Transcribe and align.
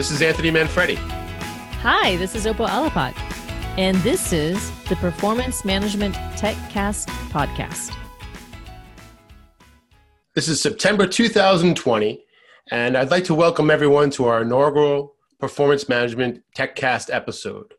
this 0.00 0.10
is 0.10 0.22
Anthony 0.22 0.50
Manfredi. 0.50 0.94
Hi, 1.82 2.16
this 2.16 2.34
is 2.34 2.46
Opal 2.46 2.66
Alapat, 2.66 3.14
and 3.76 3.98
this 3.98 4.32
is 4.32 4.70
the 4.88 4.96
Performance 4.96 5.62
Management 5.62 6.14
TechCast 6.38 7.08
podcast. 7.28 7.94
This 10.34 10.48
is 10.48 10.58
September 10.58 11.06
2020, 11.06 12.24
and 12.70 12.96
I'd 12.96 13.10
like 13.10 13.24
to 13.24 13.34
welcome 13.34 13.70
everyone 13.70 14.08
to 14.12 14.24
our 14.24 14.40
inaugural 14.40 15.16
Performance 15.38 15.86
Management 15.86 16.44
TechCast 16.56 17.14
episode. 17.14 17.74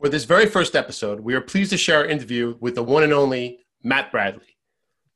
For 0.00 0.08
this 0.08 0.24
very 0.24 0.46
first 0.46 0.74
episode, 0.74 1.20
we 1.20 1.34
are 1.34 1.42
pleased 1.42 1.70
to 1.72 1.76
share 1.76 1.98
our 1.98 2.06
interview 2.06 2.56
with 2.60 2.76
the 2.76 2.82
one 2.82 3.02
and 3.02 3.12
only 3.12 3.58
Matt 3.82 4.10
Bradley, 4.10 4.56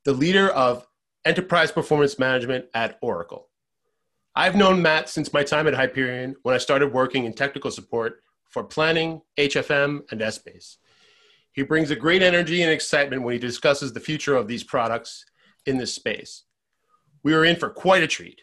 the 0.05 0.12
leader 0.12 0.50
of 0.50 0.86
Enterprise 1.25 1.73
Performance 1.73 2.19
Management 2.19 2.66
at 2.75 2.98
Oracle. 3.01 3.48
I've 4.37 4.56
known 4.56 4.83
Matt 4.83 5.09
since 5.09 5.33
my 5.33 5.45
time 5.45 5.69
at 5.69 5.74
Hyperion 5.74 6.34
when 6.43 6.56
I 6.56 6.59
started 6.59 6.93
working 6.93 7.24
in 7.24 7.34
technical 7.34 7.70
support 7.70 8.20
for 8.51 8.65
planning, 8.65 9.23
HFM, 9.38 10.01
and 10.10 10.20
Essbase. 10.20 10.77
He 11.52 11.62
brings 11.62 11.93
a 11.93 11.97
great 11.97 12.20
energy 12.20 12.62
and 12.62 12.73
excitement 12.73 13.23
when 13.23 13.34
he 13.34 13.38
discusses 13.38 13.93
the 13.93 14.01
future 14.01 14.34
of 14.34 14.48
these 14.48 14.65
products 14.65 15.24
in 15.66 15.79
this 15.79 15.95
space. 15.95 16.43
We 17.23 17.33
are 17.33 17.45
in 17.45 17.55
for 17.55 17.70
quite 17.70 18.02
a 18.02 18.09
treat. 18.09 18.43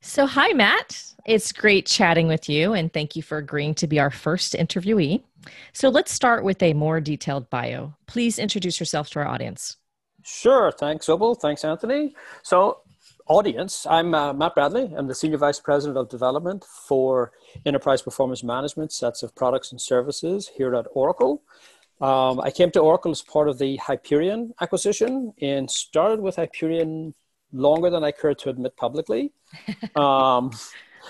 So, 0.00 0.26
hi, 0.26 0.52
Matt. 0.54 1.12
It's 1.26 1.52
great 1.52 1.86
chatting 1.86 2.26
with 2.26 2.48
you, 2.48 2.72
and 2.72 2.92
thank 2.92 3.16
you 3.16 3.22
for 3.22 3.36
agreeing 3.38 3.74
to 3.76 3.86
be 3.86 4.00
our 4.00 4.10
first 4.10 4.54
interviewee. 4.54 5.22
So, 5.74 5.90
let's 5.90 6.12
start 6.12 6.42
with 6.42 6.62
a 6.62 6.72
more 6.72 7.00
detailed 7.00 7.50
bio. 7.50 7.94
Please 8.06 8.38
introduce 8.38 8.80
yourself 8.80 9.10
to 9.10 9.20
our 9.20 9.26
audience. 9.26 9.76
Sure. 10.22 10.72
Thanks, 10.72 11.08
Opal. 11.08 11.34
Thanks, 11.34 11.64
Anthony. 11.64 12.14
So, 12.42 12.80
audience. 13.26 13.86
I'm 13.86 14.14
uh, 14.14 14.32
Matt 14.32 14.54
Bradley. 14.54 14.92
I'm 14.96 15.06
the 15.06 15.14
Senior 15.14 15.38
Vice 15.38 15.58
President 15.58 15.96
of 15.96 16.08
Development 16.08 16.64
for 16.64 17.32
Enterprise 17.64 18.02
Performance 18.02 18.42
Management, 18.42 18.92
sets 18.92 19.22
of 19.22 19.34
products 19.34 19.72
and 19.72 19.80
services 19.80 20.50
here 20.54 20.74
at 20.74 20.86
Oracle. 20.92 21.42
Um, 22.00 22.40
I 22.40 22.50
came 22.50 22.70
to 22.72 22.80
Oracle 22.80 23.12
as 23.12 23.22
part 23.22 23.48
of 23.48 23.58
the 23.58 23.76
Hyperion 23.76 24.52
acquisition 24.60 25.32
and 25.40 25.70
started 25.70 26.20
with 26.20 26.36
Hyperion 26.36 27.14
longer 27.52 27.88
than 27.88 28.04
I 28.04 28.10
care 28.10 28.34
to 28.34 28.50
admit 28.50 28.76
publicly. 28.76 29.32
Um, 29.96 30.50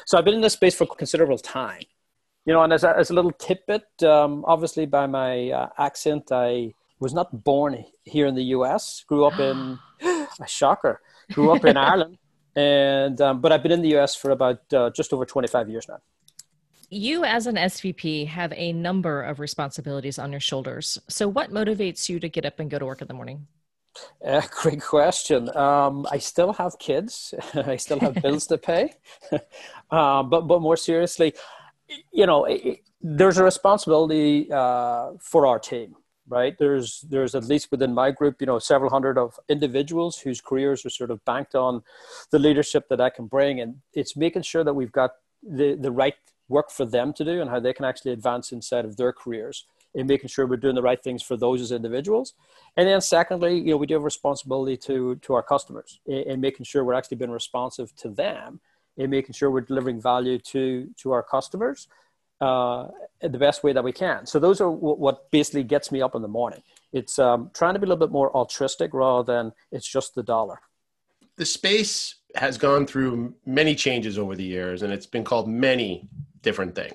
so 0.04 0.18
I've 0.18 0.24
been 0.24 0.34
in 0.34 0.40
this 0.40 0.54
space 0.54 0.74
for 0.74 0.86
considerable 0.86 1.38
time. 1.38 1.82
You 2.44 2.52
know, 2.52 2.62
and 2.62 2.72
as 2.72 2.82
a, 2.82 2.94
as 2.98 3.10
a 3.10 3.14
little 3.14 3.30
tidbit, 3.30 3.86
um, 4.02 4.44
obviously 4.44 4.86
by 4.86 5.06
my 5.06 5.50
uh, 5.50 5.68
accent, 5.78 6.32
I 6.32 6.74
was 6.98 7.14
not 7.14 7.44
born 7.44 7.84
here 8.02 8.26
in 8.26 8.34
the 8.34 8.42
US, 8.56 9.04
grew 9.06 9.24
up 9.24 9.38
in, 9.38 9.78
a 10.02 10.46
shocker, 10.46 11.00
Grew 11.32 11.52
up 11.52 11.64
in 11.64 11.76
Ireland, 11.76 12.18
and 12.56 13.20
um, 13.20 13.40
but 13.40 13.52
I've 13.52 13.62
been 13.62 13.72
in 13.72 13.82
the 13.82 13.96
US 13.98 14.14
for 14.14 14.30
about 14.30 14.60
uh, 14.72 14.90
just 14.90 15.12
over 15.12 15.24
25 15.24 15.68
years 15.68 15.86
now. 15.88 15.98
You, 16.90 17.24
as 17.24 17.46
an 17.46 17.56
SVP, 17.56 18.26
have 18.28 18.52
a 18.54 18.72
number 18.72 19.22
of 19.22 19.40
responsibilities 19.40 20.18
on 20.18 20.30
your 20.30 20.40
shoulders. 20.40 20.98
So, 21.08 21.26
what 21.26 21.50
motivates 21.50 22.08
you 22.08 22.20
to 22.20 22.28
get 22.28 22.44
up 22.44 22.60
and 22.60 22.70
go 22.70 22.78
to 22.78 22.86
work 22.86 23.02
in 23.02 23.08
the 23.08 23.14
morning? 23.14 23.46
Uh, 24.24 24.42
great 24.50 24.82
question. 24.82 25.54
Um, 25.56 26.06
I 26.10 26.18
still 26.18 26.52
have 26.52 26.78
kids. 26.78 27.34
I 27.54 27.76
still 27.76 28.00
have 28.00 28.14
bills 28.22 28.46
to 28.48 28.58
pay. 28.58 28.94
uh, 29.90 30.22
but 30.22 30.42
but 30.42 30.60
more 30.60 30.76
seriously, 30.76 31.34
you 32.12 32.26
know, 32.26 32.44
it, 32.44 32.80
there's 33.00 33.38
a 33.38 33.44
responsibility 33.44 34.50
uh, 34.52 35.12
for 35.20 35.46
our 35.46 35.58
team 35.58 35.96
right? 36.28 36.56
There's 36.58 37.04
there's 37.08 37.34
at 37.34 37.44
least 37.44 37.70
within 37.70 37.94
my 37.94 38.10
group 38.10 38.40
you 38.40 38.46
know 38.46 38.58
several 38.58 38.90
hundred 38.90 39.18
of 39.18 39.38
individuals 39.48 40.18
whose 40.18 40.40
careers 40.40 40.84
are 40.84 40.90
sort 40.90 41.10
of 41.10 41.24
banked 41.24 41.54
on 41.54 41.82
the 42.30 42.38
leadership 42.38 42.88
that 42.88 43.00
i 43.00 43.10
can 43.10 43.26
bring. 43.26 43.60
And 43.60 43.76
it's 43.92 44.16
making 44.16 44.42
sure 44.42 44.64
that 44.64 44.74
we've 44.74 44.92
got 44.92 45.12
the 45.42 45.74
the 45.74 45.90
right 45.90 46.14
work 46.48 46.70
for 46.70 46.84
them 46.84 47.12
to 47.14 47.24
do 47.24 47.40
and 47.40 47.50
how 47.50 47.60
they 47.60 47.72
can 47.72 47.84
actually 47.84 48.12
advance 48.12 48.52
inside 48.52 48.84
of 48.84 48.96
their 48.96 49.12
careers 49.12 49.66
and 49.94 50.06
making 50.06 50.28
sure 50.28 50.46
we're 50.46 50.56
doing 50.56 50.74
the 50.74 50.82
right 50.82 51.02
things 51.02 51.22
for 51.22 51.36
those 51.36 51.60
as 51.62 51.72
individuals. 51.72 52.34
And 52.76 52.88
then 52.88 53.00
secondly 53.00 53.58
you 53.58 53.70
know 53.70 53.76
we 53.76 53.86
do 53.86 53.94
have 53.94 54.04
responsibility 54.04 54.76
to 54.78 55.16
to 55.16 55.34
our 55.34 55.42
customers 55.42 56.00
and 56.06 56.40
making 56.40 56.64
sure 56.64 56.84
we're 56.84 56.94
actually 56.94 57.18
being 57.18 57.30
responsive 57.30 57.94
to 57.96 58.08
them 58.08 58.60
and 58.96 59.10
making 59.10 59.32
sure 59.32 59.50
we're 59.50 59.60
delivering 59.60 60.00
value 60.00 60.38
to 60.38 60.88
to 60.98 61.12
our 61.12 61.22
customers 61.22 61.88
uh, 62.40 62.88
the 63.20 63.38
best 63.38 63.62
way 63.62 63.72
that 63.72 63.84
we 63.84 63.92
can. 63.92 64.26
So 64.26 64.38
those 64.38 64.60
are 64.60 64.70
w- 64.70 64.96
what 64.96 65.30
basically 65.30 65.64
gets 65.64 65.90
me 65.92 66.02
up 66.02 66.14
in 66.14 66.22
the 66.22 66.28
morning. 66.28 66.62
It's 66.92 67.18
um, 67.18 67.50
trying 67.54 67.74
to 67.74 67.80
be 67.80 67.84
a 67.84 67.88
little 67.88 68.06
bit 68.06 68.12
more 68.12 68.34
altruistic 68.36 68.92
rather 68.92 69.24
than 69.24 69.52
it's 69.72 69.86
just 69.86 70.14
the 70.14 70.22
dollar. 70.22 70.60
The 71.36 71.46
space 71.46 72.16
has 72.36 72.58
gone 72.58 72.86
through 72.86 73.34
many 73.46 73.74
changes 73.74 74.18
over 74.18 74.36
the 74.36 74.44
years, 74.44 74.82
and 74.82 74.92
it's 74.92 75.06
been 75.06 75.24
called 75.24 75.48
many 75.48 76.08
different 76.42 76.74
things 76.74 76.94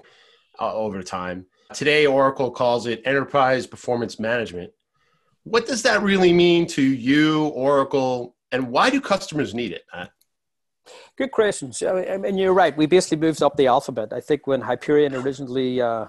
uh, 0.59 0.73
over 0.73 1.01
time. 1.03 1.45
Today, 1.73 2.05
Oracle 2.05 2.51
calls 2.51 2.87
it 2.87 3.01
enterprise 3.05 3.67
performance 3.67 4.19
management. 4.19 4.71
What 5.43 5.65
does 5.65 5.83
that 5.83 6.01
really 6.01 6.33
mean 6.33 6.67
to 6.67 6.81
you, 6.81 7.47
Oracle, 7.47 8.35
and 8.51 8.69
why 8.69 8.89
do 8.89 8.99
customers 8.99 9.53
need 9.53 9.71
it? 9.71 9.83
Matt? 9.93 10.11
Good 11.19 11.31
questions. 11.31 11.83
I 11.83 12.17
mean, 12.17 12.37
you're 12.37 12.53
right. 12.53 12.75
We 12.75 12.85
basically 12.85 13.17
moved 13.17 13.43
up 13.43 13.57
the 13.57 13.67
alphabet. 13.67 14.13
I 14.13 14.21
think 14.21 14.47
when 14.47 14.61
Hyperion 14.61 15.13
originally 15.13 15.81
uh, 15.81 16.05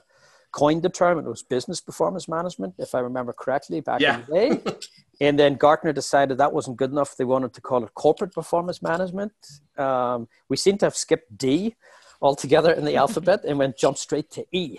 coined 0.53 0.83
the 0.83 0.89
term, 0.89 1.19
it 1.19 1.25
was 1.25 1.43
business 1.43 1.81
performance 1.81 2.29
management, 2.29 2.75
if 2.79 2.95
I 2.95 3.01
remember 3.01 3.33
correctly, 3.33 3.81
back 3.81 4.01
yeah. 4.01 4.21
in 4.21 4.21
the 4.21 4.33
day. 4.33 4.77
and 5.21 5.39
then 5.39 5.55
Gartner 5.55 5.93
decided 5.93 6.39
that 6.39 6.53
wasn't 6.53 6.77
good 6.77 6.91
enough. 6.91 7.17
They 7.17 7.25
wanted 7.25 7.55
to 7.55 7.61
call 7.61 7.85
it 7.85 7.95
corporate 7.95 8.33
performance 8.33 8.83
management. 8.83 9.33
Um, 9.77 10.29
we 10.49 10.57
seem 10.57 10.79
to 10.79 10.87
have 10.87 10.97
skipped 10.97 11.37
D 11.37 11.75
altogether 12.23 12.73
in 12.73 12.85
the 12.85 12.97
alphabet 13.03 13.45
and 13.45 13.59
went 13.59 13.77
jump 13.77 13.99
straight 13.99 14.31
to 14.33 14.45
E. 14.53 14.79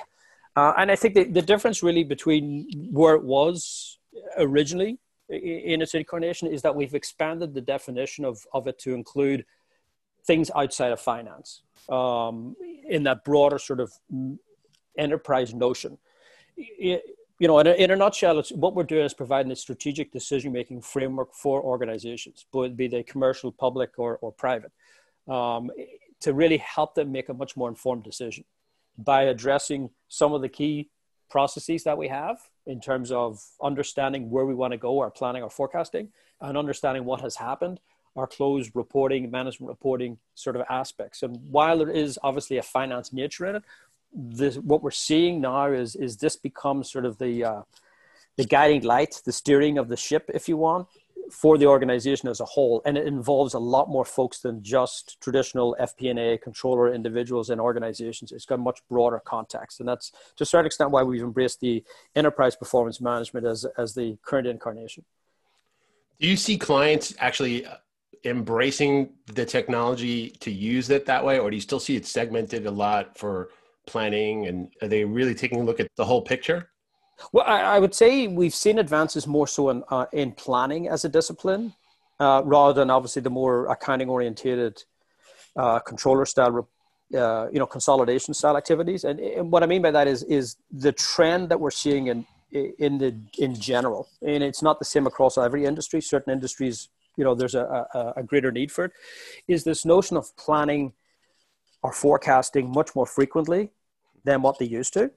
Uh, 0.55 0.73
and 0.77 0.91
I 0.91 0.95
think 0.95 1.13
the, 1.15 1.23
the 1.25 1.41
difference 1.41 1.81
really 1.81 2.03
between 2.03 2.89
where 2.91 3.15
it 3.15 3.23
was 3.23 3.97
originally 4.37 4.99
in 5.29 5.81
its 5.81 5.93
incarnation 5.93 6.49
is 6.49 6.61
that 6.61 6.75
we've 6.75 6.93
expanded 6.93 7.53
the 7.53 7.61
definition 7.61 8.25
of, 8.25 8.45
of 8.53 8.67
it 8.67 8.79
to 8.79 8.93
include– 8.93 9.45
things 10.25 10.51
outside 10.55 10.91
of 10.91 10.99
finance 10.99 11.61
um, 11.89 12.55
in 12.87 13.03
that 13.03 13.23
broader 13.23 13.59
sort 13.59 13.79
of 13.79 13.91
enterprise 14.97 15.53
notion. 15.53 15.97
It, 16.57 17.03
you 17.39 17.47
know, 17.47 17.57
in 17.57 17.65
a, 17.65 17.71
in 17.71 17.89
a 17.89 17.95
nutshell, 17.95 18.43
what 18.53 18.75
we're 18.75 18.83
doing 18.83 19.03
is 19.03 19.15
providing 19.15 19.51
a 19.51 19.55
strategic 19.55 20.11
decision 20.11 20.51
making 20.51 20.81
framework 20.81 21.33
for 21.33 21.59
organizations, 21.59 22.45
be 22.75 22.87
they 22.87 23.01
commercial, 23.01 23.51
public, 23.51 23.97
or, 23.97 24.17
or 24.17 24.31
private, 24.31 24.71
um, 25.27 25.71
to 26.19 26.33
really 26.33 26.57
help 26.57 26.93
them 26.93 27.11
make 27.11 27.29
a 27.29 27.33
much 27.33 27.57
more 27.57 27.67
informed 27.67 28.03
decision 28.03 28.43
by 28.95 29.23
addressing 29.23 29.89
some 30.07 30.33
of 30.33 30.41
the 30.41 30.49
key 30.49 30.91
processes 31.31 31.83
that 31.83 31.97
we 31.97 32.07
have 32.09 32.37
in 32.67 32.79
terms 32.79 33.11
of 33.11 33.43
understanding 33.63 34.29
where 34.29 34.45
we 34.45 34.53
want 34.53 34.71
to 34.71 34.77
go, 34.77 34.99
our 34.99 35.09
planning, 35.09 35.41
our 35.41 35.49
forecasting, 35.49 36.09
and 36.41 36.55
understanding 36.55 37.05
what 37.05 37.21
has 37.21 37.35
happened 37.35 37.79
our 38.15 38.27
closed 38.27 38.71
reporting, 38.73 39.31
management 39.31 39.69
reporting 39.69 40.17
sort 40.35 40.55
of 40.55 40.63
aspects. 40.69 41.23
And 41.23 41.37
while 41.49 41.77
there 41.77 41.89
is 41.89 42.19
obviously 42.23 42.57
a 42.57 42.63
finance 42.63 43.13
nature 43.13 43.45
in 43.45 43.55
it, 43.57 43.63
this, 44.13 44.57
what 44.57 44.83
we're 44.83 44.91
seeing 44.91 45.39
now 45.39 45.71
is 45.71 45.95
is 45.95 46.17
this 46.17 46.35
becomes 46.35 46.91
sort 46.91 47.05
of 47.05 47.17
the 47.17 47.45
uh, 47.45 47.61
the 48.37 48.45
guiding 48.45 48.83
light, 48.83 49.21
the 49.25 49.31
steering 49.31 49.77
of 49.77 49.87
the 49.87 49.97
ship, 49.97 50.29
if 50.33 50.49
you 50.49 50.57
want, 50.57 50.87
for 51.31 51.57
the 51.57 51.65
organization 51.65 52.27
as 52.27 52.39
a 52.39 52.45
whole. 52.45 52.81
And 52.85 52.97
it 52.97 53.07
involves 53.07 53.53
a 53.53 53.59
lot 53.59 53.89
more 53.89 54.05
folks 54.05 54.39
than 54.39 54.63
just 54.63 55.19
traditional 55.21 55.75
FP&A 55.79 56.37
controller 56.37 56.93
individuals 56.93 57.49
and 57.49 57.61
organizations. 57.61 58.31
It's 58.31 58.45
got 58.45 58.59
much 58.59 58.81
broader 58.89 59.21
context. 59.23 59.79
And 59.79 59.87
that's 59.87 60.11
to 60.37 60.43
a 60.43 60.45
certain 60.45 60.65
extent 60.65 60.91
why 60.91 61.03
we've 61.03 61.21
embraced 61.21 61.61
the 61.61 61.83
enterprise 62.15 62.55
performance 62.55 62.99
management 62.99 63.45
as, 63.45 63.65
as 63.77 63.93
the 63.93 64.17
current 64.23 64.47
incarnation. 64.47 65.05
Do 66.19 66.27
you 66.27 66.37
see 66.37 66.57
clients 66.57 67.15
actually 67.17 67.65
embracing 68.23 69.13
the 69.25 69.45
technology 69.45 70.29
to 70.39 70.51
use 70.51 70.89
it 70.89 71.05
that 71.05 71.25
way, 71.25 71.39
or 71.39 71.49
do 71.49 71.55
you 71.55 71.61
still 71.61 71.79
see 71.79 71.95
it 71.95 72.05
segmented 72.05 72.65
a 72.65 72.71
lot 72.71 73.17
for 73.17 73.49
planning? 73.87 74.47
And 74.47 74.69
are 74.81 74.87
they 74.87 75.03
really 75.03 75.33
taking 75.33 75.61
a 75.61 75.63
look 75.63 75.79
at 75.79 75.87
the 75.95 76.05
whole 76.05 76.21
picture? 76.21 76.69
Well, 77.31 77.45
I, 77.45 77.61
I 77.61 77.79
would 77.79 77.93
say 77.93 78.27
we've 78.27 78.53
seen 78.53 78.79
advances 78.79 79.27
more 79.27 79.47
so 79.47 79.69
in, 79.69 79.83
uh, 79.89 80.05
in 80.11 80.31
planning 80.31 80.87
as 80.87 81.05
a 81.05 81.09
discipline, 81.09 81.73
uh, 82.19 82.41
rather 82.45 82.73
than 82.73 82.89
obviously 82.89 83.21
the 83.21 83.29
more 83.29 83.67
accounting 83.71 84.09
orientated 84.09 84.83
uh, 85.55 85.79
controller 85.79 86.25
style, 86.25 86.67
uh, 87.15 87.47
you 87.51 87.59
know, 87.59 87.65
consolidation 87.65 88.33
style 88.33 88.57
activities. 88.57 89.03
And, 89.03 89.19
and 89.19 89.51
what 89.51 89.63
I 89.63 89.65
mean 89.65 89.81
by 89.81 89.91
that 89.91 90.07
is 90.07 90.23
is 90.23 90.55
the 90.71 90.91
trend 90.91 91.49
that 91.49 91.59
we're 91.59 91.71
seeing 91.71 92.07
in 92.07 92.25
in 92.51 92.97
the 92.97 93.15
in 93.37 93.55
general, 93.55 94.09
and 94.21 94.43
it's 94.43 94.61
not 94.61 94.79
the 94.79 94.85
same 94.85 95.07
across 95.07 95.37
every 95.37 95.65
industry. 95.65 96.01
Certain 96.01 96.33
industries 96.33 96.89
you 97.17 97.23
know 97.23 97.35
there's 97.35 97.55
a, 97.55 97.87
a, 97.93 98.13
a 98.17 98.23
greater 98.23 98.51
need 98.51 98.71
for 98.71 98.85
it 98.85 98.91
is 99.47 99.63
this 99.63 99.85
notion 99.85 100.17
of 100.17 100.35
planning 100.37 100.93
or 101.83 101.91
forecasting 101.91 102.71
much 102.71 102.95
more 102.95 103.05
frequently 103.05 103.71
than 104.23 104.41
what 104.41 104.59
they 104.59 104.65
used 104.65 104.93
to 104.93 105.11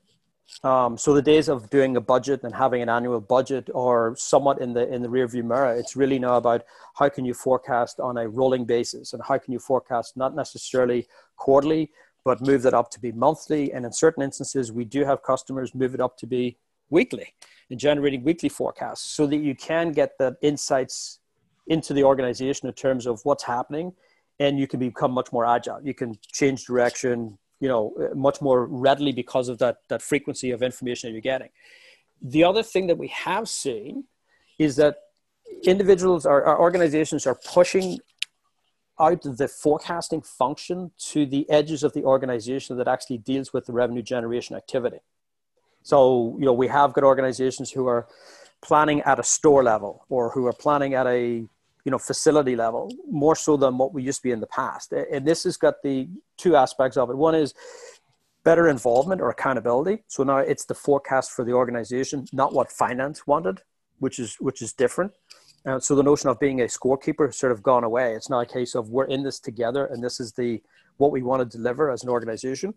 um, 0.62 0.96
so 0.96 1.14
the 1.14 1.22
days 1.22 1.48
of 1.48 1.70
doing 1.70 1.96
a 1.96 2.00
budget 2.00 2.42
and 2.42 2.54
having 2.54 2.82
an 2.82 2.88
annual 2.88 3.20
budget 3.20 3.70
are 3.74 4.14
somewhat 4.16 4.60
in 4.60 4.74
the 4.74 4.86
in 4.92 5.02
the 5.02 5.08
rearview 5.08 5.42
mirror. 5.42 5.74
It's 5.74 5.96
really 5.96 6.18
now 6.18 6.36
about 6.36 6.64
how 6.96 7.08
can 7.08 7.24
you 7.24 7.34
forecast 7.34 7.98
on 7.98 8.18
a 8.18 8.28
rolling 8.28 8.64
basis 8.64 9.12
and 9.12 9.22
how 9.22 9.38
can 9.38 9.52
you 9.52 9.58
forecast 9.58 10.16
not 10.16 10.34
necessarily 10.34 11.06
quarterly, 11.36 11.90
but 12.24 12.40
move 12.40 12.62
that 12.62 12.74
up 12.74 12.90
to 12.90 13.00
be 13.00 13.12
monthly. 13.12 13.72
And 13.72 13.84
in 13.84 13.92
certain 13.92 14.22
instances, 14.22 14.70
we 14.70 14.84
do 14.84 15.04
have 15.04 15.22
customers 15.22 15.74
move 15.74 15.94
it 15.94 16.00
up 16.00 16.16
to 16.18 16.26
be 16.26 16.58
weekly 16.90 17.34
and 17.70 17.80
generating 17.80 18.22
weekly 18.22 18.50
forecasts 18.50 19.02
so 19.02 19.26
that 19.26 19.38
you 19.38 19.54
can 19.54 19.92
get 19.92 20.18
the 20.18 20.36
insights 20.42 21.20
into 21.66 21.94
the 21.94 22.04
organization 22.04 22.68
in 22.68 22.74
terms 22.74 23.06
of 23.06 23.20
what's 23.24 23.44
happening 23.44 23.92
and 24.40 24.58
you 24.58 24.66
can 24.66 24.80
become 24.80 25.12
much 25.12 25.32
more 25.32 25.46
agile. 25.46 25.80
You 25.82 25.94
can 25.94 26.18
change 26.32 26.64
direction, 26.64 27.38
you 27.60 27.68
know, 27.68 27.94
much 28.14 28.40
more 28.40 28.66
readily 28.66 29.12
because 29.12 29.48
of 29.48 29.58
that, 29.58 29.78
that 29.88 30.02
frequency 30.02 30.50
of 30.50 30.62
information 30.62 31.08
that 31.08 31.12
you're 31.12 31.20
getting. 31.20 31.50
The 32.20 32.44
other 32.44 32.62
thing 32.62 32.86
that 32.88 32.98
we 32.98 33.08
have 33.08 33.48
seen 33.48 34.04
is 34.58 34.76
that 34.76 34.96
individuals 35.62 36.26
or, 36.26 36.46
or 36.46 36.58
organizations 36.58 37.26
are 37.26 37.38
pushing 37.52 37.98
out 39.00 39.22
the 39.22 39.48
forecasting 39.48 40.22
function 40.22 40.90
to 40.98 41.26
the 41.26 41.48
edges 41.50 41.82
of 41.82 41.92
the 41.92 42.04
organization 42.04 42.76
that 42.76 42.88
actually 42.88 43.18
deals 43.18 43.52
with 43.52 43.66
the 43.66 43.72
revenue 43.72 44.02
generation 44.02 44.56
activity. 44.56 44.98
So, 45.82 46.36
you 46.38 46.46
know, 46.46 46.52
we 46.52 46.68
have 46.68 46.92
good 46.92 47.04
organizations 47.04 47.70
who 47.70 47.86
are 47.86 48.06
planning 48.62 49.02
at 49.02 49.18
a 49.18 49.22
store 49.22 49.62
level 49.62 50.06
or 50.08 50.30
who 50.30 50.46
are 50.46 50.52
planning 50.52 50.94
at 50.94 51.06
a 51.06 51.46
you 51.84 51.90
know 51.90 51.98
facility 51.98 52.56
level 52.56 52.90
more 53.10 53.36
so 53.36 53.56
than 53.56 53.76
what 53.78 53.92
we 53.92 54.02
used 54.02 54.20
to 54.20 54.28
be 54.28 54.32
in 54.32 54.40
the 54.40 54.46
past 54.46 54.92
and 54.92 55.26
this 55.26 55.44
has 55.44 55.56
got 55.56 55.82
the 55.82 56.08
two 56.36 56.56
aspects 56.56 56.96
of 56.96 57.10
it 57.10 57.16
one 57.16 57.34
is 57.34 57.54
better 58.42 58.68
involvement 58.68 59.20
or 59.20 59.30
accountability 59.30 60.02
so 60.06 60.22
now 60.22 60.38
it's 60.38 60.64
the 60.64 60.74
forecast 60.74 61.30
for 61.30 61.44
the 61.44 61.52
organization 61.52 62.26
not 62.32 62.52
what 62.52 62.70
finance 62.70 63.26
wanted 63.26 63.60
which 63.98 64.18
is 64.18 64.36
which 64.40 64.62
is 64.62 64.72
different 64.72 65.12
so 65.78 65.94
the 65.94 66.02
notion 66.02 66.28
of 66.28 66.38
being 66.38 66.60
a 66.60 66.64
scorekeeper 66.64 67.26
has 67.26 67.36
sort 67.36 67.50
of 67.50 67.62
gone 67.62 67.84
away. 67.84 68.14
It's 68.14 68.28
not 68.28 68.40
a 68.40 68.46
case 68.46 68.74
of 68.74 68.90
we're 68.90 69.06
in 69.06 69.22
this 69.22 69.40
together 69.40 69.86
and 69.86 70.04
this 70.04 70.20
is 70.20 70.32
the 70.32 70.62
what 70.98 71.10
we 71.10 71.22
want 71.22 71.50
to 71.50 71.56
deliver 71.56 71.90
as 71.90 72.02
an 72.02 72.10
organization 72.10 72.74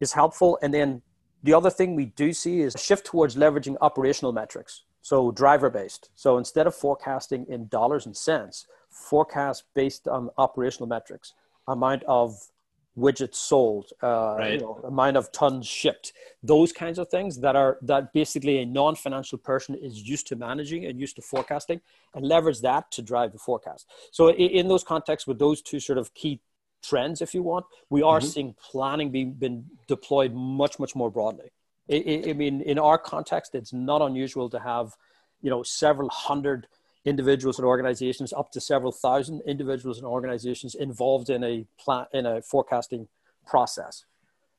is 0.00 0.12
helpful. 0.12 0.58
And 0.60 0.74
then 0.74 1.00
the 1.44 1.54
other 1.54 1.70
thing 1.70 1.94
we 1.94 2.06
do 2.06 2.32
see 2.32 2.60
is 2.60 2.74
a 2.74 2.78
shift 2.78 3.06
towards 3.06 3.36
leveraging 3.36 3.76
operational 3.80 4.32
metrics. 4.32 4.82
So 5.04 5.30
driver 5.30 5.68
based. 5.68 6.08
So 6.14 6.38
instead 6.38 6.66
of 6.66 6.74
forecasting 6.74 7.44
in 7.50 7.68
dollars 7.68 8.06
and 8.06 8.16
cents, 8.16 8.66
forecast 8.88 9.64
based 9.74 10.08
on 10.08 10.30
operational 10.38 10.88
metrics, 10.88 11.34
amount 11.68 12.04
of 12.04 12.34
widgets 12.96 13.34
sold, 13.34 13.90
uh, 14.02 14.36
right. 14.38 14.52
you 14.54 14.60
know, 14.60 14.80
amount 14.84 15.18
of 15.18 15.30
tons 15.30 15.66
shipped, 15.66 16.14
those 16.42 16.72
kinds 16.72 16.98
of 16.98 17.08
things 17.08 17.38
that 17.40 17.54
are 17.54 17.76
that 17.82 18.14
basically 18.14 18.60
a 18.60 18.64
non-financial 18.64 19.36
person 19.36 19.74
is 19.74 20.08
used 20.08 20.26
to 20.28 20.36
managing 20.36 20.86
and 20.86 20.98
used 20.98 21.16
to 21.16 21.22
forecasting, 21.22 21.82
and 22.14 22.24
leverage 22.24 22.60
that 22.62 22.90
to 22.92 23.02
drive 23.02 23.30
the 23.32 23.38
forecast. 23.38 23.86
So 24.10 24.30
in, 24.30 24.68
those 24.68 24.84
contexts, 24.84 25.26
with 25.26 25.38
those 25.38 25.60
two 25.60 25.80
sort 25.80 25.98
of 25.98 26.14
key 26.14 26.40
trends, 26.82 27.20
if 27.20 27.34
you 27.34 27.42
want, 27.42 27.66
we 27.90 28.02
are 28.02 28.20
mm-hmm. 28.20 28.28
seeing 28.28 28.54
planning 28.70 29.10
being 29.10 29.32
been 29.34 29.66
deployed 29.86 30.32
much 30.32 30.78
much 30.78 30.96
more 30.96 31.10
broadly. 31.10 31.50
I, 31.90 32.32
mean, 32.34 32.62
in 32.62 32.78
our 32.78 32.96
context, 32.96 33.54
it's 33.54 33.72
not 33.72 34.00
unusual 34.00 34.48
to 34.50 34.58
have, 34.58 34.96
you 35.42 35.50
know, 35.50 35.62
several 35.62 36.08
hundred 36.08 36.66
individuals 37.04 37.58
and 37.58 37.66
organizations, 37.66 38.32
up 38.32 38.50
to 38.52 38.60
several 38.60 38.90
thousand 38.90 39.42
individuals 39.46 39.98
and 39.98 40.06
organizations 40.06 40.74
involved 40.74 41.28
in 41.28 41.44
a 41.44 41.66
plan 41.78 42.06
in 42.14 42.24
a 42.24 42.40
forecasting 42.40 43.08
process. 43.46 44.06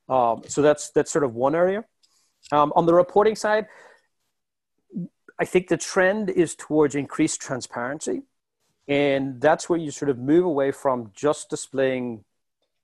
Um, 0.08 0.42
so 0.46 0.62
that's 0.62 0.90
that's 0.90 1.10
sort 1.10 1.24
of 1.24 1.34
one 1.34 1.56
area. 1.56 1.84
Um, 2.52 2.72
on 2.76 2.86
the 2.86 2.94
reporting 2.94 3.34
side, 3.34 3.66
I 5.40 5.44
think 5.44 5.66
the 5.66 5.76
trend 5.76 6.30
is 6.30 6.54
towards 6.54 6.94
increased 6.94 7.40
transparency, 7.40 8.22
and 8.86 9.40
that's 9.40 9.68
where 9.68 9.78
you 9.78 9.90
sort 9.90 10.10
of 10.10 10.18
move 10.18 10.44
away 10.44 10.70
from 10.70 11.10
just 11.12 11.50
displaying 11.50 12.24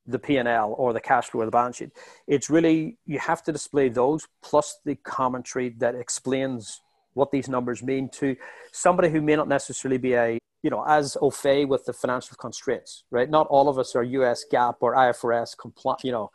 the 0.06 0.18
P&L 0.18 0.74
or 0.78 0.92
the 0.92 1.00
cash 1.00 1.28
flow 1.28 1.42
or 1.42 1.44
the 1.44 1.50
balance 1.50 1.76
sheet. 1.76 1.90
It's 2.26 2.50
really 2.50 2.98
you 3.06 3.18
have 3.18 3.42
to 3.44 3.52
display 3.52 3.88
those 3.88 4.26
plus 4.42 4.78
the 4.84 4.96
commentary 4.96 5.70
that 5.78 5.94
explains 5.94 6.80
what 7.14 7.30
these 7.30 7.48
numbers 7.48 7.82
mean 7.82 8.08
to 8.08 8.36
somebody 8.72 9.10
who 9.10 9.20
may 9.20 9.36
not 9.36 9.48
necessarily 9.48 9.98
be 9.98 10.14
a 10.14 10.38
you 10.62 10.70
know 10.70 10.84
as 10.86 11.16
au 11.20 11.30
fait 11.30 11.64
with 11.66 11.84
the 11.84 11.92
financial 11.92 12.36
constraints 12.36 13.04
right? 13.10 13.30
Not 13.30 13.46
all 13.48 13.68
of 13.68 13.78
us 13.78 13.94
are 13.94 14.04
us 14.04 14.44
GAAP 14.50 14.76
or 14.80 14.94
ifrs 14.94 15.56
compliant 15.56 16.04
you 16.04 16.12
know 16.12 16.30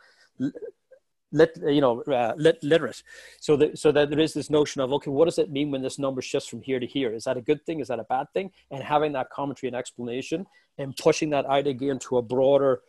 lit, 1.32 1.58
you 1.66 1.80
know 1.80 2.02
uh, 2.02 2.34
lit, 2.36 2.62
literate. 2.62 3.02
So 3.40 3.56
that 3.56 3.78
so 3.78 3.92
that 3.92 4.10
there 4.10 4.20
is 4.20 4.34
this 4.34 4.50
notion 4.50 4.80
of 4.80 4.92
okay 4.94 5.10
what 5.10 5.26
does 5.26 5.38
it 5.38 5.50
mean 5.50 5.70
when 5.70 5.82
this 5.82 5.98
number 5.98 6.22
shifts 6.22 6.48
from 6.48 6.62
here 6.62 6.80
to 6.80 6.86
here? 6.86 7.12
Is 7.12 7.24
that 7.24 7.36
a 7.36 7.42
good 7.42 7.64
thing? 7.66 7.80
Is 7.80 7.88
that 7.88 8.00
a 8.00 8.04
bad 8.04 8.26
thing? 8.32 8.50
And 8.70 8.82
having 8.82 9.12
that 9.12 9.30
commentary 9.30 9.68
and 9.68 9.76
explanation 9.76 10.46
and 10.78 10.96
pushing 10.96 11.30
that 11.30 11.46
out 11.46 11.66
again 11.66 11.98
to 12.00 12.18
a 12.18 12.22
broader 12.22 12.80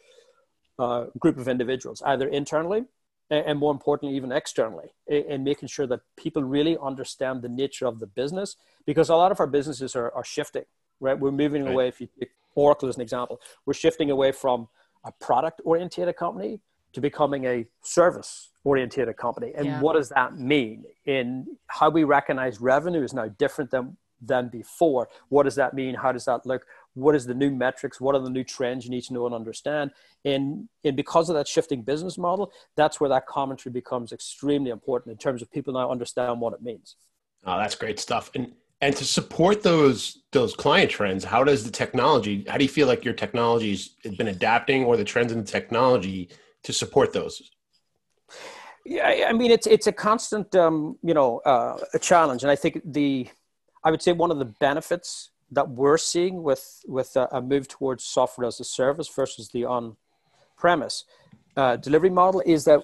uh, 0.79 1.05
group 1.19 1.37
of 1.37 1.47
individuals 1.47 2.01
either 2.05 2.27
internally 2.27 2.85
and 3.31 3.59
more 3.59 3.71
importantly, 3.71 4.15
even 4.17 4.31
externally, 4.31 4.87
and 5.07 5.43
making 5.43 5.67
sure 5.67 5.85
that 5.85 5.99
people 6.17 6.43
really 6.43 6.77
understand 6.81 7.43
the 7.43 7.49
nature 7.49 7.85
of 7.85 7.99
the 7.99 8.07
business 8.07 8.55
because 8.87 9.09
a 9.09 9.15
lot 9.15 9.31
of 9.31 9.39
our 9.39 9.45
businesses 9.45 9.95
are, 9.95 10.11
are 10.13 10.23
shifting, 10.23 10.65
right? 10.99 11.19
We're 11.19 11.31
moving 11.31 11.63
right. 11.63 11.71
away, 11.71 11.87
if 11.89 12.01
you 12.01 12.07
take 12.19 12.31
Oracle 12.55 12.89
as 12.89 12.95
an 12.95 13.01
example, 13.01 13.39
we're 13.65 13.75
shifting 13.75 14.09
away 14.09 14.31
from 14.31 14.67
a 15.05 15.11
product 15.11 15.61
oriented 15.63 16.13
company 16.15 16.59
to 16.93 17.01
becoming 17.01 17.45
a 17.45 17.67
service 17.81 18.49
oriented 18.63 19.15
company. 19.17 19.53
And 19.55 19.65
yeah. 19.65 19.81
what 19.81 19.93
does 19.93 20.09
that 20.09 20.37
mean? 20.37 20.85
In 21.05 21.57
how 21.67 21.89
we 21.89 22.03
recognize 22.03 22.59
revenue 22.59 23.03
is 23.03 23.13
now 23.13 23.27
different 23.27 23.69
than 23.71 23.97
than 24.21 24.49
before. 24.49 25.07
What 25.29 25.43
does 25.43 25.55
that 25.55 25.73
mean? 25.73 25.95
How 25.95 26.11
does 26.11 26.25
that 26.25 26.45
look? 26.45 26.65
What 26.93 27.15
is 27.15 27.25
the 27.25 27.33
new 27.33 27.51
metrics 27.51 28.01
what 28.01 28.15
are 28.15 28.21
the 28.21 28.29
new 28.29 28.43
trends 28.43 28.85
you 28.85 28.91
need 28.91 29.03
to 29.03 29.13
know 29.13 29.25
and 29.25 29.35
understand. 29.35 29.91
And 30.25 30.67
and 30.83 30.95
because 30.95 31.29
of 31.29 31.35
that 31.35 31.47
shifting 31.47 31.81
business 31.81 32.17
model 32.17 32.51
that's 32.75 32.99
where 32.99 33.09
that 33.09 33.27
commentary 33.27 33.71
becomes 33.71 34.11
extremely 34.11 34.71
important 34.71 35.11
in 35.11 35.17
terms 35.17 35.41
of 35.41 35.51
people 35.51 35.73
now 35.73 35.91
understand 35.91 36.39
what 36.39 36.53
it 36.53 36.61
means. 36.61 36.95
Oh 37.45 37.57
that's 37.57 37.75
great 37.75 37.99
stuff. 37.99 38.31
And 38.35 38.53
and 38.81 38.95
to 38.95 39.05
support 39.05 39.61
those 39.61 40.23
those 40.31 40.55
client 40.55 40.89
trends 40.89 41.23
how 41.23 41.43
does 41.43 41.63
the 41.63 41.71
technology 41.71 42.45
how 42.47 42.57
do 42.57 42.63
you 42.63 42.69
feel 42.69 42.87
like 42.87 43.05
your 43.05 43.13
technology's 43.13 43.89
been 44.17 44.29
adapting 44.29 44.85
or 44.85 44.97
the 44.97 45.03
trends 45.03 45.31
in 45.31 45.39
the 45.39 45.51
technology 45.51 46.29
to 46.63 46.73
support 46.73 47.13
those? 47.13 47.51
Yeah 48.85 49.27
i 49.27 49.33
mean 49.33 49.51
it's 49.51 49.67
it's 49.67 49.87
a 49.87 49.91
constant 49.91 50.55
um, 50.55 50.97
you 51.03 51.13
know 51.13 51.39
uh, 51.45 51.77
a 51.93 51.99
challenge. 51.99 52.43
And 52.43 52.51
i 52.51 52.55
think 52.55 52.81
the 52.85 53.27
i 53.83 53.91
would 53.91 54.01
say 54.01 54.11
one 54.11 54.31
of 54.31 54.39
the 54.39 54.51
benefits 54.59 55.31
that 55.51 55.69
we're 55.69 55.97
seeing 55.97 56.43
with 56.43 56.83
with 56.87 57.15
a, 57.15 57.27
a 57.31 57.41
move 57.41 57.67
towards 57.67 58.03
software 58.03 58.47
as 58.47 58.59
a 58.59 58.63
service 58.63 59.07
versus 59.07 59.49
the 59.49 59.65
on 59.65 59.95
premise 60.57 61.05
uh, 61.57 61.75
delivery 61.75 62.09
model 62.09 62.41
is 62.45 62.65
that 62.65 62.81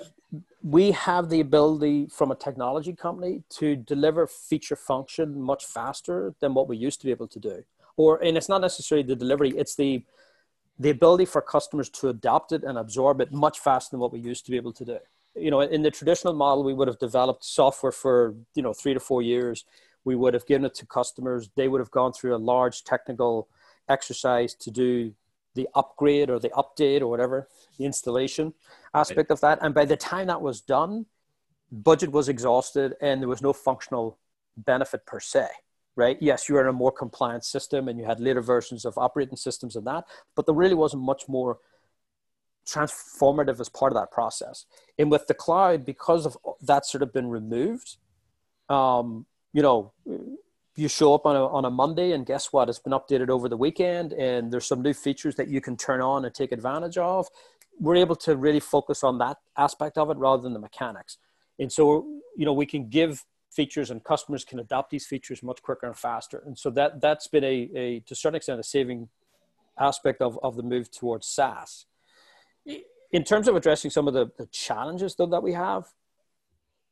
we 0.61 0.91
have 0.91 1.29
the 1.29 1.39
ability 1.39 2.07
from 2.07 2.31
a 2.31 2.35
technology 2.35 2.93
company 2.93 3.43
to 3.49 3.75
deliver 3.75 4.25
feature 4.25 4.75
function 4.75 5.39
much 5.39 5.65
faster 5.65 6.33
than 6.39 6.53
what 6.53 6.67
we 6.67 6.75
used 6.75 6.99
to 6.99 7.05
be 7.05 7.11
able 7.11 7.27
to 7.27 7.39
do. 7.39 7.63
Or 7.97 8.21
and 8.21 8.35
it's 8.35 8.49
not 8.49 8.61
necessarily 8.61 9.05
the 9.07 9.15
delivery 9.15 9.51
it's 9.51 9.75
the 9.75 10.03
the 10.77 10.89
ability 10.89 11.25
for 11.25 11.41
customers 11.41 11.89
to 11.89 12.09
adopt 12.09 12.51
it 12.51 12.63
and 12.63 12.77
absorb 12.77 13.21
it 13.21 13.31
much 13.31 13.59
faster 13.59 13.91
than 13.91 14.01
what 14.01 14.11
we 14.11 14.19
used 14.19 14.43
to 14.45 14.51
be 14.51 14.57
able 14.57 14.73
to 14.73 14.83
do. 14.83 14.97
You 15.35 15.51
know 15.51 15.61
in 15.61 15.81
the 15.83 15.91
traditional 15.91 16.33
model 16.33 16.63
we 16.63 16.73
would 16.73 16.87
have 16.87 16.99
developed 16.99 17.45
software 17.45 17.91
for 17.91 18.35
you 18.55 18.63
know 18.63 18.73
three 18.73 18.93
to 18.93 18.99
four 18.99 19.21
years 19.21 19.63
we 20.05 20.15
would 20.15 20.33
have 20.33 20.45
given 20.45 20.65
it 20.65 20.75
to 20.75 20.85
customers. 20.85 21.49
They 21.55 21.67
would 21.67 21.81
have 21.81 21.91
gone 21.91 22.13
through 22.13 22.35
a 22.35 22.37
large 22.37 22.83
technical 22.83 23.49
exercise 23.89 24.53
to 24.55 24.71
do 24.71 25.13
the 25.55 25.67
upgrade 25.73 26.29
or 26.29 26.39
the 26.39 26.49
update 26.49 27.01
or 27.01 27.07
whatever, 27.07 27.47
the 27.77 27.85
installation 27.85 28.53
aspect 28.93 29.31
of 29.31 29.41
that. 29.41 29.59
And 29.61 29.73
by 29.73 29.85
the 29.85 29.97
time 29.97 30.27
that 30.27 30.41
was 30.41 30.61
done, 30.61 31.05
budget 31.71 32.11
was 32.11 32.29
exhausted 32.29 32.93
and 33.01 33.21
there 33.21 33.29
was 33.29 33.41
no 33.41 33.53
functional 33.53 34.17
benefit 34.57 35.05
per 35.05 35.19
se, 35.19 35.47
right? 35.95 36.17
Yes, 36.21 36.47
you 36.47 36.55
were 36.55 36.61
in 36.61 36.67
a 36.67 36.73
more 36.73 36.91
compliant 36.91 37.43
system 37.43 37.87
and 37.87 37.99
you 37.99 38.05
had 38.05 38.19
later 38.19 38.41
versions 38.41 38.85
of 38.85 38.97
operating 38.97 39.37
systems 39.37 39.75
and 39.75 39.87
that, 39.87 40.05
but 40.35 40.45
there 40.45 40.55
really 40.55 40.75
wasn't 40.75 41.01
much 41.01 41.27
more 41.27 41.57
transformative 42.67 43.59
as 43.59 43.69
part 43.69 43.91
of 43.91 43.95
that 43.95 44.11
process. 44.11 44.65
And 44.99 45.09
with 45.09 45.27
the 45.27 45.33
cloud, 45.33 45.85
because 45.85 46.25
of 46.25 46.37
that 46.61 46.85
sort 46.85 47.01
of 47.01 47.13
been 47.13 47.29
removed, 47.29 47.97
um, 48.69 49.25
you 49.55 49.61
know, 49.61 49.93
you 50.75 50.89
show 50.89 51.13
up 51.13 51.25
on 51.25 51.37
a, 51.37 51.47
on 51.47 51.63
a 51.63 51.69
Monday 51.69 52.11
and 52.11 52.25
guess 52.25 52.51
what? 52.51 52.67
It's 52.67 52.77
been 52.77 52.91
updated 52.91 53.29
over 53.29 53.47
the 53.47 53.55
weekend 53.55 54.11
and 54.11 54.51
there's 54.51 54.65
some 54.65 54.81
new 54.81 54.93
features 54.93 55.35
that 55.35 55.47
you 55.47 55.61
can 55.61 55.77
turn 55.77 56.01
on 56.01 56.25
and 56.25 56.35
take 56.35 56.51
advantage 56.51 56.97
of. 56.97 57.29
We're 57.79 57.95
able 57.95 58.17
to 58.17 58.35
really 58.35 58.59
focus 58.59 59.01
on 59.01 59.17
that 59.19 59.37
aspect 59.57 59.97
of 59.97 60.09
it 60.09 60.17
rather 60.17 60.43
than 60.43 60.51
the 60.51 60.59
mechanics. 60.59 61.19
And 61.57 61.71
so, 61.71 62.05
you 62.35 62.43
know, 62.43 62.51
we 62.51 62.65
can 62.65 62.89
give 62.89 63.23
features 63.49 63.91
and 63.91 64.03
customers 64.03 64.43
can 64.43 64.59
adopt 64.59 64.89
these 64.89 65.05
features 65.05 65.41
much 65.41 65.61
quicker 65.61 65.87
and 65.87 65.97
faster. 65.97 66.43
And 66.45 66.57
so 66.57 66.69
that, 66.71 66.99
that's 66.99 67.27
been 67.29 67.45
a, 67.45 67.69
a 67.73 67.99
to 68.01 68.13
a 68.13 68.15
certain 68.15 68.35
extent, 68.35 68.59
a 68.59 68.63
saving 68.63 69.07
aspect 69.79 70.21
of, 70.21 70.37
of 70.43 70.57
the 70.57 70.63
move 70.63 70.91
towards 70.91 71.27
SaaS. 71.27 71.85
In 73.13 73.23
terms 73.23 73.47
of 73.47 73.55
addressing 73.55 73.89
some 73.89 74.09
of 74.09 74.13
the, 74.13 74.31
the 74.37 74.47
challenges 74.47 75.15
though 75.15 75.27
that 75.27 75.43
we 75.43 75.53
have, 75.53 75.85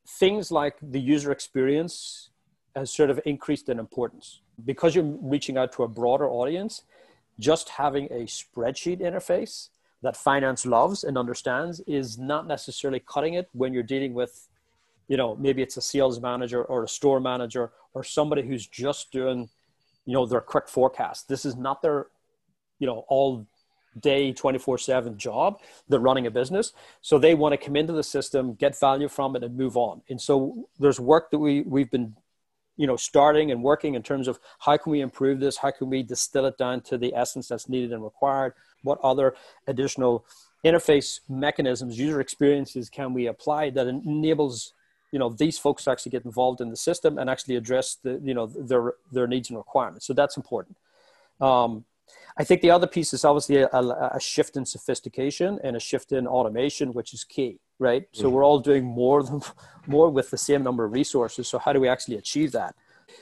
things 0.08 0.50
like 0.50 0.76
the 0.80 1.00
user 1.00 1.30
experience 1.30 2.30
has 2.74 2.90
sort 2.90 3.10
of 3.10 3.20
increased 3.24 3.68
in 3.68 3.78
importance. 3.78 4.40
Because 4.64 4.94
you're 4.94 5.04
reaching 5.04 5.56
out 5.56 5.72
to 5.72 5.82
a 5.82 5.88
broader 5.88 6.28
audience 6.28 6.82
just 7.40 7.68
having 7.68 8.06
a 8.06 8.24
spreadsheet 8.24 9.00
interface 9.00 9.68
that 10.02 10.16
finance 10.16 10.64
loves 10.66 11.02
and 11.02 11.18
understands 11.18 11.80
is 11.80 12.18
not 12.18 12.46
necessarily 12.46 13.00
cutting 13.00 13.34
it 13.34 13.48
when 13.52 13.72
you're 13.72 13.82
dealing 13.82 14.14
with 14.14 14.48
you 15.08 15.16
know 15.16 15.34
maybe 15.36 15.62
it's 15.62 15.76
a 15.76 15.82
sales 15.82 16.20
manager 16.20 16.62
or 16.64 16.84
a 16.84 16.88
store 16.88 17.20
manager 17.20 17.72
or 17.94 18.04
somebody 18.04 18.42
who's 18.42 18.66
just 18.66 19.10
doing 19.10 19.48
you 20.06 20.12
know 20.12 20.26
their 20.26 20.40
quick 20.40 20.68
forecast. 20.68 21.28
This 21.28 21.44
is 21.44 21.56
not 21.56 21.82
their 21.82 22.06
you 22.78 22.86
know 22.86 23.04
all 23.08 23.46
day 24.00 24.32
24 24.32 24.78
7 24.78 25.16
job. 25.16 25.60
They're 25.88 26.00
running 26.00 26.26
a 26.26 26.30
business. 26.30 26.72
So 27.00 27.18
they 27.18 27.34
want 27.34 27.52
to 27.52 27.56
come 27.56 27.76
into 27.76 27.92
the 27.92 28.02
system 28.02 28.54
get 28.54 28.78
value 28.78 29.08
from 29.08 29.36
it 29.36 29.44
and 29.44 29.56
move 29.56 29.76
on. 29.76 30.02
And 30.08 30.20
so 30.20 30.68
there's 30.78 31.00
work 31.00 31.30
that 31.30 31.38
we 31.38 31.62
we've 31.62 31.90
been 31.90 32.14
you 32.76 32.86
know 32.86 32.96
starting 32.96 33.50
and 33.50 33.62
working 33.62 33.94
in 33.94 34.02
terms 34.02 34.28
of 34.28 34.38
how 34.60 34.76
can 34.76 34.92
we 34.92 35.00
improve 35.00 35.40
this? 35.40 35.58
How 35.58 35.70
can 35.70 35.88
we 35.88 36.02
distill 36.02 36.46
it 36.46 36.58
down 36.58 36.80
to 36.82 36.98
the 36.98 37.14
essence 37.14 37.48
that's 37.48 37.68
needed 37.68 37.92
and 37.92 38.02
required? 38.02 38.54
What 38.82 38.98
other 39.02 39.34
additional 39.66 40.24
interface 40.64 41.20
mechanisms 41.28 41.98
user 41.98 42.20
experiences 42.20 42.88
can 42.88 43.12
we 43.12 43.26
apply 43.26 43.70
that 43.70 43.86
enables 43.86 44.72
you 45.12 45.18
know 45.18 45.28
these 45.28 45.58
folks 45.58 45.84
to 45.84 45.90
actually 45.90 46.10
get 46.10 46.24
involved 46.24 46.60
in 46.60 46.70
the 46.70 46.76
system 46.76 47.18
and 47.18 47.30
actually 47.30 47.56
address 47.56 47.96
the 48.02 48.20
you 48.22 48.34
know 48.34 48.46
their 48.46 48.94
their 49.12 49.26
needs 49.26 49.50
and 49.50 49.58
requirements? 49.58 50.06
So 50.06 50.12
that's 50.12 50.36
important. 50.36 50.76
Um, 51.40 51.84
I 52.36 52.44
think 52.44 52.62
the 52.62 52.70
other 52.70 52.86
piece 52.86 53.12
is 53.12 53.24
obviously 53.24 53.58
a, 53.58 53.68
a, 53.68 54.20
shift 54.20 54.56
in 54.56 54.66
sophistication 54.66 55.58
and 55.62 55.76
a 55.76 55.80
shift 55.80 56.12
in 56.12 56.26
automation, 56.26 56.92
which 56.92 57.14
is 57.14 57.24
key, 57.24 57.60
right? 57.78 58.06
So 58.12 58.24
mm-hmm. 58.24 58.32
we're 58.32 58.44
all 58.44 58.60
doing 58.60 58.84
more 58.84 59.22
than 59.22 59.42
more 59.86 60.10
with 60.10 60.30
the 60.30 60.38
same 60.38 60.62
number 60.62 60.84
of 60.84 60.92
resources. 60.92 61.48
So 61.48 61.58
how 61.58 61.72
do 61.72 61.80
we 61.80 61.88
actually 61.88 62.16
achieve 62.16 62.52
that? 62.52 62.74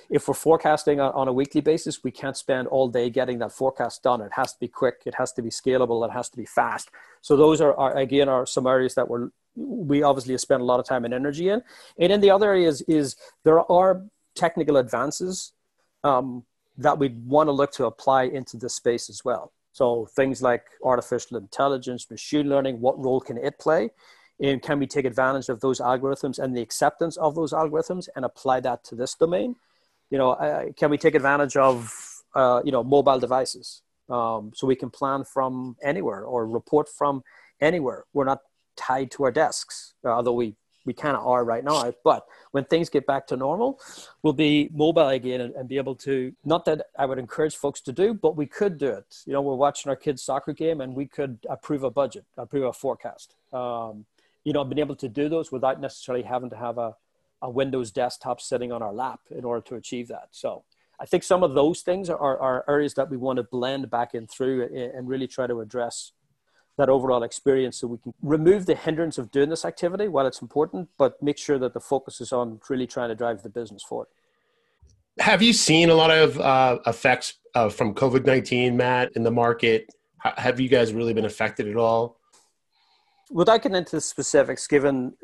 If 0.08 0.28
we're 0.28 0.34
forecasting 0.34 1.00
on 1.00 1.28
a 1.28 1.32
weekly 1.32 1.60
basis, 1.60 2.04
we 2.04 2.10
can't 2.10 2.36
spend 2.36 2.68
all 2.68 2.88
day 2.88 3.10
getting 3.10 3.38
that 3.40 3.52
forecast 3.52 4.02
done. 4.02 4.20
It 4.20 4.32
has 4.34 4.52
to 4.52 4.60
be 4.60 4.68
quick, 4.68 5.02
it 5.06 5.14
has 5.16 5.32
to 5.32 5.42
be 5.42 5.50
scalable, 5.50 6.06
it 6.06 6.12
has 6.12 6.28
to 6.30 6.36
be 6.36 6.46
fast. 6.46 6.90
So 7.20 7.36
those 7.36 7.60
are, 7.60 7.74
are 7.74 7.96
again 7.96 8.28
are 8.28 8.46
some 8.46 8.66
areas 8.66 8.94
that 8.94 9.08
we're 9.08 9.30
we 9.54 10.02
obviously 10.02 10.36
spend 10.38 10.62
a 10.62 10.64
lot 10.64 10.80
of 10.80 10.86
time 10.86 11.04
and 11.04 11.12
energy 11.12 11.48
in. 11.48 11.62
And 11.98 12.12
in 12.12 12.20
the 12.20 12.30
other 12.30 12.50
areas 12.50 12.80
is 12.82 13.16
there 13.44 13.60
are 13.70 14.02
technical 14.34 14.76
advances 14.78 15.52
um, 16.04 16.44
that 16.78 16.98
we'd 16.98 17.26
want 17.26 17.48
to 17.48 17.52
look 17.52 17.72
to 17.72 17.86
apply 17.86 18.24
into 18.24 18.56
this 18.56 18.74
space 18.74 19.10
as 19.10 19.24
well. 19.24 19.52
So 19.72 20.06
things 20.16 20.42
like 20.42 20.64
artificial 20.84 21.36
intelligence, 21.36 22.10
machine 22.10 22.48
learning, 22.48 22.80
what 22.80 22.98
role 23.02 23.20
can 23.20 23.38
it 23.38 23.58
play? 23.58 23.90
And 24.42 24.60
can 24.60 24.80
we 24.80 24.88
take 24.88 25.04
advantage 25.04 25.48
of 25.48 25.60
those 25.60 25.80
algorithms 25.80 26.38
and 26.40 26.56
the 26.56 26.60
acceptance 26.60 27.16
of 27.16 27.36
those 27.36 27.52
algorithms 27.52 28.08
and 28.16 28.24
apply 28.24 28.60
that 28.60 28.82
to 28.84 28.96
this 28.96 29.14
domain? 29.14 29.54
You 30.10 30.18
know, 30.18 30.32
uh, 30.32 30.72
can 30.76 30.90
we 30.90 30.98
take 30.98 31.14
advantage 31.14 31.56
of, 31.56 31.94
uh, 32.34 32.60
you 32.64 32.72
know, 32.72 32.82
mobile 32.82 33.20
devices? 33.20 33.82
Um, 34.10 34.50
so 34.54 34.66
we 34.66 34.74
can 34.74 34.90
plan 34.90 35.24
from 35.24 35.76
anywhere 35.80 36.24
or 36.24 36.46
report 36.46 36.88
from 36.88 37.22
anywhere. 37.60 38.04
We're 38.12 38.24
not 38.24 38.40
tied 38.76 39.12
to 39.12 39.24
our 39.24 39.30
desks, 39.30 39.94
although 40.04 40.32
we 40.32 40.56
we 40.84 40.92
kind 40.92 41.16
of 41.16 41.24
are 41.26 41.44
right 41.44 41.62
now. 41.62 41.92
But 42.02 42.26
when 42.50 42.64
things 42.64 42.88
get 42.88 43.06
back 43.06 43.28
to 43.28 43.36
normal, 43.36 43.78
we'll 44.22 44.32
be 44.32 44.68
mobile 44.72 45.08
again 45.08 45.40
and, 45.40 45.54
and, 45.54 45.68
be 45.68 45.76
able 45.76 45.94
to, 45.96 46.32
not 46.44 46.64
that 46.64 46.86
I 46.98 47.06
would 47.06 47.20
encourage 47.20 47.54
folks 47.54 47.80
to 47.82 47.92
do, 47.92 48.14
but 48.14 48.36
we 48.36 48.46
could 48.46 48.78
do 48.78 48.88
it. 48.88 49.18
You 49.24 49.32
know, 49.32 49.42
we're 49.42 49.54
watching 49.54 49.90
our 49.90 49.96
kids' 49.96 50.22
soccer 50.22 50.52
game 50.52 50.80
and 50.80 50.94
we 50.94 51.06
could 51.06 51.38
approve 51.48 51.84
a 51.84 51.90
budget, 51.90 52.24
approve 52.36 52.64
a 52.64 52.72
forecast. 52.72 53.34
Um, 53.52 54.06
you 54.44 54.52
know, 54.52 54.60
I've 54.60 54.68
been 54.68 54.78
able 54.78 54.96
to 54.96 55.08
do 55.08 55.28
those 55.28 55.52
without 55.52 55.80
necessarily 55.80 56.24
having 56.24 56.50
to 56.50 56.56
have 56.56 56.78
a, 56.78 56.94
a 57.40 57.50
Windows 57.50 57.90
desktop 57.90 58.40
sitting 58.40 58.72
on 58.72 58.82
our 58.82 58.92
lap 58.92 59.20
in 59.30 59.44
order 59.44 59.60
to 59.68 59.76
achieve 59.76 60.08
that. 60.08 60.28
So 60.30 60.64
I 61.00 61.06
think 61.06 61.22
some 61.22 61.42
of 61.42 61.54
those 61.54 61.82
things 61.82 62.08
are, 62.10 62.38
are 62.38 62.64
areas 62.68 62.94
that 62.94 63.10
we 63.10 63.16
want 63.16 63.38
to 63.38 63.42
blend 63.42 63.90
back 63.90 64.14
in 64.14 64.26
through 64.26 64.64
and 64.94 65.08
really 65.08 65.26
try 65.26 65.46
to 65.46 65.60
address 65.60 66.12
that 66.78 66.88
overall 66.88 67.22
experience 67.22 67.76
so 67.78 67.86
we 67.86 67.98
can 67.98 68.14
remove 68.22 68.66
the 68.66 68.74
hindrance 68.74 69.18
of 69.18 69.30
doing 69.30 69.50
this 69.50 69.64
activity 69.64 70.08
while 70.08 70.26
it's 70.26 70.40
important, 70.40 70.88
but 70.96 71.22
make 71.22 71.36
sure 71.36 71.58
that 71.58 71.74
the 71.74 71.80
focus 71.80 72.20
is 72.20 72.32
on 72.32 72.60
really 72.68 72.86
trying 72.86 73.08
to 73.08 73.14
drive 73.14 73.42
the 73.42 73.48
business 73.48 73.82
forward. 73.82 74.08
Have 75.18 75.42
you 75.42 75.52
seen 75.52 75.90
a 75.90 75.94
lot 75.94 76.10
of 76.10 76.40
uh, 76.40 76.78
effects 76.86 77.34
uh, 77.54 77.68
from 77.68 77.94
COVID 77.94 78.24
19, 78.24 78.76
Matt, 78.76 79.10
in 79.14 79.22
the 79.22 79.30
market? 79.30 79.88
have 80.36 80.60
you 80.60 80.68
guys 80.68 80.92
really 80.92 81.12
been 81.12 81.24
affected 81.24 81.68
at 81.68 81.76
all? 81.76 82.16
Without 83.32 83.62
getting 83.62 83.76
into 83.76 83.96
the 83.96 84.00
specifics, 84.00 84.66
given 84.66 85.14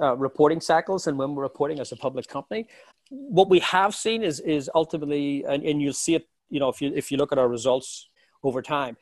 uh, 0.00 0.16
reporting 0.16 0.60
cycles 0.60 1.06
and 1.06 1.18
when 1.18 1.34
we're 1.34 1.42
reporting 1.42 1.78
as 1.80 1.92
a 1.92 1.96
public 1.96 2.26
company, 2.26 2.66
what 3.10 3.50
we 3.50 3.58
have 3.58 3.94
seen 3.94 4.22
is 4.22 4.40
is 4.40 4.70
ultimately, 4.74 5.44
and, 5.44 5.62
and 5.62 5.82
you'll 5.82 5.92
see 5.92 6.14
it, 6.14 6.26
you 6.48 6.58
know, 6.58 6.70
if 6.70 6.80
you 6.80 6.90
if 6.94 7.10
you 7.10 7.18
look 7.18 7.30
at 7.30 7.38
our 7.38 7.48
results 7.48 8.08
over 8.42 8.62
time, 8.62 8.96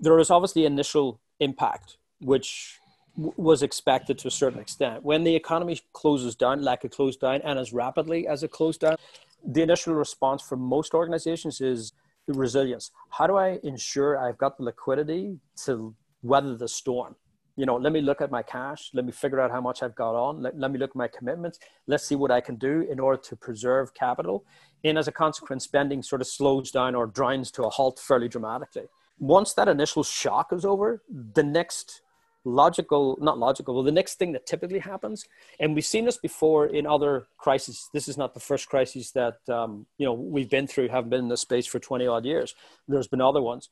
there 0.00 0.18
is 0.20 0.30
obviously 0.30 0.64
initial 0.66 1.20
impact, 1.40 1.96
which 2.20 2.78
was 3.16 3.62
expected 3.62 4.18
to 4.18 4.28
a 4.28 4.30
certain 4.30 4.60
extent. 4.60 5.02
When 5.02 5.24
the 5.24 5.34
economy 5.34 5.80
closes 5.92 6.36
down, 6.36 6.62
like 6.62 6.84
it 6.84 6.92
closed 6.92 7.20
down, 7.20 7.40
and 7.42 7.58
as 7.58 7.72
rapidly 7.72 8.28
as 8.28 8.42
it 8.42 8.50
closed 8.52 8.80
down, 8.82 8.96
the 9.44 9.62
initial 9.62 9.94
response 9.94 10.42
for 10.42 10.56
most 10.56 10.94
organizations 10.94 11.60
is 11.60 11.92
resilience. 12.28 12.90
How 13.10 13.26
do 13.26 13.36
I 13.36 13.58
ensure 13.62 14.18
I've 14.18 14.38
got 14.38 14.58
the 14.58 14.64
liquidity 14.64 15.38
to 15.64 15.94
weather 16.22 16.56
the 16.56 16.68
storm? 16.68 17.16
You 17.56 17.66
know, 17.66 17.76
let 17.76 17.92
me 17.92 18.00
look 18.00 18.20
at 18.20 18.30
my 18.30 18.42
cash. 18.42 18.90
Let 18.92 19.04
me 19.04 19.12
figure 19.12 19.40
out 19.40 19.50
how 19.50 19.60
much 19.60 19.82
I've 19.82 19.94
got 19.94 20.14
on. 20.14 20.42
Let, 20.42 20.58
let 20.58 20.70
me 20.70 20.78
look 20.78 20.90
at 20.90 20.96
my 20.96 21.08
commitments. 21.08 21.58
Let's 21.86 22.04
see 22.04 22.14
what 22.14 22.30
I 22.30 22.40
can 22.40 22.56
do 22.56 22.86
in 22.90 23.00
order 23.00 23.20
to 23.22 23.36
preserve 23.36 23.94
capital. 23.94 24.44
And 24.84 24.98
as 24.98 25.08
a 25.08 25.12
consequence, 25.12 25.64
spending 25.64 26.02
sort 26.02 26.20
of 26.20 26.26
slows 26.26 26.70
down 26.70 26.94
or 26.94 27.06
drowns 27.06 27.50
to 27.52 27.62
a 27.64 27.70
halt 27.70 27.98
fairly 27.98 28.28
dramatically 28.28 28.88
once 29.18 29.54
that 29.54 29.68
initial 29.68 30.02
shock 30.02 30.52
is 30.52 30.64
over, 30.64 31.02
the 31.08 31.42
next 31.42 32.02
logical, 32.44 33.18
not 33.20 33.38
logical, 33.38 33.74
well, 33.74 33.82
the 33.82 33.90
next 33.90 34.18
thing 34.18 34.32
that 34.32 34.46
typically 34.46 34.78
happens, 34.78 35.24
and 35.58 35.74
we've 35.74 35.84
seen 35.84 36.04
this 36.04 36.18
before 36.18 36.66
in 36.66 36.86
other 36.86 37.26
crises. 37.38 37.88
This 37.92 38.08
is 38.08 38.16
not 38.16 38.34
the 38.34 38.40
first 38.40 38.68
crisis 38.68 39.10
that 39.12 39.36
um, 39.48 39.86
you 39.98 40.06
know 40.06 40.12
we've 40.12 40.50
been 40.50 40.66
through. 40.66 40.88
haven't 40.88 41.10
been 41.10 41.20
in 41.20 41.28
this 41.28 41.40
space 41.40 41.66
for 41.66 41.78
twenty 41.78 42.06
odd 42.06 42.24
years. 42.24 42.54
There's 42.86 43.08
been 43.08 43.20
other 43.20 43.42
ones. 43.42 43.68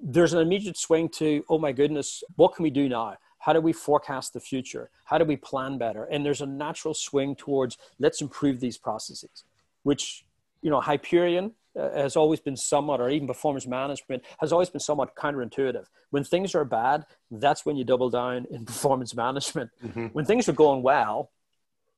There's 0.00 0.32
an 0.32 0.40
immediate 0.40 0.76
swing 0.76 1.08
to, 1.16 1.44
oh 1.48 1.58
my 1.58 1.72
goodness, 1.72 2.22
what 2.36 2.54
can 2.54 2.62
we 2.62 2.70
do 2.70 2.88
now? 2.88 3.16
How 3.48 3.54
do 3.54 3.62
we 3.62 3.72
forecast 3.72 4.34
the 4.34 4.40
future? 4.40 4.90
How 5.06 5.16
do 5.16 5.24
we 5.24 5.34
plan 5.34 5.78
better? 5.78 6.04
And 6.04 6.22
there's 6.22 6.42
a 6.42 6.46
natural 6.46 6.92
swing 6.92 7.34
towards 7.34 7.78
let's 7.98 8.20
improve 8.20 8.60
these 8.60 8.76
processes, 8.76 9.44
which 9.84 10.26
you 10.60 10.68
know 10.68 10.82
Hyperion 10.82 11.52
uh, 11.74 11.90
has 11.92 12.14
always 12.14 12.40
been 12.40 12.58
somewhat, 12.58 13.00
or 13.00 13.08
even 13.08 13.26
performance 13.26 13.66
management 13.66 14.22
has 14.40 14.52
always 14.52 14.68
been 14.68 14.82
somewhat 14.82 15.14
counterintuitive. 15.16 15.86
When 16.10 16.24
things 16.24 16.54
are 16.54 16.66
bad, 16.66 17.06
that's 17.30 17.64
when 17.64 17.76
you 17.76 17.84
double 17.84 18.10
down 18.10 18.46
in 18.50 18.66
performance 18.72 19.14
management. 19.14 19.70
Mm-hmm. 19.82 20.08
When 20.08 20.26
things 20.26 20.46
are 20.50 20.58
going 20.64 20.82
well, 20.82 21.30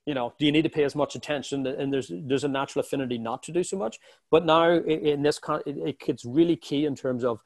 you 0.07 0.14
know, 0.14 0.33
do 0.38 0.47
you 0.47 0.52
need 0.52 0.62
to 0.62 0.69
pay 0.69 0.85
as 0.85 0.95
much 0.95 1.16
attention? 1.16 1.66
And 1.66 1.92
there's 1.92 2.12
there's 2.14 2.45
a 2.45 2.49
natural 2.49 2.85
affinity 2.85 3.19
not 3.19 3.42
to 3.42 3.50
do 3.50 3.64
so 3.64 3.76
much. 3.76 3.99
But 4.30 4.47
now 4.47 4.71
in 4.71 5.23
this, 5.23 5.40
con- 5.40 5.62
it, 5.66 5.97
it's 6.07 6.25
really 6.25 6.54
key 6.54 6.87
in 6.87 6.95
terms 6.95 7.25
of, 7.25 7.40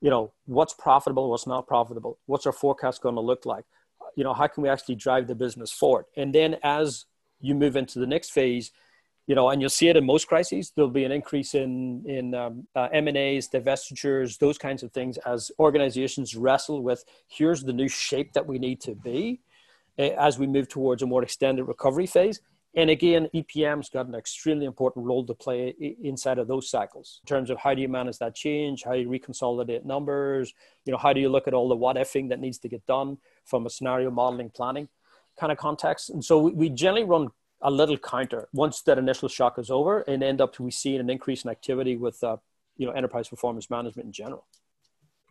you 0.00 0.10
know, 0.10 0.32
what's 0.46 0.74
profitable, 0.74 1.30
what's 1.30 1.46
not 1.46 1.66
profitable, 1.66 2.18
what's 2.26 2.46
our 2.46 2.52
forecast 2.52 3.02
going 3.02 3.14
to 3.14 3.20
look 3.20 3.44
like, 3.44 3.64
you 4.16 4.24
know, 4.24 4.32
how 4.32 4.46
can 4.46 4.62
we 4.62 4.68
actually 4.68 4.94
drive 4.94 5.26
the 5.26 5.34
business 5.34 5.70
forward? 5.70 6.06
And 6.16 6.34
then 6.34 6.56
as 6.62 7.06
you 7.40 7.54
move 7.54 7.76
into 7.76 7.98
the 7.98 8.06
next 8.06 8.30
phase, 8.30 8.72
you 9.26 9.34
know, 9.36 9.48
and 9.50 9.60
you'll 9.60 9.70
see 9.70 9.88
it 9.88 9.96
in 9.96 10.04
most 10.04 10.26
crises. 10.26 10.72
There'll 10.74 10.90
be 10.90 11.04
an 11.04 11.12
increase 11.12 11.54
in 11.54 12.04
in 12.04 12.34
um, 12.34 12.66
uh, 12.74 12.88
M 12.92 13.06
and 13.06 13.16
A's, 13.16 13.48
divestitures, 13.48 14.38
those 14.38 14.58
kinds 14.58 14.82
of 14.82 14.90
things, 14.90 15.18
as 15.18 15.52
organizations 15.60 16.34
wrestle 16.34 16.82
with 16.82 17.04
here's 17.28 17.62
the 17.62 17.72
new 17.72 17.86
shape 17.86 18.32
that 18.32 18.44
we 18.44 18.58
need 18.58 18.80
to 18.80 18.94
be 18.96 19.40
uh, 20.00 20.02
as 20.18 20.38
we 20.38 20.48
move 20.48 20.68
towards 20.68 21.02
a 21.02 21.06
more 21.06 21.22
extended 21.22 21.64
recovery 21.64 22.06
phase. 22.06 22.40
And 22.76 22.88
again, 22.88 23.28
EPM's 23.34 23.88
got 23.88 24.06
an 24.06 24.14
extremely 24.14 24.64
important 24.64 25.04
role 25.04 25.26
to 25.26 25.34
play 25.34 25.74
inside 26.02 26.38
of 26.38 26.46
those 26.46 26.70
cycles 26.70 27.20
in 27.24 27.26
terms 27.26 27.50
of 27.50 27.58
how 27.58 27.74
do 27.74 27.82
you 27.82 27.88
manage 27.88 28.18
that 28.18 28.36
change, 28.36 28.84
how 28.84 28.92
you 28.92 29.08
reconsolidate 29.08 29.84
numbers, 29.84 30.54
you 30.84 30.92
know, 30.92 30.98
how 30.98 31.12
do 31.12 31.20
you 31.20 31.28
look 31.28 31.48
at 31.48 31.54
all 31.54 31.68
the 31.68 31.74
what 31.74 31.96
ifing 31.96 32.28
that 32.28 32.38
needs 32.38 32.58
to 32.58 32.68
get 32.68 32.86
done 32.86 33.18
from 33.44 33.66
a 33.66 33.70
scenario 33.70 34.10
modeling 34.10 34.50
planning 34.50 34.88
kind 35.38 35.50
of 35.50 35.58
context. 35.58 36.10
And 36.10 36.24
so 36.24 36.38
we, 36.38 36.68
generally 36.68 37.04
run 37.04 37.28
a 37.62 37.70
little 37.70 37.96
counter 37.96 38.48
once 38.52 38.82
that 38.82 38.98
initial 38.98 39.28
shock 39.28 39.58
is 39.58 39.70
over 39.70 40.02
and 40.02 40.22
end 40.22 40.40
up 40.40 40.58
we 40.58 40.70
see 40.70 40.96
an 40.96 41.10
increase 41.10 41.44
in 41.44 41.50
activity 41.50 41.96
with 41.96 42.22
uh, 42.24 42.36
you 42.76 42.86
know 42.86 42.92
enterprise 42.92 43.28
performance 43.28 43.68
management 43.68 44.06
in 44.06 44.12
general 44.12 44.46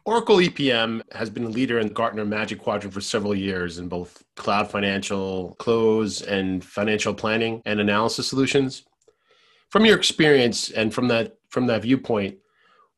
oracle 0.10 0.38
epm 0.38 1.01
has 1.12 1.30
been 1.30 1.44
a 1.44 1.50
leader 1.50 1.78
in 1.80 1.88
the 1.88 1.94
gartner 1.94 2.25
magic 2.25 2.60
quadrant 2.60 2.94
for 2.94 3.01
several 3.01 3.36
years 3.36 3.78
in 3.78 3.88
both 3.88 4.24
cloud 4.36 4.70
financial 4.70 5.56
close 5.60 6.22
and 6.22 6.63
financial 6.63 7.13
planning 7.13 7.62
and 7.66 7.80
analysis 7.80 8.28
solutions 8.28 8.84
from 9.70 9.86
your 9.86 9.98
experience 9.98 10.72
and 10.72 10.94
from 10.94 11.08
that 11.08 11.38
from 11.50 11.68
that 11.68 11.84
viewpoint 11.84 12.38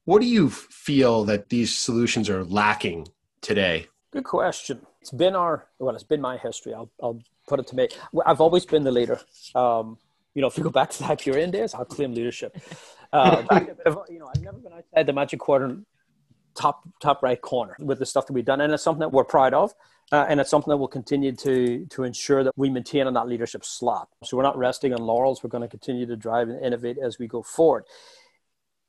what 0.06 0.22
do 0.22 0.28
you 0.28 0.50
feel 0.50 1.24
that 1.26 1.50
these 1.50 1.76
solutions 1.76 2.30
are 2.30 2.44
lacking 2.46 3.08
today 3.42 3.88
good 4.12 4.24
question 4.24 4.80
it's 5.02 5.12
been 5.12 5.36
our 5.36 5.68
well 5.80 5.94
it's 5.94 6.04
been 6.04 6.22
my 6.22 6.38
history 6.38 6.74
i'll, 6.74 6.90
I'll 7.04 7.22
put 7.52 7.60
it 7.60 7.68
to 7.68 7.76
me. 7.76 7.90
I've 8.26 8.42
always 8.42 8.66
been 8.66 8.84
the 8.84 8.92
leader. 8.92 9.20
Um, 9.56 9.98
you 10.34 10.42
know, 10.42 10.48
if 10.48 10.58
you 10.58 10.64
go 10.64 10.70
back 10.70 10.90
to 10.92 11.00
the 11.00 11.04
Hyperion 11.06 11.52
days, 11.52 11.74
I'll 11.74 11.84
claim 11.86 12.14
leadership. 12.14 12.58
Uh, 13.12 13.44
you 14.10 14.20
know, 14.20 14.30
I've 14.34 14.42
never 14.42 14.58
been 14.58 14.72
outside 14.72 15.06
the 15.06 15.14
Magic 15.14 15.40
Quadrant 15.40 15.86
top 16.56 16.88
top 17.02 17.24
right 17.24 17.42
corner 17.42 17.76
with 17.80 18.00
the 18.00 18.06
stuff 18.06 18.28
that 18.28 18.34
we've 18.34 18.46
done, 18.46 18.62
and 18.62 18.74
it's 18.74 18.84
something 18.84 19.00
that 19.00 19.12
we're 19.12 19.24
proud 19.24 19.54
of. 19.54 19.74
Uh, 20.14 20.26
and 20.28 20.42
it's 20.42 20.50
something 20.50 20.70
that 20.70 20.76
we'll 20.76 20.90
continue 20.90 21.32
to 21.32 21.86
to 21.86 22.04
ensure 22.04 22.44
that 22.44 22.54
we 22.58 22.70
maintain 22.70 23.08
on 23.08 23.14
that 23.14 23.28
leadership 23.28 23.64
slot. 23.64 24.10
So 24.24 24.36
we're 24.36 24.44
not 24.44 24.58
resting 24.58 24.94
on 24.94 25.02
laurels. 25.02 25.42
We're 25.42 25.50
going 25.50 25.62
to 25.62 25.70
continue 25.70 26.06
to 26.06 26.18
drive 26.18 26.50
and 26.50 26.64
innovate 26.64 26.98
as 26.98 27.18
we 27.18 27.28
go 27.28 27.42
forward. 27.42 27.86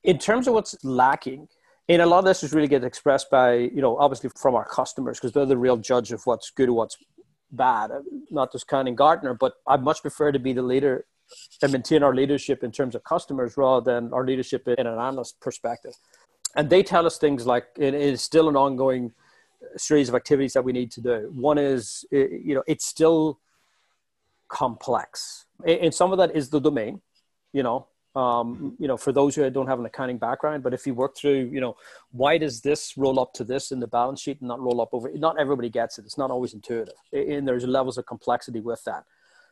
In 0.03 0.19
terms 0.19 0.49
of 0.49 0.55
what's 0.55 0.77
lacking, 0.85 1.47
and 1.89 2.03
a 2.03 2.07
lot 2.07 2.19
of 2.21 2.25
this 2.25 2.43
is 2.43 2.53
really 2.53 2.67
get 2.67 2.83
expressed 2.83 3.31
by 3.31 3.55
you 3.55 3.81
know 3.81 3.97
obviously 3.99 4.31
from 4.37 4.57
our 4.57 4.67
customers 4.67 5.19
because 5.19 5.33
they're 5.33 5.47
the 5.47 5.57
real 5.57 5.77
judge 5.77 6.11
of 6.11 6.23
what's 6.25 6.51
good 6.51 6.69
or 6.69 6.73
what's 6.73 6.97
bad. 7.53 7.93
Not 8.31 8.51
just 8.51 8.67
counting 8.67 8.97
Gartner, 8.97 9.35
but 9.35 9.55
I'd 9.69 9.83
much 9.83 10.03
prefer 10.03 10.33
to 10.33 10.39
be 10.41 10.53
the 10.53 10.63
leader 10.63 11.07
and 11.63 11.73
maintain 11.73 12.03
our 12.03 12.15
leadership 12.15 12.65
in 12.65 12.73
terms 12.73 12.95
of 12.95 13.05
customers 13.05 13.57
rather 13.57 13.93
than 13.93 14.13
our 14.13 14.27
leadership 14.27 14.67
in 14.67 14.87
an 14.87 14.99
analyst 14.99 15.41
perspective. 15.41 15.95
And 16.57 16.69
they 16.69 16.83
tell 16.83 17.07
us 17.07 17.19
things 17.19 17.47
like 17.47 17.67
it 17.79 17.95
is 17.95 18.21
still 18.23 18.49
an 18.49 18.57
ongoing 18.57 19.13
series 19.77 20.09
of 20.09 20.15
activities 20.15 20.53
that 20.53 20.65
we 20.65 20.73
need 20.73 20.91
to 20.93 21.01
do. 21.01 21.31
One 21.35 21.59
is, 21.59 22.05
you 22.11 22.55
know, 22.55 22.63
it's 22.67 22.85
still 22.85 23.39
complex. 24.49 25.47
And 25.67 25.95
some 25.95 26.13
of 26.13 26.19
that 26.19 26.35
is 26.37 26.51
the 26.51 26.61
domain, 26.61 27.01
you 27.53 27.63
know, 27.63 27.87
um, 28.15 28.77
you 28.79 28.87
know, 28.89 28.99
for 28.99 29.13
those 29.13 29.35
who 29.35 29.49
don't 29.49 29.67
have 29.67 29.79
an 29.79 29.87
accounting 29.87 30.19
background, 30.19 30.63
but 30.63 30.75
if 30.75 30.87
you 30.87 30.93
work 30.93 31.17
through, 31.17 31.49
you 31.51 31.61
know, 31.61 31.77
why 32.11 32.37
does 32.37 32.61
this 32.61 32.95
roll 32.99 33.19
up 33.19 33.33
to 33.35 33.45
this 33.45 33.73
in 33.73 33.81
the 33.81 33.87
balance 33.87 34.21
sheet 34.21 34.41
and 34.41 34.49
not 34.49 34.61
roll 34.61 34.83
up 34.83 34.91
over? 34.93 35.11
Not 35.15 35.41
everybody 35.41 35.71
gets 35.71 35.99
it. 35.99 36.05
It's 36.05 36.19
not 36.19 36.31
always 36.31 36.53
intuitive, 36.53 36.95
and 37.13 37.49
there's 37.49 37.65
levels 37.65 37.97
of 37.97 38.05
complexity 38.05 38.61
with 38.61 38.85
that. 38.85 39.05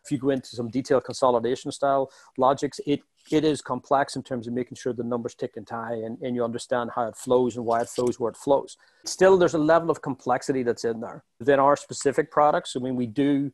If 0.05 0.13
you 0.13 0.19
go 0.19 0.31
into 0.31 0.49
some 0.49 0.69
detailed 0.69 1.05
consolidation 1.05 1.73
style 1.73 2.11
logics, 2.37 2.81
it 2.87 3.01
it 3.31 3.45
is 3.45 3.61
complex 3.61 4.17
in 4.17 4.23
terms 4.23 4.47
of 4.47 4.53
making 4.53 4.77
sure 4.77 4.93
the 4.93 5.05
numbers 5.05 5.35
tick 5.35 5.53
and 5.57 5.67
tie 5.67 5.93
and, 5.93 6.19
and 6.21 6.35
you 6.35 6.45
understand 6.45 6.91
how 6.95 7.07
it 7.07 7.17
flows 7.17 7.57
and 7.57 7.65
why 7.65 7.81
it 7.81 7.89
flows 7.89 8.19
where 8.19 8.31
it 8.31 8.37
flows. 8.37 8.77
Still, 9.05 9.37
there's 9.37 9.55
a 9.55 9.59
level 9.59 9.91
of 9.91 10.03
complexity 10.03 10.63
that's 10.63 10.85
in 10.85 11.01
there. 11.01 11.25
Within 11.39 11.61
our 11.61 11.77
specific 11.77 12.31
products, 12.31 12.75
I 12.77 12.81
mean, 12.81 12.97
we 12.97 13.07
do 13.07 13.53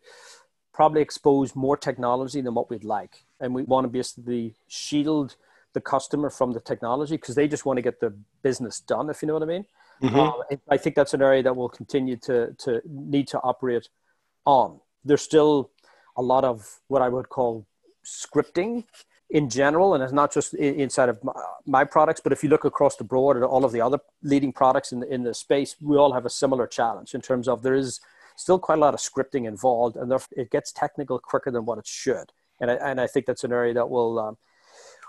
probably 0.73 1.01
expose 1.01 1.57
more 1.57 1.77
technology 1.77 2.41
than 2.41 2.55
what 2.55 2.71
we'd 2.71 2.85
like. 2.85 3.25
And 3.41 3.55
we 3.55 3.63
want 3.63 3.85
to 3.85 3.89
basically 3.89 4.55
shield 4.69 5.37
the 5.73 5.81
customer 5.81 6.31
from 6.31 6.53
the 6.53 6.61
technology 6.61 7.17
because 7.17 7.35
they 7.35 7.49
just 7.49 7.67
want 7.67 7.77
to 7.77 7.83
get 7.83 8.01
the 8.01 8.15
business 8.43 8.81
done, 8.81 9.11
if 9.11 9.23
you 9.23 9.29
know 9.29 9.35
what 9.35 9.43
I 9.43 9.47
mean. 9.47 9.67
Mm-hmm. 10.03 10.19
Um, 10.19 10.43
I 10.69 10.77
think 10.77 10.97
that's 10.97 11.15
an 11.15 11.23
area 11.23 11.43
that 11.43 11.57
we'll 11.57 11.69
continue 11.69 12.17
to, 12.19 12.55
to 12.59 12.83
need 12.87 13.29
to 13.29 13.41
operate 13.41 13.89
on. 14.45 14.81
There's 15.05 15.23
still 15.23 15.71
a 16.17 16.23
lot 16.23 16.45
of 16.45 16.81
what 16.89 17.03
I 17.03 17.09
would 17.09 17.29
call 17.29 17.67
scripting 18.05 18.85
in 19.30 19.49
general, 19.50 19.95
and 19.95 20.02
it's 20.02 20.12
not 20.12 20.33
just 20.33 20.54
inside 20.54 21.09
of 21.09 21.18
my, 21.66 21.85
products, 21.85 22.21
but 22.23 22.33
if 22.33 22.45
you 22.45 22.49
look 22.49 22.64
across 22.64 22.97
the 22.97 23.04
board 23.04 23.37
at 23.37 23.42
all 23.42 23.64
of 23.64 23.73
the 23.73 23.80
other 23.80 23.99
leading 24.23 24.52
products 24.52 24.92
in 24.92 25.00
the, 25.00 25.12
in 25.12 25.25
the 25.25 25.35
space, 25.35 25.75
we 25.80 25.97
all 25.97 26.12
have 26.12 26.25
a 26.25 26.30
similar 26.30 26.66
challenge 26.66 27.14
in 27.14 27.21
terms 27.21 27.49
of 27.49 27.62
there 27.62 27.75
is 27.75 28.00
still 28.37 28.59
quite 28.59 28.78
a 28.78 28.80
lot 28.80 28.95
of 28.95 29.00
scripting 29.00 29.47
involved, 29.47 29.97
and 29.97 30.12
it 30.37 30.50
gets 30.50 30.71
technical 30.71 31.18
quicker 31.18 31.50
than 31.50 31.64
what 31.64 31.78
it 31.78 31.87
should. 31.87 32.33
And 32.61 32.71
I, 32.71 32.75
and 32.75 33.00
I 33.00 33.06
think 33.06 33.26
that's 33.26 33.45
an 33.45 33.52
area 33.52 33.75
that 33.75 33.90
will 33.90 34.18
um, 34.18 34.37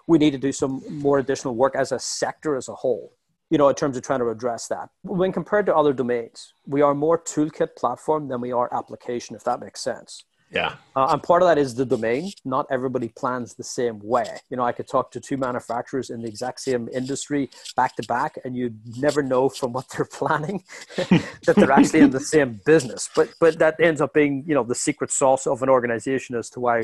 we 0.07 0.17
need 0.17 0.31
to 0.31 0.37
do 0.37 0.51
some 0.51 0.81
more 0.89 1.19
additional 1.19 1.55
work 1.55 1.75
as 1.75 1.91
a 1.91 1.99
sector 1.99 2.55
as 2.55 2.69
a 2.69 2.75
whole. 2.75 3.13
You 3.49 3.57
know, 3.57 3.69
in 3.69 3.75
terms 3.75 3.95
of 3.95 4.03
trying 4.03 4.19
to 4.19 4.29
address 4.29 4.67
that. 4.67 4.89
When 5.03 5.31
compared 5.31 5.67
to 5.67 5.75
other 5.75 5.93
domains, 5.93 6.53
we 6.65 6.81
are 6.81 6.93
more 6.93 7.17
toolkit 7.17 7.77
platform 7.77 8.27
than 8.27 8.41
we 8.41 8.51
are 8.51 8.67
application, 8.73 9.37
if 9.37 9.45
that 9.45 9.61
makes 9.61 9.79
sense. 9.79 10.25
Yeah. 10.49 10.75
Uh, 10.95 11.07
and 11.11 11.21
part 11.21 11.41
of 11.41 11.47
that 11.47 11.57
is 11.57 11.75
the 11.75 11.85
domain. 11.85 12.31
Not 12.45 12.67
everybody 12.71 13.09
plans 13.09 13.55
the 13.55 13.63
same 13.63 13.99
way. 14.01 14.39
You 14.49 14.57
know, 14.57 14.63
I 14.63 14.71
could 14.71 14.87
talk 14.87 15.11
to 15.11 15.19
two 15.19 15.35
manufacturers 15.35 16.09
in 16.09 16.21
the 16.21 16.27
exact 16.27 16.61
same 16.61 16.87
industry 16.93 17.49
back 17.75 17.95
to 17.97 18.03
back, 18.07 18.37
and 18.45 18.55
you'd 18.55 18.79
never 18.97 19.21
know 19.21 19.49
from 19.49 19.73
what 19.73 19.89
they're 19.89 20.05
planning 20.11 20.63
that 20.95 21.55
they're 21.55 21.71
actually 21.71 21.99
in 21.99 22.11
the 22.11 22.19
same 22.19 22.61
business. 22.65 23.09
But 23.15 23.29
but 23.39 23.59
that 23.59 23.79
ends 23.79 23.99
up 23.99 24.13
being, 24.13 24.43
you 24.47 24.55
know, 24.55 24.63
the 24.63 24.75
secret 24.75 25.11
sauce 25.11 25.47
of 25.47 25.61
an 25.63 25.69
organization 25.69 26.35
as 26.35 26.49
to 26.51 26.59
why 26.61 26.83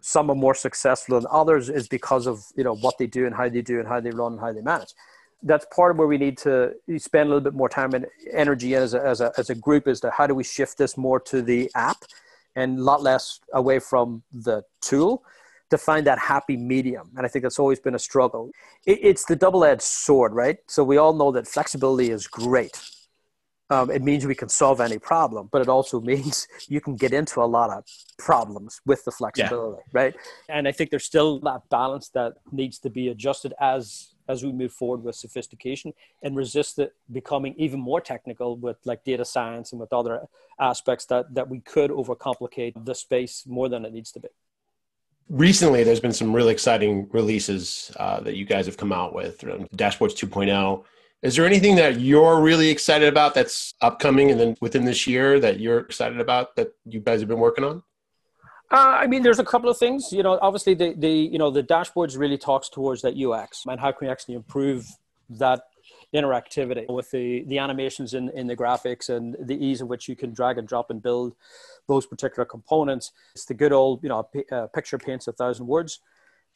some 0.00 0.30
are 0.30 0.34
more 0.34 0.54
successful 0.54 1.20
than 1.20 1.28
others 1.30 1.68
is 1.68 1.88
because 1.88 2.26
of 2.26 2.44
you 2.56 2.64
know 2.64 2.74
what 2.76 2.98
they 2.98 3.06
do 3.06 3.26
and 3.26 3.34
how 3.34 3.48
they 3.48 3.62
do 3.62 3.78
and 3.78 3.88
how 3.88 4.00
they 4.00 4.10
run 4.10 4.32
and 4.32 4.40
how 4.40 4.52
they 4.52 4.60
manage 4.60 4.94
that's 5.42 5.66
part 5.74 5.92
of 5.92 5.98
where 5.98 6.06
we 6.06 6.18
need 6.18 6.36
to 6.36 6.72
spend 6.98 7.26
a 7.26 7.30
little 7.30 7.40
bit 7.40 7.54
more 7.54 7.68
time 7.68 7.94
and 7.94 8.06
energy 8.32 8.74
as 8.74 8.94
a, 8.94 9.04
as 9.04 9.20
a, 9.20 9.32
as 9.38 9.50
a 9.50 9.54
group 9.54 9.86
is 9.86 10.00
to 10.00 10.10
how 10.10 10.26
do 10.26 10.34
we 10.34 10.42
shift 10.42 10.76
this 10.78 10.96
more 10.96 11.20
to 11.20 11.42
the 11.42 11.70
app 11.74 11.98
and 12.56 12.78
a 12.78 12.82
lot 12.82 13.02
less 13.02 13.40
away 13.52 13.78
from 13.78 14.22
the 14.32 14.62
tool 14.80 15.22
to 15.70 15.78
find 15.78 16.06
that 16.06 16.18
happy 16.18 16.56
medium. 16.56 17.10
And 17.16 17.26
I 17.26 17.28
think 17.28 17.42
that's 17.42 17.58
always 17.58 17.78
been 17.78 17.94
a 17.94 17.98
struggle. 17.98 18.50
It, 18.86 18.98
it's 19.02 19.24
the 19.24 19.36
double 19.36 19.64
edged 19.64 19.82
sword, 19.82 20.32
right? 20.32 20.58
So 20.66 20.82
we 20.82 20.96
all 20.96 21.12
know 21.12 21.30
that 21.32 21.46
flexibility 21.46 22.10
is 22.10 22.26
great. 22.26 22.80
Um, 23.70 23.90
it 23.90 24.02
means 24.02 24.24
we 24.24 24.34
can 24.34 24.48
solve 24.48 24.80
any 24.80 24.98
problem, 24.98 25.50
but 25.52 25.60
it 25.60 25.68
also 25.68 26.00
means 26.12 26.48
you 26.68 26.80
can 26.80 26.96
get 26.96 27.12
into 27.12 27.42
a 27.42 27.44
lot 27.44 27.70
of 27.70 27.84
problems 28.18 28.80
with 28.86 29.04
the 29.04 29.10
flexibility, 29.10 29.82
yeah. 29.86 30.00
right? 30.00 30.14
And 30.48 30.66
I 30.66 30.72
think 30.72 30.90
there's 30.90 31.04
still 31.04 31.38
that 31.40 31.68
balance 31.68 32.08
that 32.10 32.34
needs 32.50 32.78
to 32.80 32.90
be 32.90 33.08
adjusted 33.08 33.52
as 33.60 34.14
as 34.28 34.44
we 34.44 34.52
move 34.52 34.72
forward 34.72 35.02
with 35.02 35.16
sophistication 35.16 35.92
and 36.22 36.36
resist 36.36 36.78
it 36.78 36.94
becoming 37.10 37.54
even 37.56 37.80
more 37.80 38.00
technical 38.00 38.56
with 38.56 38.76
like 38.84 39.04
data 39.04 39.24
science 39.24 39.72
and 39.72 39.80
with 39.80 39.92
other 39.92 40.28
aspects 40.60 41.06
that 41.06 41.34
that 41.34 41.48
we 41.48 41.60
could 41.60 41.90
overcomplicate 41.90 42.84
the 42.84 42.94
space 42.94 43.44
more 43.46 43.68
than 43.68 43.84
it 43.84 43.92
needs 43.92 44.12
to 44.12 44.20
be. 44.20 44.28
Recently 45.28 45.84
there's 45.84 46.00
been 46.00 46.12
some 46.12 46.34
really 46.34 46.52
exciting 46.52 47.08
releases 47.12 47.92
uh, 47.96 48.20
that 48.20 48.36
you 48.36 48.44
guys 48.44 48.66
have 48.66 48.76
come 48.76 48.92
out 48.92 49.14
with 49.14 49.40
dashboards 49.76 50.14
2.0 50.14 50.84
is 51.20 51.34
there 51.34 51.44
anything 51.44 51.74
that 51.74 51.98
you're 52.00 52.40
really 52.40 52.68
excited 52.68 53.08
about 53.08 53.34
that's 53.34 53.74
upcoming 53.80 54.30
and 54.30 54.38
then 54.38 54.56
within 54.60 54.84
this 54.84 55.06
year 55.06 55.40
that 55.40 55.58
you're 55.58 55.80
excited 55.80 56.20
about 56.20 56.54
that 56.54 56.68
you 56.84 57.00
guys 57.00 57.20
have 57.20 57.28
been 57.28 57.40
working 57.40 57.64
on 57.64 57.82
uh, 58.70 58.98
I 59.00 59.06
mean, 59.06 59.22
there's 59.22 59.38
a 59.38 59.44
couple 59.44 59.70
of 59.70 59.78
things. 59.78 60.12
You 60.12 60.22
know, 60.22 60.38
obviously 60.42 60.74
the 60.74 60.94
the 60.96 61.10
you 61.10 61.38
know 61.38 61.50
the 61.50 61.62
dashboards 61.62 62.18
really 62.18 62.38
talks 62.38 62.68
towards 62.68 63.02
that 63.02 63.14
UX 63.16 63.64
and 63.66 63.80
how 63.80 63.92
can 63.92 64.06
we 64.06 64.12
actually 64.12 64.34
improve 64.34 64.86
that 65.30 65.62
interactivity 66.14 66.88
with 66.88 67.10
the 67.10 67.44
the 67.48 67.58
animations 67.58 68.14
in 68.14 68.28
in 68.30 68.46
the 68.46 68.56
graphics 68.56 69.08
and 69.08 69.36
the 69.40 69.54
ease 69.64 69.80
in 69.80 69.88
which 69.88 70.08
you 70.08 70.16
can 70.16 70.32
drag 70.32 70.58
and 70.58 70.68
drop 70.68 70.90
and 70.90 71.02
build 71.02 71.34
those 71.86 72.06
particular 72.06 72.44
components. 72.44 73.12
It's 73.34 73.46
the 73.46 73.54
good 73.54 73.72
old 73.72 74.02
you 74.02 74.08
know 74.08 74.28
uh, 74.52 74.66
picture 74.68 74.98
paints 74.98 75.26
a 75.28 75.32
thousand 75.32 75.66
words 75.66 76.00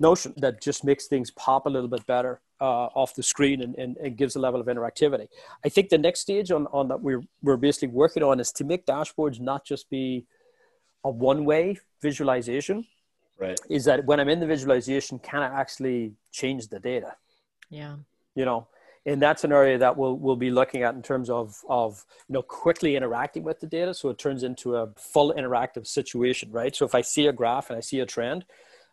notion 0.01 0.35
that 0.37 0.61
just 0.61 0.85
makes 0.85 1.07
things 1.07 1.31
pop 1.31 1.65
a 1.67 1.69
little 1.69 1.89
bit 1.89 2.05
better 2.07 2.41
uh, 2.61 2.87
off 2.95 3.15
the 3.15 3.23
screen 3.23 3.63
and, 3.63 3.75
and, 3.77 3.97
and, 3.99 4.17
gives 4.17 4.37
a 4.37 4.39
level 4.39 4.61
of 4.61 4.67
interactivity. 4.67 5.29
I 5.65 5.69
think 5.69 5.89
the 5.89 5.99
next 5.99 6.21
stage 6.21 6.51
on, 6.51 6.67
on 6.73 6.89
that 6.89 7.01
we're, 7.01 7.23
we're 7.43 7.57
basically 7.57 7.89
working 7.89 8.23
on 8.23 8.41
is 8.41 8.53
to 8.53 8.65
make 8.65 8.85
dashboards 8.87 9.41
not 9.41 9.65
just 9.65 9.89
be 9.91 10.27
a 11.05 11.11
one 11.11 11.45
way 11.45 11.79
visualization 12.01 12.87
right. 13.39 13.59
is 13.69 13.85
that 13.85 14.05
when 14.05 14.21
i'm 14.21 14.29
in 14.29 14.41
the 14.41 14.47
visualization 14.47 15.19
can 15.19 15.43
i 15.43 15.61
actually 15.61 16.13
change 16.31 16.69
the 16.69 16.79
data? 16.79 17.17
Yeah. 17.71 17.97
You 18.35 18.45
know 18.45 18.67
and 19.05 19.21
that's 19.21 19.43
an 19.43 19.53
area 19.53 19.79
that 19.79 19.97
we'll, 19.97 20.17
we'll 20.17 20.37
be 20.37 20.51
looking 20.51 20.85
at 20.85 20.95
in 20.95 21.03
terms 21.03 21.29
of, 21.29 21.61
of 21.69 22.05
you 22.29 22.35
know 22.35 22.43
quickly 22.43 22.95
interacting 22.95 23.43
with 23.43 23.59
the 23.59 23.67
data. 23.67 23.93
So 23.95 24.11
it 24.11 24.19
turns 24.19 24.45
into 24.45 24.77
a 24.77 24.89
full 24.97 25.35
interactive 25.35 25.87
situation 25.87 26.51
right? 26.53 26.75
So 26.75 26.85
if 26.85 26.95
i 26.95 27.01
see 27.01 27.27
a 27.27 27.33
graph 27.33 27.71
and 27.71 27.77
i 27.77 27.81
see 27.81 28.01
a 28.01 28.07
trend 28.07 28.45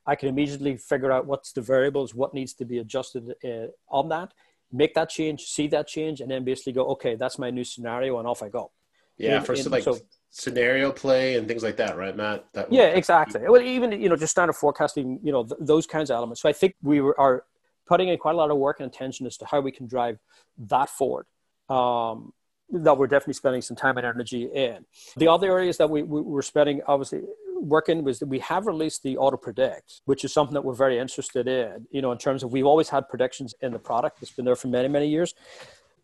i 0.06 0.16
can 0.16 0.30
immediately 0.30 0.76
figure 0.78 1.12
out 1.12 1.26
what's 1.26 1.52
the 1.52 1.62
variables 1.62 2.14
what 2.14 2.34
needs 2.34 2.54
to 2.54 2.66
be 2.66 2.80
adjusted 2.80 3.36
uh, 3.44 3.68
on 3.90 4.10
that 4.10 4.34
make 4.72 4.94
that 4.94 5.10
change 5.10 5.46
see 5.46 5.68
that 5.68 5.88
change 5.88 6.22
and 6.22 6.30
then 6.32 6.44
basically 6.44 6.74
go 6.74 6.86
okay 6.86 7.16
that's 7.16 7.38
my 7.38 7.50
new 7.50 7.64
scenario 7.64 8.18
and 8.20 8.28
off 8.28 8.42
i 8.42 8.50
go 8.50 8.72
yeah 9.20 9.38
and, 9.38 9.46
for 9.46 9.54
and, 9.54 9.70
like 9.70 9.84
so, 9.84 10.00
scenario 10.32 10.92
play 10.92 11.36
and 11.36 11.48
things 11.48 11.64
like 11.64 11.78
that, 11.78 11.98
right, 11.98 12.16
Matt? 12.16 12.46
That 12.54 12.72
yeah, 12.72 12.88
exactly. 12.88 13.42
Well, 13.48 13.62
even 13.62 13.92
you 13.92 14.10
know, 14.10 14.16
just 14.16 14.32
standard 14.32 14.54
forecasting, 14.54 15.20
you 15.24 15.32
know, 15.32 15.44
th- 15.44 15.60
those 15.60 15.86
kinds 15.86 16.10
of 16.10 16.16
elements. 16.16 16.42
So 16.42 16.50
I 16.50 16.54
think 16.54 16.76
we 16.82 17.02
were, 17.02 17.20
are 17.20 17.44
putting 17.88 18.10
in 18.10 18.18
quite 18.18 18.36
a 18.36 18.38
lot 18.38 18.52
of 18.52 18.58
work 18.58 18.80
and 18.80 18.88
attention 18.88 19.26
as 19.26 19.38
to 19.38 19.46
how 19.46 19.60
we 19.60 19.72
can 19.72 19.88
drive 19.88 20.20
that 20.58 20.90
forward. 20.90 21.26
Um, 21.70 22.34
that 22.72 22.96
we're 22.98 23.08
definitely 23.08 23.34
spending 23.34 23.64
some 23.64 23.76
time 23.76 23.98
and 23.98 24.06
energy 24.06 24.44
in. 24.44 24.86
The 25.18 25.28
other 25.28 25.52
areas 25.52 25.78
that 25.78 25.90
we, 25.90 26.04
we 26.04 26.22
were 26.22 26.44
spending 26.44 26.82
obviously 26.88 27.22
working 27.60 28.04
was 28.04 28.20
that 28.20 28.28
we 28.28 28.40
have 28.40 28.68
released 28.68 29.02
the 29.02 29.18
auto 29.18 29.38
predict, 29.38 30.02
which 30.06 30.24
is 30.24 30.32
something 30.32 30.54
that 30.54 30.64
we're 30.64 30.76
very 30.76 31.00
interested 31.00 31.48
in. 31.48 31.88
You 31.90 32.04
know, 32.04 32.12
in 32.12 32.20
terms 32.20 32.44
of 32.44 32.52
we've 32.52 32.68
always 32.68 32.90
had 32.90 33.10
predictions 33.10 33.56
in 33.62 33.72
the 33.74 33.80
product. 33.80 34.20
It's 34.22 34.32
been 34.32 34.46
there 34.46 34.56
for 34.56 34.68
many 34.68 34.88
many 34.88 35.08
years, 35.08 35.34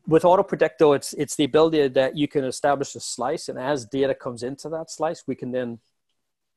with 0.08 0.24
auto 0.26 0.44
predict 0.44 0.80
though 0.80 0.94
it's 0.94 1.13
it's 1.13 1.36
the 1.36 1.44
ability 1.44 1.88
that 1.88 2.15
you 2.15 2.28
can 2.28 2.44
establish 2.44 2.96
a 2.96 3.00
slice 3.00 3.50
and 3.50 3.58
as 3.58 3.86
data 3.86 4.13
comes 4.13 4.44
into 4.44 4.70
that 4.70 4.91
slice 4.91 5.24
we 5.28 5.36
can 5.36 5.52
then 5.52 5.80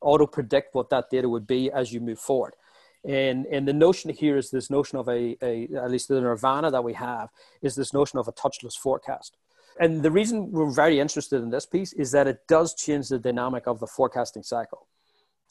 auto 0.00 0.26
predict 0.26 0.74
what 0.74 0.90
that 0.90 1.10
data 1.10 1.28
would 1.28 1.46
be 1.46 1.70
as 1.70 1.92
you 1.92 2.00
move 2.00 2.18
forward. 2.18 2.54
And 3.04 3.46
and 3.46 3.66
the 3.66 3.72
notion 3.72 4.10
here 4.10 4.36
is 4.36 4.50
this 4.50 4.70
notion 4.70 4.98
of 4.98 5.08
a, 5.08 5.36
a 5.42 5.68
at 5.76 5.90
least 5.90 6.08
the 6.08 6.20
nirvana 6.20 6.70
that 6.70 6.82
we 6.82 6.94
have 6.94 7.28
is 7.62 7.74
this 7.74 7.92
notion 7.92 8.18
of 8.18 8.28
a 8.28 8.32
touchless 8.32 8.76
forecast. 8.76 9.36
And 9.80 10.02
the 10.02 10.10
reason 10.10 10.50
we're 10.50 10.72
very 10.72 10.98
interested 10.98 11.40
in 11.40 11.50
this 11.50 11.64
piece 11.64 11.92
is 11.92 12.10
that 12.10 12.26
it 12.26 12.40
does 12.48 12.74
change 12.74 13.08
the 13.08 13.18
dynamic 13.18 13.68
of 13.68 13.78
the 13.78 13.86
forecasting 13.86 14.42
cycle. 14.42 14.88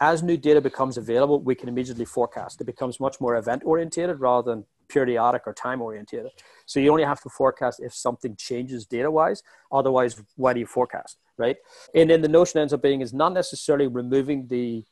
As 0.02 0.22
new 0.22 0.38
data 0.38 0.60
becomes 0.60 0.98
available 0.98 1.40
we 1.40 1.56
can 1.56 1.70
immediately 1.70 2.06
forecast. 2.06 2.60
It 2.60 2.66
becomes 2.66 3.00
much 3.00 3.22
more 3.22 3.38
event 3.38 3.64
oriented 3.66 4.20
rather 4.20 4.52
than 4.52 4.66
periodic 4.90 5.44
or 5.46 5.54
time 5.54 5.82
oriented. 5.82 6.28
So 6.66 6.80
you 6.80 6.92
only 6.92 7.04
have 7.04 7.22
to 7.22 7.30
forecast 7.30 7.80
if 7.80 7.94
something 7.94 8.36
changes 8.36 8.86
data 8.86 9.10
wise. 9.10 9.44
Otherwise, 9.72 10.22
why 10.36 10.54
do 10.54 10.60
you 10.60 10.66
forecast, 10.66 11.18
right? 11.38 11.58
And 11.94 12.10
then 12.10 12.22
the 12.22 12.28
notion 12.28 12.60
ends 12.60 12.74
up 12.74 12.82
being 12.82 13.02
is 13.02 13.14
not 13.14 13.34
necessarily 13.34 13.88
removing 13.88 14.48
the 14.48 14.84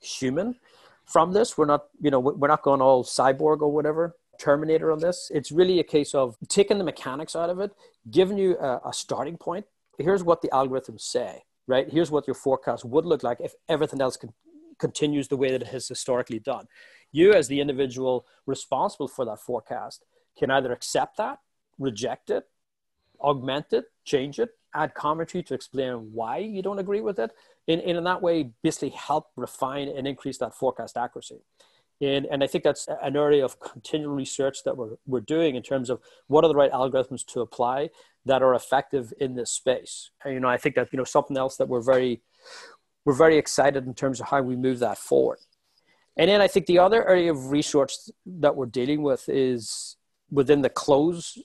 human 0.00 0.56
from 1.04 1.32
this. 1.32 1.56
We're 1.56 1.66
not, 1.66 1.84
you 2.00 2.10
know, 2.10 2.20
we're 2.20 2.48
not 2.48 2.62
going 2.62 2.80
all 2.80 3.04
cyborg 3.04 3.60
or 3.60 3.72
whatever. 3.72 4.16
Terminator 4.38 4.92
on 4.92 4.98
this. 4.98 5.30
It's 5.34 5.50
really 5.50 5.80
a 5.80 5.84
case 5.84 6.14
of 6.14 6.36
taking 6.48 6.78
the 6.78 6.84
mechanics 6.84 7.34
out 7.34 7.48
of 7.48 7.58
it, 7.58 7.70
giving 8.10 8.36
you 8.36 8.58
a, 8.58 8.80
a 8.86 8.92
starting 8.92 9.38
point. 9.38 9.64
Here's 9.98 10.22
what 10.22 10.42
the 10.42 10.48
algorithms 10.48 11.00
say, 11.00 11.44
right? 11.66 11.88
Here's 11.90 12.10
what 12.10 12.26
your 12.26 12.34
forecast 12.34 12.84
would 12.84 13.06
look 13.06 13.22
like 13.22 13.38
if 13.40 13.54
everything 13.68 14.02
else 14.02 14.18
can, 14.18 14.34
continues 14.78 15.28
the 15.28 15.38
way 15.38 15.50
that 15.50 15.62
it 15.62 15.68
has 15.68 15.88
historically 15.88 16.38
done. 16.38 16.66
You, 17.16 17.32
as 17.32 17.48
the 17.48 17.62
individual 17.62 18.26
responsible 18.44 19.08
for 19.08 19.24
that 19.24 19.40
forecast, 19.40 20.04
can 20.38 20.50
either 20.50 20.70
accept 20.70 21.16
that, 21.16 21.38
reject 21.78 22.28
it, 22.28 22.44
augment 23.18 23.72
it, 23.72 23.86
change 24.04 24.38
it, 24.38 24.50
add 24.74 24.92
commentary 24.92 25.42
to 25.44 25.54
explain 25.54 26.12
why 26.12 26.36
you 26.36 26.60
don't 26.60 26.78
agree 26.78 27.00
with 27.00 27.18
it, 27.18 27.30
and, 27.66 27.80
and 27.80 27.96
in 27.96 28.04
that 28.04 28.20
way, 28.20 28.50
basically 28.62 28.90
help 28.90 29.28
refine 29.34 29.88
and 29.88 30.06
increase 30.06 30.36
that 30.36 30.54
forecast 30.54 30.98
accuracy. 30.98 31.40
And, 32.02 32.26
and 32.26 32.44
I 32.44 32.46
think 32.46 32.64
that's 32.64 32.86
an 33.02 33.16
area 33.16 33.42
of 33.42 33.58
continual 33.60 34.14
research 34.14 34.58
that 34.64 34.76
we're, 34.76 34.96
we're 35.06 35.20
doing 35.20 35.56
in 35.56 35.62
terms 35.62 35.88
of 35.88 36.02
what 36.26 36.44
are 36.44 36.48
the 36.48 36.54
right 36.54 36.70
algorithms 36.70 37.24
to 37.28 37.40
apply 37.40 37.88
that 38.26 38.42
are 38.42 38.54
effective 38.54 39.14
in 39.18 39.36
this 39.36 39.50
space. 39.50 40.10
And, 40.22 40.34
you 40.34 40.40
know, 40.40 40.48
I 40.48 40.58
think 40.58 40.74
that, 40.74 40.88
you 40.92 40.98
know, 40.98 41.04
something 41.04 41.38
else 41.38 41.56
that 41.56 41.68
we're 41.68 41.80
very, 41.80 42.20
we're 43.06 43.14
very 43.14 43.38
excited 43.38 43.86
in 43.86 43.94
terms 43.94 44.20
of 44.20 44.28
how 44.28 44.42
we 44.42 44.54
move 44.54 44.80
that 44.80 44.98
forward. 44.98 45.38
And 46.16 46.30
then 46.30 46.40
I 46.40 46.48
think 46.48 46.66
the 46.66 46.78
other 46.78 47.06
area 47.06 47.30
of 47.30 47.50
research 47.50 47.94
that 48.24 48.56
we're 48.56 48.66
dealing 48.66 49.02
with 49.02 49.28
is 49.28 49.96
within 50.30 50.62
the 50.62 50.70
close 50.70 51.38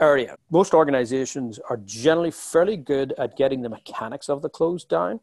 area. 0.00 0.36
Most 0.50 0.74
organizations 0.74 1.58
are 1.70 1.78
generally 1.78 2.30
fairly 2.30 2.76
good 2.76 3.14
at 3.18 3.36
getting 3.36 3.62
the 3.62 3.68
mechanics 3.68 4.28
of 4.28 4.42
the 4.42 4.48
close 4.48 4.84
down. 4.84 5.20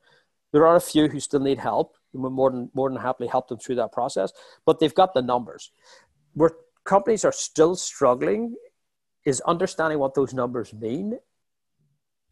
There 0.51 0.65
are 0.65 0.75
a 0.75 0.81
few 0.81 1.07
who 1.07 1.19
still 1.19 1.39
need 1.39 1.59
help. 1.59 1.95
We 2.13 2.29
more 2.29 2.51
than 2.51 2.69
more 2.73 2.89
than 2.89 2.99
happily 2.99 3.27
help 3.27 3.47
them 3.47 3.57
through 3.57 3.75
that 3.75 3.91
process, 3.91 4.31
but 4.65 4.79
they've 4.79 4.93
got 4.93 5.13
the 5.13 5.21
numbers. 5.21 5.71
Where 6.35 6.51
companies 6.83 7.25
are 7.25 7.31
still 7.31 7.75
struggling 7.75 8.55
is 9.25 9.41
understanding 9.41 9.99
what 9.99 10.13
those 10.13 10.33
numbers 10.33 10.73
mean 10.73 11.17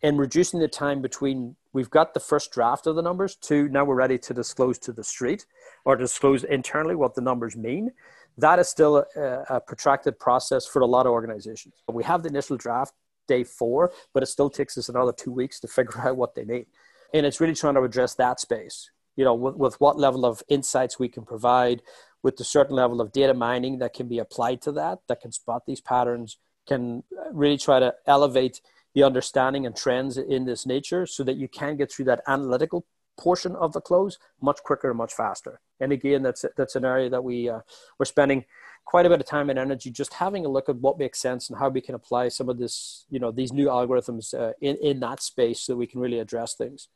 and 0.04 0.20
reducing 0.20 0.60
the 0.60 0.68
time 0.68 1.02
between 1.02 1.56
we've 1.74 1.90
got 1.90 2.14
the 2.14 2.20
first 2.20 2.52
draft 2.52 2.88
of 2.88 2.96
the 2.96 3.02
numbers 3.02 3.36
to 3.36 3.70
now 3.70 3.84
we're 3.86 3.96
ready 3.96 4.18
to 4.18 4.34
disclose 4.34 4.78
to 4.80 4.92
the 4.92 5.04
street 5.04 5.46
or 5.86 5.96
disclose 5.96 6.44
internally 6.44 6.96
what 6.96 7.16
the 7.16 7.22
numbers 7.22 7.56
mean 7.56 7.92
that 8.38 8.60
is 8.60 8.70
still 8.70 9.06
a, 9.16 9.44
a, 9.50 9.62
protracted 9.62 10.20
process 10.20 10.66
for 10.66 10.82
a 10.82 10.86
lot 10.86 11.06
of 11.06 11.12
organizations. 11.12 11.76
We 11.92 12.04
have 12.04 12.24
the 12.24 12.30
initial 12.30 12.58
draft 12.58 12.94
day 13.28 13.44
four, 13.44 13.92
but 14.14 14.24
it 14.24 14.28
still 14.28 14.50
takes 14.50 14.78
us 14.78 14.90
another 14.90 15.14
two 15.14 15.32
weeks 15.32 15.60
to 15.62 15.68
figure 15.78 16.00
out 16.02 16.18
what 16.18 16.36
they 16.36 16.46
need. 16.46 16.68
And 17.14 17.26
it's 17.26 17.42
really 17.42 17.56
trying 17.56 17.76
to 17.76 17.84
address 17.84 18.16
that 18.16 18.40
space, 18.40 18.90
you 19.16 19.26
know, 19.26 19.34
with, 19.34 19.56
with 19.56 19.82
what 19.82 20.00
level 20.00 20.26
of 20.26 20.42
insights 20.48 20.98
we 20.98 21.10
can 21.10 21.24
provide, 21.24 21.82
with 22.24 22.38
the 22.38 22.44
certain 22.44 22.76
level 22.76 23.02
of 23.02 23.12
data 23.12 23.34
mining 23.34 23.80
that 23.80 23.94
can 23.94 24.08
be 24.08 24.20
applied 24.20 24.62
to 24.62 24.72
that, 24.74 25.00
that 25.08 25.22
can 25.22 25.32
spot 25.32 25.64
these 25.66 25.82
patterns, 25.82 26.38
can 26.68 27.04
really 27.32 27.58
try 27.58 27.80
to 27.80 27.94
elevate 28.06 28.62
the 28.94 29.04
understanding 29.04 29.66
and 29.66 29.76
trends 29.76 30.18
in 30.18 30.46
this 30.46 30.66
nature 30.66 31.06
so 31.06 31.24
that 31.24 31.38
you 31.38 31.48
can 31.48 31.78
get 31.78 31.92
through 31.92 32.06
that 32.06 32.22
analytical 32.28 32.86
portion 33.18 33.56
of 33.56 33.74
the 33.74 33.82
close 33.82 34.18
much 34.42 34.62
quicker 34.64 34.90
and 34.90 34.98
much 34.98 35.14
faster. 35.14 35.60
And 35.80 35.92
again, 35.92 36.24
that's 36.24 36.46
that's 36.58 36.76
an 36.76 36.86
area 36.86 37.10
that 37.10 37.24
we 37.24 37.50
uh, 37.50 37.62
we're 38.00 38.06
spending 38.06 38.46
quite 38.86 39.06
a 39.06 39.10
bit 39.10 39.20
of 39.20 39.28
time 39.28 39.50
and 39.50 39.60
energy 39.60 39.92
just 39.92 40.14
having 40.14 40.46
a 40.46 40.50
look 40.50 40.68
at 40.70 40.76
what 40.78 40.98
makes 40.98 41.20
sense 41.20 41.50
and 41.50 41.60
how 41.60 41.70
we 41.70 41.82
can 41.82 41.96
apply 41.96 42.30
some 42.30 42.50
of 42.50 42.58
this, 42.58 43.06
you 43.10 43.20
know, 43.20 43.32
these 43.32 43.54
new 43.54 43.68
algorithms 43.68 44.34
uh, 44.34 44.54
in 44.62 44.76
in 44.78 45.00
that 45.02 45.22
space 45.22 45.62
so 45.62 45.74
that 45.74 45.78
we 45.78 45.88
can 45.88 46.02
really 46.02 46.20
address 46.20 46.56
things. 46.56 46.88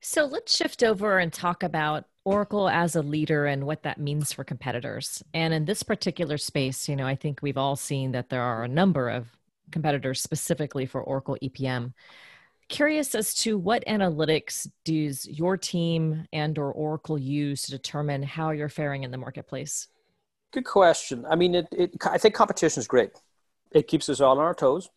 So 0.00 0.24
let's 0.24 0.56
shift 0.56 0.82
over 0.82 1.18
and 1.18 1.32
talk 1.32 1.62
about 1.62 2.06
Oracle 2.24 2.68
as 2.68 2.96
a 2.96 3.02
leader 3.02 3.46
and 3.46 3.64
what 3.64 3.84
that 3.84 3.98
means 3.98 4.32
for 4.32 4.42
competitors. 4.42 5.22
And 5.32 5.54
in 5.54 5.64
this 5.64 5.84
particular 5.84 6.38
space, 6.38 6.88
you 6.88 6.96
know, 6.96 7.06
I 7.06 7.14
think 7.14 7.40
we've 7.40 7.58
all 7.58 7.76
seen 7.76 8.10
that 8.10 8.28
there 8.28 8.42
are 8.42 8.64
a 8.64 8.68
number 8.68 9.08
of 9.08 9.36
competitors 9.72 10.22
specifically 10.22 10.86
for 10.86 11.02
Oracle 11.02 11.36
EPM 11.42 11.92
curious 12.72 13.14
as 13.14 13.34
to 13.34 13.58
what 13.58 13.84
analytics 13.86 14.66
does 14.84 15.28
your 15.28 15.58
team 15.58 16.26
and 16.32 16.58
or 16.58 16.72
oracle 16.72 17.18
use 17.18 17.62
to 17.62 17.70
determine 17.70 18.22
how 18.22 18.50
you're 18.50 18.70
faring 18.70 19.02
in 19.02 19.10
the 19.10 19.18
marketplace? 19.18 19.88
Good 20.52 20.64
question. 20.64 21.24
I 21.28 21.36
mean 21.36 21.54
it, 21.54 21.68
it 21.70 21.94
i 22.06 22.18
think 22.18 22.34
competition 22.34 22.80
is 22.80 22.88
great. 22.88 23.10
It 23.72 23.86
keeps 23.88 24.08
us 24.08 24.20
all 24.20 24.38
on 24.38 24.44
our 24.44 24.54
toes 24.54 24.88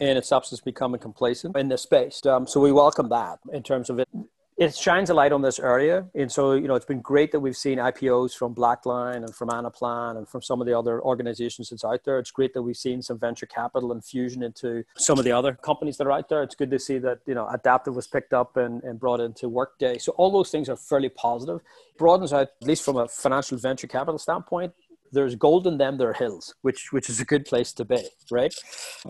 and 0.00 0.18
it 0.18 0.24
stops 0.24 0.52
us 0.52 0.60
becoming 0.60 0.98
complacent 0.98 1.56
in 1.56 1.68
this 1.68 1.82
space. 1.82 2.24
Um, 2.26 2.46
so 2.46 2.58
we 2.58 2.72
welcome 2.72 3.10
that 3.10 3.38
in 3.52 3.62
terms 3.62 3.90
of 3.90 3.98
it 3.98 4.08
it 4.56 4.74
shines 4.74 5.10
a 5.10 5.14
light 5.14 5.32
on 5.32 5.42
this 5.42 5.58
area. 5.58 6.06
And 6.14 6.30
so, 6.30 6.52
you 6.52 6.68
know, 6.68 6.76
it's 6.76 6.84
been 6.86 7.00
great 7.00 7.32
that 7.32 7.40
we've 7.40 7.56
seen 7.56 7.78
IPOs 7.78 8.36
from 8.36 8.54
Blackline 8.54 9.16
and 9.16 9.34
from 9.34 9.48
Anaplan 9.48 10.16
and 10.16 10.28
from 10.28 10.42
some 10.42 10.60
of 10.60 10.66
the 10.68 10.78
other 10.78 11.02
organizations 11.02 11.70
that's 11.70 11.84
out 11.84 12.04
there. 12.04 12.20
It's 12.20 12.30
great 12.30 12.54
that 12.54 12.62
we've 12.62 12.76
seen 12.76 13.02
some 13.02 13.18
venture 13.18 13.46
capital 13.46 13.90
infusion 13.90 14.44
into 14.44 14.84
some 14.96 15.18
of 15.18 15.24
the 15.24 15.32
other 15.32 15.54
companies 15.54 15.96
that 15.96 16.06
are 16.06 16.12
out 16.12 16.28
there. 16.28 16.44
It's 16.44 16.54
good 16.54 16.70
to 16.70 16.78
see 16.78 16.98
that, 16.98 17.18
you 17.26 17.34
know, 17.34 17.48
Adaptive 17.48 17.96
was 17.96 18.06
picked 18.06 18.32
up 18.32 18.56
and, 18.56 18.80
and 18.84 19.00
brought 19.00 19.18
into 19.18 19.48
Workday. 19.48 19.98
So 19.98 20.12
all 20.12 20.30
those 20.30 20.50
things 20.50 20.68
are 20.68 20.76
fairly 20.76 21.08
positive. 21.08 21.60
Broadens 21.98 22.32
out, 22.32 22.50
at 22.62 22.66
least 22.68 22.84
from 22.84 22.96
a 22.96 23.08
financial 23.08 23.58
venture 23.58 23.88
capital 23.88 24.18
standpoint, 24.18 24.72
there's 25.10 25.34
gold 25.34 25.66
in 25.66 25.78
them, 25.78 25.96
there 25.96 26.10
are 26.10 26.14
hills, 26.14 26.54
which 26.62 26.92
which 26.92 27.08
is 27.08 27.20
a 27.20 27.24
good 27.24 27.44
place 27.44 27.72
to 27.74 27.84
be, 27.84 28.04
right? 28.32 28.52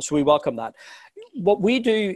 So 0.01 0.15
we 0.15 0.23
welcome 0.23 0.57
that. 0.57 0.75
What 1.35 1.63
we 1.63 1.79
do 1.79 2.15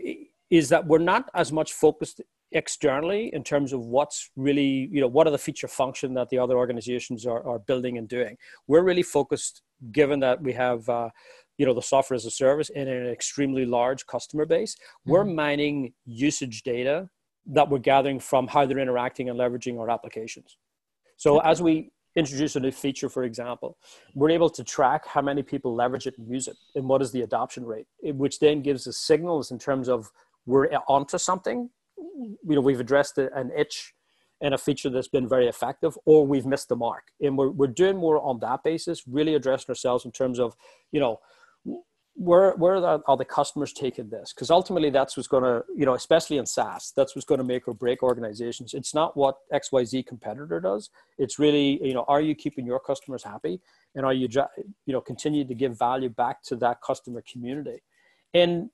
is 0.51 0.69
that 0.69 0.87
we're 0.87 0.99
not 0.99 1.31
as 1.35 1.53
much 1.53 1.73
focused 1.73 2.21
externally 2.53 3.31
in 3.35 3.45
terms 3.45 3.73
of 3.73 3.85
what's 3.85 4.31
really 4.37 4.89
you 4.91 5.01
know 5.01 5.07
what 5.07 5.27
are 5.27 5.31
the 5.31 5.39
feature 5.39 5.69
function 5.69 6.15
that 6.15 6.29
the 6.31 6.39
other 6.39 6.57
organizations 6.57 7.27
are, 7.27 7.47
are 7.47 7.59
building 7.59 7.99
and 7.99 8.09
doing. 8.09 8.37
We're 8.67 8.83
really 8.83 9.03
focused 9.03 9.63
given 9.93 10.21
that 10.21 10.43
we 10.43 10.53
have 10.55 10.89
uh, 10.89 11.11
you 11.59 11.67
know 11.67 11.75
the 11.75 11.83
software 11.83 12.17
as 12.17 12.25
a 12.25 12.31
service 12.31 12.71
in 12.71 12.89
an 12.89 13.07
extremely 13.09 13.67
large 13.67 14.07
customer 14.07 14.47
base 14.47 14.75
mm-hmm. 14.75 15.13
we're 15.13 15.25
mining 15.25 15.93
usage 16.07 16.63
data 16.63 17.09
that 17.47 17.69
we're 17.69 17.79
gathering 17.79 18.21
from 18.21 18.47
how 18.47 18.67
they're 18.67 18.79
interacting 18.79 19.31
and 19.31 19.39
leveraging 19.39 19.79
our 19.79 19.89
applications. 19.91 20.59
So 21.17 21.39
as 21.39 21.63
we 21.63 21.91
introduce 22.17 22.57
a 22.57 22.61
new 22.61 22.71
feature 22.71 23.09
for 23.09 23.25
example 23.25 23.77
we're 24.15 24.31
able 24.31 24.51
to 24.51 24.65
track 24.65 25.07
how 25.07 25.21
many 25.21 25.43
people 25.43 25.75
leverage 25.75 26.07
it 26.07 26.17
and 26.19 26.29
use 26.29 26.49
it 26.49 26.57
and 26.75 26.89
what 26.89 27.03
is 27.03 27.13
the 27.13 27.21
adoption 27.21 27.65
rate 27.65 27.87
which 28.03 28.41
then 28.41 28.61
gives 28.61 28.89
us 28.89 28.97
signals 28.97 29.51
in 29.51 29.59
terms 29.59 29.89
of 29.89 30.11
we're 30.47 30.67
onto 30.89 31.19
something 31.19 31.69
you 31.99 32.55
know 32.55 32.61
we've 32.61 32.81
addressed 32.81 33.19
an 33.19 33.51
itch 33.57 33.95
and 34.41 34.55
a 34.55 34.59
feature 34.59 34.91
that's 34.91 35.09
been 35.09 35.29
very 35.29 35.49
effective 35.49 35.99
or 36.05 36.27
we've 36.27 36.47
missed 36.47 36.69
the 36.69 36.77
mark. 36.77 37.09
And 37.21 37.37
we're, 37.37 37.51
we're 37.51 37.67
doing 37.67 37.97
more 37.97 38.21
on 38.21 38.39
that 38.41 38.63
basis 38.63 39.03
really 39.07 39.35
addressing 39.35 39.71
ourselves 39.71 40.05
in 40.05 40.13
terms 40.13 40.39
of 40.39 40.57
you 40.93 41.01
know 41.01 41.21
where 42.15 42.53
where 42.57 42.85
are 42.85 43.17
the, 43.17 43.25
customers 43.25 43.73
taking 43.73 44.09
this? 44.11 44.33
Because 44.33 44.51
ultimately 44.51 44.91
that's 44.91 45.17
what's 45.17 45.29
going 45.29 45.45
to 45.45 45.65
you 45.77 45.87
know 45.87 45.95
especially 45.95 46.39
in 46.39 46.47
saas 46.47 46.93
that's 46.97 47.15
what's 47.15 47.27
going 47.27 47.39
to 47.39 47.45
make 47.45 47.69
or 47.69 47.75
break 47.75 48.03
organizations. 48.03 48.75
It's 48.75 48.95
not 48.95 49.17
what 49.17 49.37
xyz 49.53 50.07
competitor 50.07 50.61
does. 50.61 50.91
It's 51.17 51.39
really 51.39 51.85
you 51.85 51.95
know 51.95 52.05
are 52.09 52.21
you 52.21 52.35
keeping 52.35 52.67
your 52.67 52.81
customers 52.81 53.23
happy? 53.25 53.61
And 53.95 54.05
are 54.05 54.13
you 54.13 54.29
you 54.87 54.93
know 54.93 55.01
continue 55.01 55.45
to 55.45 55.55
give 55.55 55.79
value 55.79 56.09
back 56.09 56.43
to 56.45 56.57
that 56.57 56.81
customer 56.81 57.23
community? 57.31 57.83
And 58.35 58.71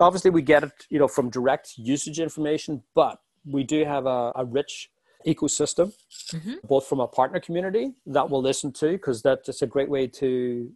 obviously 0.00 0.30
we 0.30 0.42
get 0.42 0.62
it 0.62 0.72
you 0.90 0.98
know 0.98 1.08
from 1.08 1.30
direct 1.30 1.72
usage 1.76 2.20
information 2.20 2.82
but 2.94 3.18
we 3.44 3.62
do 3.62 3.84
have 3.84 4.06
a, 4.06 4.32
a 4.36 4.44
rich 4.44 4.90
ecosystem 5.26 5.92
mm-hmm. 6.32 6.54
both 6.64 6.86
from 6.86 7.00
a 7.00 7.06
partner 7.06 7.40
community 7.40 7.92
that 8.06 8.28
we'll 8.28 8.42
listen 8.42 8.72
to 8.72 8.92
because 8.92 9.22
that's 9.22 9.62
a 9.62 9.66
great 9.66 9.88
way 9.88 10.06
to 10.06 10.70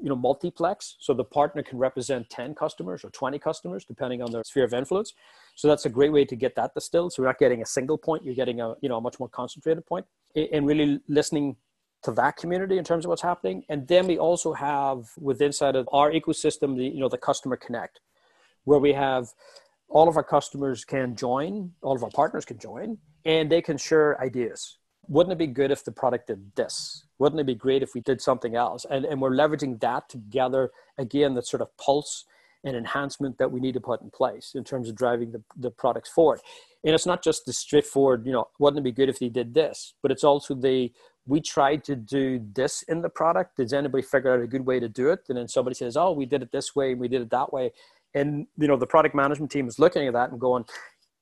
you 0.00 0.08
know 0.08 0.16
multiplex. 0.16 0.96
So 0.98 1.14
the 1.14 1.24
partner 1.24 1.62
can 1.62 1.78
represent 1.78 2.28
10 2.30 2.54
customers 2.54 3.04
or 3.04 3.10
20 3.10 3.38
customers 3.38 3.84
depending 3.84 4.22
on 4.22 4.30
their 4.30 4.44
sphere 4.44 4.64
of 4.64 4.74
influence. 4.74 5.14
So 5.54 5.68
that's 5.68 5.86
a 5.86 5.88
great 5.88 6.12
way 6.12 6.24
to 6.24 6.36
get 6.36 6.54
that 6.56 6.74
distilled. 6.74 7.12
So 7.12 7.22
you're 7.22 7.28
not 7.28 7.38
getting 7.38 7.62
a 7.62 7.66
single 7.66 7.98
point 7.98 8.24
you're 8.24 8.34
getting 8.34 8.60
a 8.60 8.74
you 8.80 8.88
know 8.88 8.96
a 8.96 9.00
much 9.00 9.18
more 9.18 9.28
concentrated 9.28 9.86
point 9.86 10.06
and 10.34 10.66
really 10.66 11.00
listening 11.08 11.56
to 12.02 12.12
that 12.12 12.36
community 12.36 12.78
in 12.78 12.84
terms 12.84 13.04
of 13.04 13.08
what's 13.08 13.22
happening. 13.22 13.64
And 13.68 13.88
then 13.88 14.06
we 14.06 14.18
also 14.18 14.52
have 14.52 15.08
within 15.18 15.46
inside 15.46 15.76
of 15.76 15.88
our 15.92 16.12
ecosystem 16.12 16.76
the 16.76 16.84
you 16.84 17.00
know 17.00 17.08
the 17.08 17.18
customer 17.18 17.56
connect 17.56 18.00
where 18.66 18.78
we 18.78 18.92
have 18.92 19.28
all 19.88 20.08
of 20.08 20.16
our 20.16 20.24
customers 20.24 20.84
can 20.84 21.16
join, 21.16 21.72
all 21.82 21.96
of 21.96 22.02
our 22.04 22.10
partners 22.10 22.44
can 22.44 22.58
join, 22.58 22.98
and 23.24 23.50
they 23.50 23.62
can 23.62 23.78
share 23.78 24.20
ideas. 24.20 24.78
Wouldn't 25.08 25.32
it 25.32 25.38
be 25.38 25.46
good 25.46 25.70
if 25.70 25.84
the 25.84 25.92
product 25.92 26.26
did 26.26 26.54
this? 26.56 27.06
Wouldn't 27.18 27.40
it 27.40 27.46
be 27.46 27.54
great 27.54 27.82
if 27.82 27.94
we 27.94 28.00
did 28.00 28.20
something 28.20 28.56
else? 28.56 28.84
And, 28.90 29.04
and 29.04 29.20
we're 29.20 29.30
leveraging 29.30 29.80
that 29.80 30.08
together, 30.08 30.70
again, 30.98 31.34
that 31.34 31.46
sort 31.46 31.62
of 31.62 31.74
pulse 31.78 32.24
and 32.64 32.76
enhancement 32.76 33.38
that 33.38 33.52
we 33.52 33.60
need 33.60 33.74
to 33.74 33.80
put 33.80 34.02
in 34.02 34.10
place 34.10 34.52
in 34.56 34.64
terms 34.64 34.88
of 34.88 34.96
driving 34.96 35.30
the, 35.30 35.42
the 35.56 35.70
products 35.70 36.10
forward. 36.10 36.40
And 36.84 36.92
it's 36.92 37.06
not 37.06 37.22
just 37.22 37.46
the 37.46 37.52
straightforward, 37.52 38.26
you 38.26 38.32
know, 38.32 38.48
wouldn't 38.58 38.80
it 38.80 38.84
be 38.84 38.92
good 38.92 39.08
if 39.08 39.20
they 39.20 39.28
did 39.28 39.54
this? 39.54 39.94
But 40.02 40.10
it's 40.10 40.24
also 40.24 40.54
the 40.54 40.92
we 41.28 41.40
tried 41.40 41.82
to 41.84 41.96
do 41.96 42.40
this 42.54 42.82
in 42.82 43.02
the 43.02 43.08
product. 43.08 43.56
Does 43.56 43.72
anybody 43.72 44.02
figure 44.02 44.32
out 44.32 44.40
a 44.40 44.46
good 44.46 44.64
way 44.64 44.78
to 44.78 44.88
do 44.88 45.10
it? 45.10 45.20
And 45.28 45.36
then 45.36 45.48
somebody 45.48 45.74
says, 45.74 45.96
oh, 45.96 46.12
we 46.12 46.24
did 46.24 46.42
it 46.42 46.52
this 46.52 46.76
way, 46.76 46.92
and 46.92 47.00
we 47.00 47.08
did 47.08 47.22
it 47.22 47.30
that 47.30 47.52
way. 47.52 47.72
And, 48.16 48.46
you 48.56 48.66
know, 48.66 48.76
the 48.76 48.86
product 48.86 49.14
management 49.14 49.50
team 49.52 49.68
is 49.68 49.78
looking 49.78 50.06
at 50.06 50.14
that 50.14 50.30
and 50.30 50.40
going, 50.40 50.64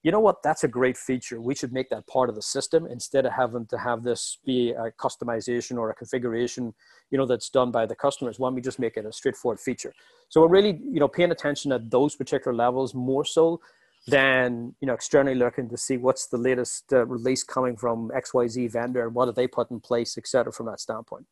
you 0.05 0.13
know 0.13 0.21
what, 0.21 0.43
that's 0.43 0.65
a 0.65 0.69
great 0.69 0.97
feature. 0.97 1.41
We 1.41 1.55
should 1.55 1.73
make 1.73 1.89
that 1.91 2.07
part 2.07 2.29
of 2.29 2.37
the 2.37 2.43
system 2.43 2.87
instead 2.87 3.27
of 3.27 3.33
having 3.33 3.67
to 3.67 3.79
have 3.79 4.05
this 4.05 4.39
be 4.45 4.71
a 4.71 4.93
customization 4.93 5.77
or 5.77 5.91
a 5.91 5.95
configuration, 5.95 6.73
you 7.11 7.19
know, 7.19 7.27
that's 7.27 7.49
done 7.49 7.71
by 7.71 7.85
the 7.87 7.97
customers. 7.97 8.39
Why 8.39 8.47
don't 8.47 8.55
we 8.55 8.61
just 8.61 8.79
make 8.79 8.97
it 8.97 9.07
a 9.07 9.13
straightforward 9.13 9.59
feature? 9.59 9.93
So 10.29 10.41
we're 10.43 10.49
really, 10.49 10.79
you 10.95 11.01
know, 11.01 11.09
paying 11.09 11.33
attention 11.33 11.73
at 11.73 11.91
those 11.91 12.15
particular 12.15 12.55
levels 12.55 12.95
more 12.95 13.25
so 13.25 13.61
than 14.07 14.75
you 14.81 14.87
know 14.87 14.93
externally 14.93 15.35
looking 15.35 15.69
to 15.69 15.79
see 15.79 15.97
what's 15.97 16.27
the 16.27 16.37
latest 16.37 16.93
uh, 16.93 17.07
release 17.07 17.43
coming 17.43 17.75
from 17.75 18.11
xyz 18.15 18.71
vendor 18.71 19.07
and 19.07 19.15
what 19.15 19.29
have 19.29 19.35
they 19.35 19.47
put 19.47 19.71
in 19.71 19.81
place 19.81 20.19
et 20.19 20.27
cetera 20.27 20.53
from 20.53 20.67
that 20.67 20.79
standpoint 20.79 21.25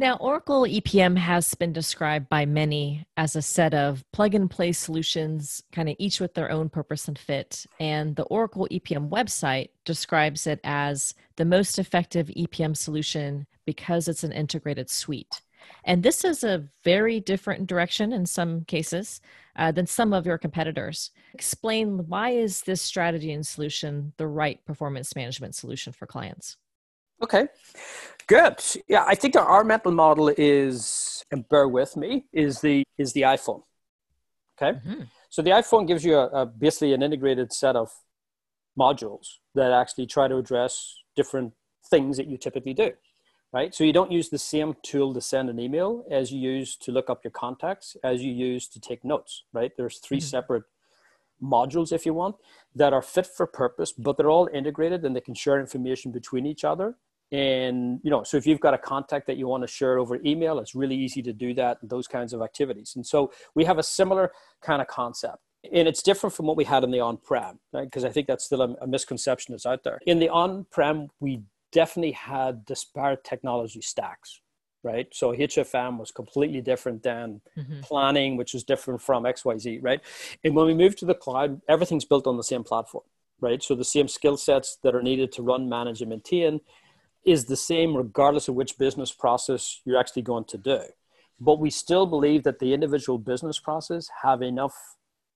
now 0.00 0.16
oracle 0.16 0.62
epm 0.62 1.14
has 1.14 1.54
been 1.54 1.74
described 1.74 2.26
by 2.30 2.46
many 2.46 3.04
as 3.18 3.36
a 3.36 3.42
set 3.42 3.74
of 3.74 4.02
plug 4.14 4.34
and 4.34 4.50
play 4.50 4.72
solutions 4.72 5.62
kind 5.72 5.90
of 5.90 5.96
each 5.98 6.20
with 6.20 6.32
their 6.32 6.50
own 6.50 6.70
purpose 6.70 7.06
and 7.06 7.18
fit 7.18 7.66
and 7.78 8.16
the 8.16 8.22
oracle 8.24 8.66
epm 8.72 9.10
website 9.10 9.68
describes 9.84 10.46
it 10.46 10.58
as 10.64 11.14
the 11.36 11.44
most 11.44 11.78
effective 11.78 12.28
epm 12.28 12.74
solution 12.74 13.46
because 13.66 14.08
it's 14.08 14.24
an 14.24 14.32
integrated 14.32 14.88
suite 14.88 15.42
and 15.84 16.02
this 16.02 16.24
is 16.24 16.42
a 16.42 16.64
very 16.82 17.20
different 17.20 17.66
direction 17.66 18.10
in 18.14 18.24
some 18.24 18.64
cases 18.64 19.20
uh, 19.56 19.70
than 19.70 19.86
some 19.86 20.14
of 20.14 20.24
your 20.24 20.38
competitors. 20.38 21.10
Explain 21.34 22.08
why 22.08 22.30
is 22.30 22.62
this 22.62 22.80
strategy 22.80 23.30
and 23.32 23.46
solution 23.46 24.14
the 24.16 24.26
right 24.26 24.64
performance 24.64 25.14
management 25.14 25.54
solution 25.54 25.92
for 25.92 26.06
clients? 26.06 26.56
Okay, 27.22 27.48
good. 28.26 28.56
Yeah, 28.88 29.04
I 29.06 29.14
think 29.14 29.36
our 29.36 29.64
mental 29.64 29.92
model 29.92 30.32
is, 30.36 31.24
and 31.30 31.48
bear 31.48 31.68
with 31.68 31.96
me, 31.96 32.24
is 32.32 32.60
the 32.60 32.84
is 32.98 33.12
the 33.12 33.22
iPhone. 33.22 33.62
Okay, 34.60 34.78
mm-hmm. 34.78 35.02
so 35.28 35.42
the 35.42 35.50
iPhone 35.50 35.86
gives 35.86 36.04
you 36.04 36.16
a, 36.16 36.26
a 36.28 36.46
basically 36.46 36.92
an 36.92 37.02
integrated 37.02 37.52
set 37.52 37.76
of 37.76 37.90
modules 38.78 39.26
that 39.54 39.72
actually 39.72 40.06
try 40.06 40.28
to 40.28 40.36
address 40.36 40.94
different 41.16 41.52
things 41.90 42.16
that 42.16 42.26
you 42.26 42.38
typically 42.38 42.74
do 42.74 42.92
right? 43.52 43.74
So 43.74 43.84
you 43.84 43.92
don't 43.92 44.12
use 44.12 44.28
the 44.28 44.38
same 44.38 44.76
tool 44.82 45.12
to 45.14 45.20
send 45.20 45.50
an 45.50 45.58
email 45.58 46.04
as 46.10 46.32
you 46.32 46.40
use 46.40 46.76
to 46.76 46.92
look 46.92 47.10
up 47.10 47.24
your 47.24 47.32
contacts, 47.32 47.96
as 48.04 48.22
you 48.22 48.32
use 48.32 48.68
to 48.68 48.80
take 48.80 49.04
notes, 49.04 49.44
right? 49.52 49.72
There's 49.76 49.98
3 49.98 50.18
mm-hmm. 50.18 50.24
separate 50.24 50.64
modules, 51.42 51.92
if 51.92 52.06
you 52.06 52.14
want, 52.14 52.36
that 52.74 52.92
are 52.92 53.02
fit 53.02 53.26
for 53.26 53.46
purpose, 53.46 53.92
but 53.92 54.16
they're 54.16 54.30
all 54.30 54.48
integrated 54.52 55.04
and 55.04 55.16
they 55.16 55.20
can 55.20 55.34
share 55.34 55.58
information 55.58 56.12
between 56.12 56.46
each 56.46 56.64
other. 56.64 56.96
And 57.32 58.00
you 58.02 58.10
know, 58.10 58.22
so 58.22 58.36
if 58.36 58.46
you've 58.46 58.60
got 58.60 58.74
a 58.74 58.78
contact 58.78 59.26
that 59.28 59.36
you 59.36 59.46
want 59.46 59.62
to 59.62 59.68
share 59.68 59.98
over 59.98 60.18
email, 60.24 60.58
it's 60.58 60.74
really 60.74 60.96
easy 60.96 61.22
to 61.22 61.32
do 61.32 61.54
that. 61.54 61.78
Those 61.82 62.08
kinds 62.08 62.32
of 62.32 62.42
activities. 62.42 62.94
And 62.96 63.06
so 63.06 63.32
we 63.54 63.64
have 63.64 63.78
a 63.78 63.82
similar 63.82 64.32
kind 64.62 64.82
of 64.82 64.88
concept 64.88 65.38
and 65.74 65.86
it's 65.86 66.02
different 66.02 66.34
from 66.34 66.46
what 66.46 66.56
we 66.56 66.64
had 66.64 66.84
in 66.84 66.90
the 66.90 67.00
on-prem 67.00 67.58
right 67.74 67.84
because 67.84 68.02
i 68.02 68.08
think 68.08 68.26
that's 68.26 68.46
still 68.46 68.62
a, 68.62 68.74
a 68.80 68.86
misconception 68.86 69.52
that's 69.52 69.66
out 69.66 69.84
there 69.84 69.98
in 70.06 70.18
the 70.18 70.28
on-prem 70.30 71.06
we 71.20 71.42
definitely 71.72 72.12
had 72.12 72.64
disparate 72.64 73.24
technology 73.24 73.80
stacks, 73.80 74.40
right? 74.82 75.08
So 75.12 75.32
HFM 75.32 75.98
was 75.98 76.10
completely 76.10 76.60
different 76.60 77.02
than 77.02 77.40
mm-hmm. 77.56 77.80
planning, 77.80 78.36
which 78.36 78.54
was 78.54 78.64
different 78.64 79.02
from 79.02 79.24
XYZ, 79.24 79.78
right? 79.82 80.00
And 80.44 80.54
when 80.54 80.66
we 80.66 80.74
moved 80.74 80.98
to 80.98 81.04
the 81.04 81.14
cloud, 81.14 81.60
everything's 81.68 82.04
built 82.04 82.26
on 82.26 82.36
the 82.36 82.44
same 82.44 82.64
platform, 82.64 83.04
right? 83.40 83.62
So 83.62 83.74
the 83.74 83.84
same 83.84 84.08
skill 84.08 84.36
sets 84.36 84.78
that 84.82 84.94
are 84.94 85.02
needed 85.02 85.32
to 85.32 85.42
run, 85.42 85.68
manage, 85.68 86.00
and 86.00 86.10
maintain 86.10 86.60
is 87.24 87.44
the 87.44 87.56
same 87.56 87.96
regardless 87.96 88.48
of 88.48 88.54
which 88.54 88.78
business 88.78 89.12
process 89.12 89.80
you're 89.84 89.98
actually 89.98 90.22
going 90.22 90.44
to 90.44 90.58
do. 90.58 90.80
But 91.38 91.58
we 91.58 91.70
still 91.70 92.06
believe 92.06 92.42
that 92.44 92.58
the 92.58 92.74
individual 92.74 93.18
business 93.18 93.58
process 93.58 94.08
have 94.22 94.42
enough 94.42 94.74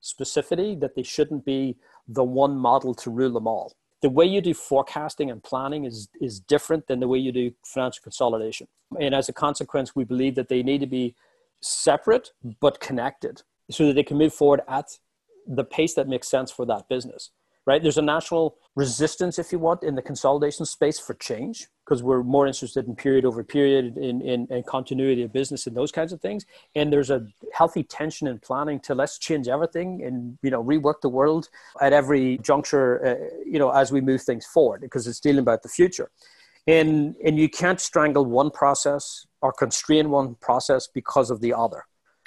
specificity 0.02 0.78
that 0.80 0.94
they 0.94 1.02
shouldn't 1.02 1.44
be 1.44 1.76
the 2.06 2.24
one 2.24 2.56
model 2.56 2.94
to 2.94 3.10
rule 3.10 3.32
them 3.32 3.46
all. 3.46 3.72
The 4.02 4.10
way 4.10 4.26
you 4.26 4.42
do 4.42 4.52
forecasting 4.52 5.30
and 5.30 5.42
planning 5.42 5.84
is 5.84 6.08
is 6.20 6.40
different 6.40 6.86
than 6.86 7.00
the 7.00 7.08
way 7.08 7.18
you 7.18 7.32
do 7.32 7.52
financial 7.64 8.02
consolidation. 8.02 8.68
And 9.00 9.14
as 9.14 9.30
a 9.30 9.32
consequence 9.32 9.96
we 9.96 10.04
believe 10.04 10.34
that 10.34 10.48
they 10.48 10.62
need 10.62 10.80
to 10.80 10.86
be 10.86 11.14
separate 11.60 12.32
but 12.60 12.80
connected 12.80 13.42
so 13.70 13.86
that 13.86 13.94
they 13.94 14.02
can 14.02 14.18
move 14.18 14.34
forward 14.34 14.60
at 14.68 14.98
the 15.46 15.64
pace 15.64 15.94
that 15.94 16.08
makes 16.08 16.28
sense 16.28 16.50
for 16.50 16.66
that 16.66 16.88
business 16.88 17.30
right? 17.66 17.82
There's 17.82 17.98
a 17.98 18.02
natural 18.02 18.56
resistance, 18.76 19.38
if 19.38 19.52
you 19.52 19.58
want, 19.58 19.82
in 19.82 19.94
the 19.94 20.02
consolidation 20.02 20.66
space 20.66 20.98
for 20.98 21.14
change 21.14 21.68
because 21.84 22.02
we're 22.02 22.22
more 22.22 22.46
interested 22.46 22.86
in 22.86 22.96
period 22.96 23.24
over 23.24 23.42
period, 23.44 23.96
in, 23.96 24.20
in, 24.22 24.46
in, 24.50 24.62
continuity 24.64 25.22
of 25.22 25.32
business 25.32 25.66
and 25.66 25.76
those 25.76 25.92
kinds 25.92 26.12
of 26.12 26.20
things. 26.20 26.46
And 26.74 26.92
there's 26.92 27.10
a 27.10 27.26
healthy 27.52 27.82
tension 27.82 28.26
in 28.26 28.38
planning 28.38 28.80
to 28.80 28.94
let's 28.94 29.18
change 29.18 29.48
everything 29.48 30.02
and, 30.02 30.38
you 30.42 30.50
know, 30.50 30.62
rework 30.62 31.00
the 31.02 31.08
world 31.08 31.48
at 31.80 31.92
every 31.92 32.38
juncture, 32.38 33.04
uh, 33.06 33.36
you 33.44 33.58
know, 33.58 33.70
as 33.70 33.92
we 33.92 34.00
move 34.00 34.22
things 34.22 34.46
forward 34.46 34.80
because 34.80 35.06
it's 35.06 35.20
dealing 35.20 35.40
about 35.40 35.62
the 35.62 35.68
future. 35.68 36.10
And, 36.66 37.14
and 37.24 37.38
you 37.38 37.50
can't 37.50 37.80
strangle 37.80 38.24
one 38.24 38.50
process 38.50 39.26
or 39.42 39.52
constrain 39.52 40.10
one 40.10 40.36
process 40.36 40.86
because 40.86 41.30
of 41.30 41.42
the 41.42 41.52
other 41.52 41.84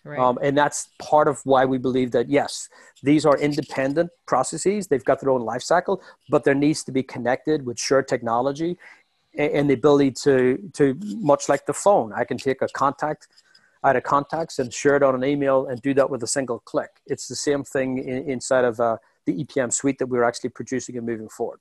Right. 0.08 0.20
Um, 0.20 0.39
and 0.41 0.58
that's 0.58 0.89
part 1.00 1.28
of 1.28 1.41
why 1.43 1.65
we 1.65 1.78
believe 1.78 2.12
that, 2.12 2.30
yes, 2.30 2.70
these 3.04 3.26
are 3.26 3.38
independent 3.38 4.10
processes. 4.26 4.88
They've 4.88 5.04
got 5.04 5.20
their 5.20 5.30
own 5.30 5.41
life 5.41 5.62
cycle, 5.62 6.02
but 6.30 6.43
there 6.43 6.56
needs 6.56 6.84
to 6.86 6.91
be 6.91 7.04
connected 7.04 7.65
with 7.65 7.80
shared 7.80 8.08
technology 8.08 8.78
and, 9.38 9.52
and 9.52 9.70
the 9.70 9.74
ability 9.74 10.12
to, 10.24 10.72
to, 10.74 10.98
much 11.17 11.50
like 11.50 11.65
the 11.65 11.74
phone, 11.74 12.13
I 12.13 12.24
can 12.24 12.38
take 12.38 12.62
a 12.62 12.67
contact 12.70 13.28
out 13.84 13.96
of 13.96 14.04
contacts 14.04 14.60
and 14.60 14.74
share 14.74 14.96
it 14.96 15.04
on 15.04 15.15
an 15.15 15.24
email 15.24 15.67
and 15.67 15.82
do 15.82 15.93
that 15.93 16.10
with 16.10 16.24
a 16.24 16.28
single 16.28 16.60
click. 16.60 16.89
It's 17.06 17.28
the 17.28 17.36
same 17.36 17.63
thing 17.63 18.00
in, 18.00 18.30
inside 18.30 18.65
of 18.65 18.80
uh, 18.80 18.98
the 19.26 19.43
EPM 19.43 19.72
suite 19.72 20.00
that 20.00 20.08
we're 20.08 20.24
actually 20.24 20.50
producing 20.50 20.98
and 20.98 21.06
moving 21.06 21.30
forward 21.30 21.60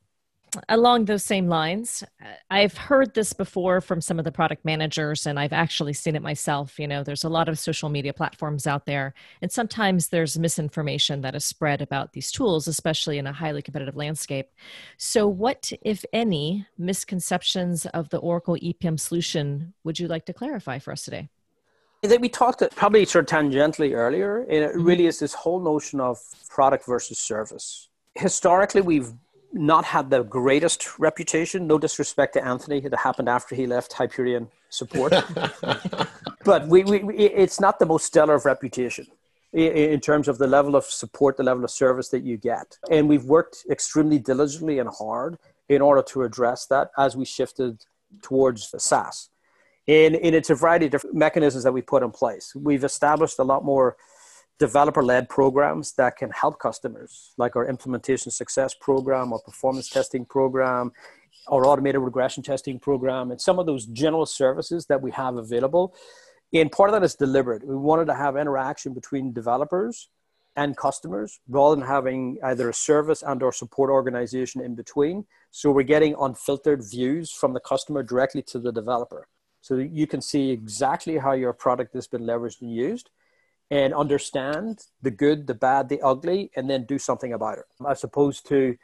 along 0.69 1.05
those 1.05 1.25
same 1.25 1.49
lines 1.49 2.05
i've 2.51 2.77
heard 2.77 3.13
this 3.15 3.33
before 3.33 3.81
from 3.81 4.01
some 4.01 4.19
of 4.19 4.25
the 4.25 4.33
product 4.33 4.65
managers 4.65 5.27
and 5.27 5.39
i've 5.39 5.53
actually 5.53 5.93
seen 5.93 6.17
it 6.17 6.23
myself 6.23 6.79
you 6.79 6.87
know 6.87 7.03
there's 7.03 7.25
a 7.25 7.29
lot 7.29 7.49
of 7.49 7.59
social 7.59 7.89
media 7.89 8.13
platforms 8.13 8.67
out 8.67 8.87
there 8.87 9.13
and 9.43 9.51
sometimes 9.51 10.09
there's 10.09 10.39
misinformation 10.39 11.21
that 11.21 11.35
is 11.35 11.45
spread 11.45 11.83
about 11.83 12.13
these 12.13 12.31
tools 12.31 12.69
especially 12.69 13.19
in 13.19 13.27
a 13.27 13.33
highly 13.33 13.63
competitive 13.63 13.97
landscape. 13.97 14.51
So 14.97 15.27
what 15.27 15.73
if 15.83 16.05
any 16.13 16.67
misconceptions 16.79 17.87
of 17.87 18.09
the 18.11 18.19
oracle 18.19 18.57
epm 18.63 18.99
solution 18.99 19.75
would 19.85 19.99
you 19.99 20.09
like 20.09 20.27
to 20.27 20.33
clarify 20.33 20.79
for 20.79 20.93
us 20.93 21.05
today? 21.05 21.29
That 22.03 22.21
we 22.21 22.29
talked 22.29 22.63
probably 22.77 23.05
sort 23.05 23.31
of 23.31 23.39
tangentially 23.39 23.95
earlier 23.95 24.43
and 24.43 24.65
it 24.65 24.71
mm-hmm. 24.71 24.85
really 24.85 25.07
is 25.07 25.19
this 25.19 25.35
whole 25.35 25.61
notion 25.61 26.01
of 26.01 26.19
product 26.49 26.87
versus 26.87 27.19
service. 27.19 27.89
Historically 28.15 28.81
we've 28.81 29.13
not 29.57 29.85
had 29.85 30.11
the 30.11 30.23
greatest 30.23 30.99
reputation. 30.99 31.67
No 31.67 31.79
disrespect 31.79 32.35
to 32.35 32.45
Anthony, 32.45 32.79
it 32.79 32.95
happened 32.95 33.29
after 33.29 33.55
he 33.55 33.67
left 33.67 33.93
Hyperion 33.93 34.49
support. 34.69 35.13
but 36.45 36.69
we, 36.69 36.85
we, 36.85 37.17
it's 37.17 37.61
not 37.61 37.79
the 37.79 37.87
most 37.87 38.07
stellar 38.07 38.35
of 38.35 38.45
reputation 38.45 39.07
in 39.53 40.01
terms 40.01 40.29
of 40.29 40.39
the 40.39 40.47
level 40.47 40.77
of 40.77 40.85
support, 40.85 41.37
the 41.37 41.43
level 41.43 41.65
of 41.65 41.71
service 41.71 42.09
that 42.11 42.23
you 42.23 42.37
get. 42.37 42.77
And 42.91 43.09
we've 43.09 43.25
worked 43.25 43.65
extremely 43.71 44.19
diligently 44.19 44.79
and 44.79 44.89
hard 44.89 45.39
in 45.69 45.81
order 45.81 46.03
to 46.03 46.23
address 46.23 46.67
that 46.67 46.91
as 46.99 47.17
we 47.17 47.25
shifted 47.25 47.85
towards 48.23 48.75
SaaS. 48.77 49.31
And, 49.89 50.17
and 50.17 50.35
it's 50.35 50.51
a 50.51 50.55
variety 50.55 50.87
of 50.87 50.93
different 50.93 51.17
mechanisms 51.17 51.65
that 51.65 51.73
we 51.73 51.81
put 51.81 52.03
in 52.03 52.11
place. 52.11 52.55
We've 52.55 52.85
established 52.85 53.39
a 53.39 53.45
lot 53.45 53.65
more 53.65 53.97
developer 54.59 55.03
led 55.03 55.29
programs 55.29 55.93
that 55.95 56.17
can 56.17 56.31
help 56.31 56.59
customers, 56.59 57.33
like 57.37 57.57
our 57.57 57.69
implementation 57.69 58.31
success 58.31 58.75
program, 58.75 59.33
or 59.33 59.41
performance 59.41 59.89
testing 59.89 60.25
program, 60.25 60.93
our 61.49 61.67
automated 61.67 62.01
regression 62.01 62.43
testing 62.43 62.79
program, 62.79 63.31
and 63.31 63.41
some 63.41 63.59
of 63.59 63.67
those 63.67 63.87
general 63.87 64.27
services 64.27 64.87
that 64.87 65.01
we 65.01 65.11
have 65.11 65.37
available. 65.37 65.95
And 66.53 66.73
part 66.73 66.91
of 66.91 66.95
that 66.95 67.05
is 67.05 67.15
deliberate. 67.15 67.67
We 67.67 67.77
wanted 67.77 68.07
to 68.07 68.15
have 68.15 68.37
interaction 68.37 68.95
between 68.95 69.33
developers 69.33 70.09
and 70.57 70.75
customers 70.77 71.39
rather 71.49 71.77
than 71.77 71.87
having 71.87 72.39
either 72.43 72.71
a 72.71 72.75
service 72.75 73.23
and 73.23 73.43
or 73.43 73.53
support 73.53 73.91
organization 73.91 74.63
in 74.63 74.75
between. 74.75 75.27
So 75.51 75.71
we're 75.71 75.83
getting 75.83 76.15
unfiltered 76.19 76.83
views 76.83 77.31
from 77.31 77.53
the 77.53 77.61
customer 77.61 78.03
directly 78.03 78.43
to 78.43 78.59
the 78.59 78.73
developer. 78.73 79.29
So 79.61 79.77
you 79.77 80.07
can 80.07 80.23
see 80.23 80.51
exactly 80.51 81.19
how 81.19 81.33
your 81.33 81.53
product 81.53 81.93
has 81.95 82.07
been 82.07 82.23
leveraged 82.23 82.63
and 82.63 82.73
used 82.73 83.11
and 83.71 83.93
understand 83.95 84.85
the 85.03 85.11
good, 85.11 85.47
the 85.47 85.55
bad, 85.55 85.89
the 85.89 86.01
ugly, 86.01 86.51
and 86.57 86.71
then 86.71 86.85
do 86.85 86.99
something 86.99 87.33
about 87.33 87.59
it, 87.59 87.65
as 87.89 88.05
opposed 88.05 88.47
to 88.49 88.77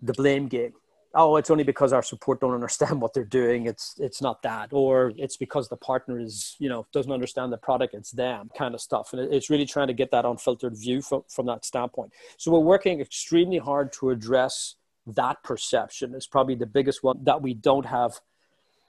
the 0.00 0.12
blame 0.12 0.48
game. 0.48 0.72
Oh, 1.14 1.36
it's 1.36 1.50
only 1.50 1.64
because 1.64 1.94
our 1.94 2.02
support 2.02 2.40
don't 2.40 2.52
understand 2.52 3.00
what 3.02 3.14
they're 3.14 3.24
doing. 3.24 3.66
It's 3.66 3.94
it's 3.98 4.20
not 4.20 4.42
that, 4.42 4.68
or 4.72 5.12
it's 5.16 5.36
because 5.36 5.68
the 5.68 5.76
partner 5.76 6.20
is 6.20 6.56
you 6.58 6.68
know 6.68 6.86
doesn't 6.92 7.10
understand 7.10 7.52
the 7.52 7.58
product. 7.58 7.94
It's 7.94 8.10
them 8.10 8.50
kind 8.56 8.74
of 8.74 8.80
stuff, 8.80 9.12
and 9.12 9.32
it's 9.32 9.50
really 9.50 9.66
trying 9.66 9.88
to 9.88 9.94
get 9.94 10.10
that 10.12 10.24
unfiltered 10.24 10.76
view 10.76 11.02
from 11.02 11.22
from 11.28 11.46
that 11.46 11.64
standpoint. 11.64 12.12
So 12.36 12.52
we're 12.52 12.60
working 12.60 13.00
extremely 13.00 13.58
hard 13.58 13.92
to 13.94 14.10
address 14.10 14.76
that 15.06 15.42
perception. 15.42 16.14
It's 16.14 16.26
probably 16.26 16.54
the 16.56 16.66
biggest 16.66 17.02
one 17.02 17.18
that 17.24 17.40
we 17.40 17.54
don't 17.54 17.86
have 17.86 18.20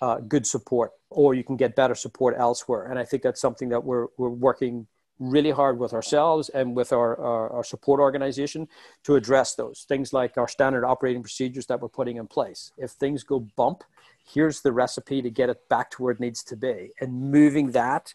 uh, 0.01 0.17
good 0.19 0.45
support, 0.45 0.91
or 1.09 1.33
you 1.33 1.43
can 1.43 1.55
get 1.55 1.75
better 1.75 1.95
support 1.95 2.35
elsewhere. 2.37 2.85
And 2.89 2.99
I 2.99 3.05
think 3.05 3.23
that's 3.23 3.41
something 3.41 3.69
that 3.69 3.83
we're 3.83 4.07
we're 4.17 4.29
working 4.29 4.87
really 5.19 5.51
hard 5.51 5.79
with 5.79 5.93
ourselves 5.93 6.49
and 6.49 6.75
with 6.75 6.93
our, 6.93 7.19
our, 7.19 7.49
our, 7.49 7.63
support 7.63 7.99
organization 7.99 8.67
to 9.03 9.15
address 9.15 9.55
those 9.55 9.85
things 9.87 10.13
like 10.13 10.37
our 10.37 10.47
standard 10.47 10.85
operating 10.85 11.23
procedures 11.23 11.65
that 11.65 11.81
we're 11.81 11.89
putting 11.89 12.17
in 12.17 12.27
place. 12.27 12.71
If 12.77 12.91
things 12.91 13.23
go 13.23 13.39
bump, 13.55 13.83
here's 14.31 14.61
the 14.61 14.71
recipe 14.71 15.21
to 15.21 15.29
get 15.29 15.49
it 15.49 15.67
back 15.69 15.89
to 15.91 16.03
where 16.03 16.11
it 16.11 16.19
needs 16.19 16.43
to 16.43 16.55
be. 16.55 16.91
And 17.01 17.31
moving 17.31 17.71
that 17.71 18.13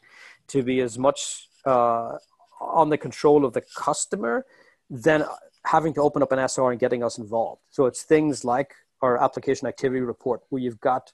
to 0.49 0.63
be 0.63 0.81
as 0.81 0.99
much 0.99 1.49
uh, 1.65 2.19
on 2.61 2.89
the 2.91 2.99
control 2.99 3.45
of 3.45 3.53
the 3.53 3.63
customer 3.75 4.47
than 4.89 5.25
having 5.65 5.95
to 5.95 6.03
open 6.03 6.23
up 6.23 6.33
an 6.33 6.39
SR 6.39 6.71
and 6.71 6.81
getting 6.81 7.03
us 7.03 7.19
involved. 7.19 7.63
So 7.71 7.87
it's 7.87 8.03
things 8.03 8.45
like 8.45 8.75
our 9.01 9.23
application 9.23 9.67
activity 9.67 10.01
report 10.01 10.43
where 10.51 10.63
you've 10.63 10.81
got 10.81 11.13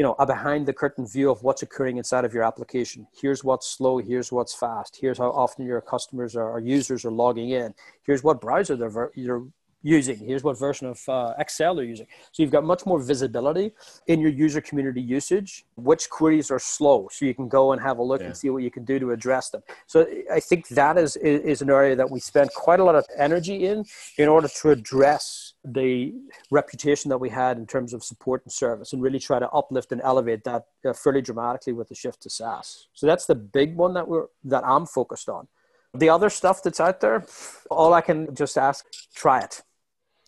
you 0.00 0.04
know 0.06 0.16
a 0.18 0.24
behind 0.24 0.64
the 0.64 0.72
curtain 0.72 1.06
view 1.06 1.30
of 1.30 1.42
what's 1.42 1.60
occurring 1.60 1.98
inside 1.98 2.24
of 2.24 2.32
your 2.32 2.42
application 2.42 3.06
here's 3.20 3.44
what's 3.44 3.66
slow 3.66 3.98
here's 3.98 4.32
what's 4.32 4.54
fast 4.54 4.96
here's 4.98 5.18
how 5.18 5.30
often 5.42 5.66
your 5.66 5.82
customers 5.82 6.34
or 6.34 6.58
users 6.58 7.04
are 7.04 7.10
logging 7.10 7.50
in 7.50 7.74
here's 8.04 8.24
what 8.24 8.40
browser 8.40 8.76
they're, 8.76 9.10
you're 9.14 9.44
using. 9.82 10.18
Here's 10.18 10.44
what 10.44 10.58
version 10.58 10.86
of 10.88 11.08
uh, 11.08 11.34
Excel 11.38 11.74
they're 11.74 11.84
using. 11.84 12.06
So 12.32 12.42
you've 12.42 12.52
got 12.52 12.64
much 12.64 12.84
more 12.84 13.00
visibility 13.00 13.72
in 14.06 14.20
your 14.20 14.30
user 14.30 14.60
community 14.60 15.00
usage, 15.00 15.64
which 15.76 16.10
queries 16.10 16.50
are 16.50 16.58
slow. 16.58 17.08
So 17.10 17.24
you 17.24 17.34
can 17.34 17.48
go 17.48 17.72
and 17.72 17.80
have 17.80 17.98
a 17.98 18.02
look 18.02 18.20
yeah. 18.20 18.28
and 18.28 18.36
see 18.36 18.50
what 18.50 18.62
you 18.62 18.70
can 18.70 18.84
do 18.84 18.98
to 18.98 19.12
address 19.12 19.50
them. 19.50 19.62
So 19.86 20.06
I 20.30 20.40
think 20.40 20.68
that 20.68 20.98
is, 20.98 21.16
is 21.16 21.62
an 21.62 21.70
area 21.70 21.96
that 21.96 22.10
we 22.10 22.20
spend 22.20 22.50
quite 22.54 22.80
a 22.80 22.84
lot 22.84 22.94
of 22.94 23.06
energy 23.16 23.66
in, 23.66 23.84
in 24.18 24.28
order 24.28 24.48
to 24.48 24.70
address 24.70 25.49
the 25.64 26.14
reputation 26.50 27.08
that 27.10 27.18
we 27.18 27.28
had 27.28 27.58
in 27.58 27.66
terms 27.66 27.92
of 27.92 28.02
support 28.02 28.42
and 28.44 28.52
service 28.52 28.92
and 28.92 29.02
really 29.02 29.18
try 29.18 29.38
to 29.38 29.48
uplift 29.50 29.92
and 29.92 30.00
elevate 30.02 30.44
that 30.44 30.64
uh, 30.86 30.92
fairly 30.92 31.20
dramatically 31.20 31.72
with 31.72 31.88
the 31.88 31.94
shift 31.94 32.22
to 32.22 32.30
SaaS. 32.30 32.88
So 32.94 33.06
that's 33.06 33.26
the 33.26 33.34
big 33.34 33.76
one 33.76 33.94
that 33.94 34.08
we're, 34.08 34.26
that 34.44 34.64
I'm 34.64 34.86
focused 34.86 35.28
on. 35.28 35.48
The 35.92 36.08
other 36.08 36.30
stuff 36.30 36.62
that's 36.62 36.80
out 36.80 37.00
there, 37.00 37.26
all 37.70 37.92
I 37.92 38.00
can 38.00 38.34
just 38.34 38.56
ask, 38.56 38.86
try 39.14 39.40
it 39.40 39.62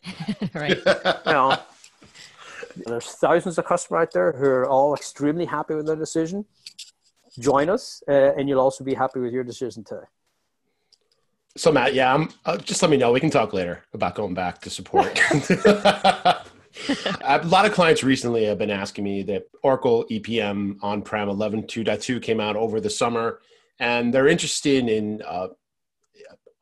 right. 0.55 0.77
you 1.27 1.33
know, 1.33 1.59
there's 2.87 3.07
thousands 3.13 3.59
of 3.59 3.65
customers 3.65 4.03
out 4.03 4.13
there 4.13 4.33
who 4.33 4.47
are 4.47 4.69
all 4.69 4.95
extremely 4.95 5.45
happy 5.45 5.75
with 5.75 5.87
their 5.87 5.97
decision. 5.97 6.45
Join 7.39 7.71
us, 7.71 8.03
uh, 8.09 8.35
and 8.37 8.49
you'll 8.49 8.61
also 8.61 8.85
be 8.85 8.95
happy 8.95 9.21
with 9.21 9.33
your 9.33 9.45
decision 9.45 9.85
too. 9.85 10.03
So 11.57 11.71
Matt, 11.71 11.95
yeah, 11.95 12.15
I'm, 12.15 12.31
uh, 12.47 12.57
just 12.57 12.81
let 12.83 12.91
me 12.91 12.97
know. 12.97 13.13
We 13.13 13.21
can 13.21 13.31
talk 13.31 13.53
later 13.53 13.85
about 13.93 14.15
going 14.15 14.35
back 14.35 14.61
to 14.63 14.71
support. 14.71 15.21
a 17.25 17.41
lot 17.45 17.67
of 17.67 17.73
clients 17.73 18.03
recently 18.03 18.45
have 18.45 18.59
been 18.59 18.71
asking 18.71 19.05
me 19.05 19.23
that 19.25 19.45
Oracle 19.63 20.07
EPM 20.11 20.79
on-prem 20.83 21.29
11.2.2 21.29 22.23
came 22.23 22.41
out 22.41 22.57
over 22.57 22.81
the 22.81 22.89
summer, 22.89 23.41
and 23.79 24.13
they're 24.13 24.29
interested 24.29 24.89
in 24.89 25.23
uh, 25.27 25.49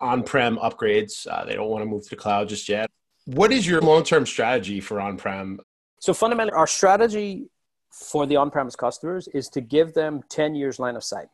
on-prem 0.00 0.56
upgrades. 0.56 1.26
Uh, 1.30 1.44
they 1.44 1.54
don't 1.54 1.68
want 1.68 1.82
to 1.82 1.86
move 1.86 2.02
to 2.04 2.10
the 2.10 2.16
cloud 2.16 2.48
just 2.48 2.68
yet. 2.68 2.90
What 3.26 3.52
is 3.52 3.66
your 3.66 3.80
long 3.80 4.02
term 4.02 4.26
strategy 4.26 4.80
for 4.80 5.00
on 5.00 5.16
prem? 5.16 5.60
So, 6.00 6.12
fundamentally, 6.12 6.56
our 6.56 6.66
strategy 6.66 7.48
for 7.92 8.26
the 8.26 8.36
on 8.36 8.50
premise 8.50 8.74
customers 8.74 9.28
is 9.28 9.48
to 9.50 9.60
give 9.60 9.94
them 9.94 10.22
10 10.28 10.54
years 10.54 10.78
line 10.78 10.96
of 10.96 11.04
sight 11.04 11.28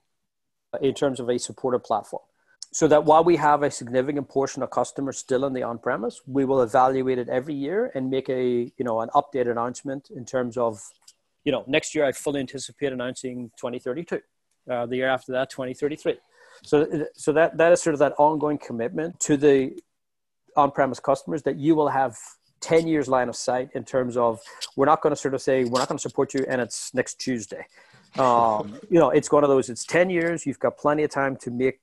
in 0.81 0.95
terms 0.95 1.21
of 1.21 1.31
a 1.31 1.39
supported 1.39 1.81
platform. 1.81 2.23
So 2.73 2.89
that 2.89 3.05
while 3.05 3.25
we 3.25 3.37
have 3.37 3.63
a 3.63 3.71
significant 3.71 4.29
portion 4.29 4.63
of 4.63 4.71
customers 4.71 5.19
still 5.19 5.47
in 5.47 5.53
the 5.53 5.63
on 5.63 5.79
premise, 5.79 6.21
we 6.27 6.45
will 6.45 6.63
evaluate 6.63 7.19
it 7.19 7.29
every 7.29 7.55
year 7.55 7.91
and 7.95 8.11
make 8.11 8.29
a 8.29 8.71
you 8.77 8.85
know 8.85 9.01
an 9.01 9.09
updated 9.15 9.53
announcement 9.53 10.11
in 10.15 10.25
terms 10.25 10.57
of 10.57 10.81
you 11.45 11.53
know 11.53 11.65
next 11.67 11.95
year 11.95 12.05
I 12.05 12.13
fully 12.13 12.41
anticipate 12.41 12.93
announcing 12.93 13.51
2032. 13.57 14.21
Uh, 14.69 14.85
the 14.85 14.97
year 14.97 15.09
after 15.09 15.31
that 15.31 15.49
2033 15.49 16.19
so 16.65 17.07
so 17.15 17.33
that 17.33 17.57
that 17.57 17.71
is 17.71 17.81
sort 17.81 17.95
of 17.95 18.01
that 18.01 18.13
ongoing 18.19 18.59
commitment 18.59 19.19
to 19.21 19.37
the 19.37 19.79
on-premise 20.57 20.99
customers 20.99 21.43
that 21.45 21.57
you 21.57 21.77
will 21.77 21.89
have 21.89 22.17
10 22.63 22.89
years 22.89 23.07
line 23.07 23.29
of 23.29 23.37
sight 23.37 23.69
in 23.75 23.85
terms 23.85 24.17
of 24.17 24.41
we're 24.75 24.87
not 24.87 25.03
going 25.03 25.15
to 25.15 25.21
sort 25.21 25.35
of 25.35 25.41
say 25.41 25.63
we're 25.65 25.79
not 25.79 25.89
going 25.89 25.99
to 25.99 26.03
support 26.03 26.35
you 26.35 26.45
and 26.49 26.61
it's 26.61 26.93
next 26.95 27.21
tuesday 27.21 27.65
um, 28.19 28.77
you 28.91 28.99
know 28.99 29.11
it's 29.11 29.31
one 29.31 29.45
of 29.45 29.51
those 29.51 29.69
it's 29.69 29.85
10 29.85 30.11
years 30.11 30.45
you've 30.47 30.59
got 30.59 30.77
plenty 30.77 31.05
of 31.05 31.11
time 31.11 31.37
to 31.37 31.53
make 31.53 31.79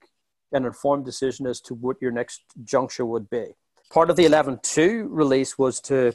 an 0.53 0.65
informed 0.65 1.05
decision 1.05 1.45
as 1.47 1.59
to 1.61 1.73
what 1.73 1.97
your 2.01 2.11
next 2.11 2.43
juncture 2.63 3.05
would 3.05 3.29
be. 3.29 3.55
Part 3.89 4.09
of 4.09 4.15
the 4.15 4.25
11.2 4.25 5.07
release 5.09 5.57
was 5.57 5.79
to 5.81 6.13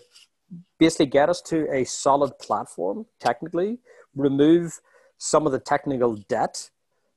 basically 0.79 1.07
get 1.07 1.29
us 1.29 1.42
to 1.42 1.66
a 1.72 1.85
solid 1.85 2.38
platform 2.38 3.07
technically 3.20 3.79
remove 4.16 4.81
some 5.18 5.46
of 5.46 5.53
the 5.53 5.59
technical 5.59 6.16
debt 6.29 6.70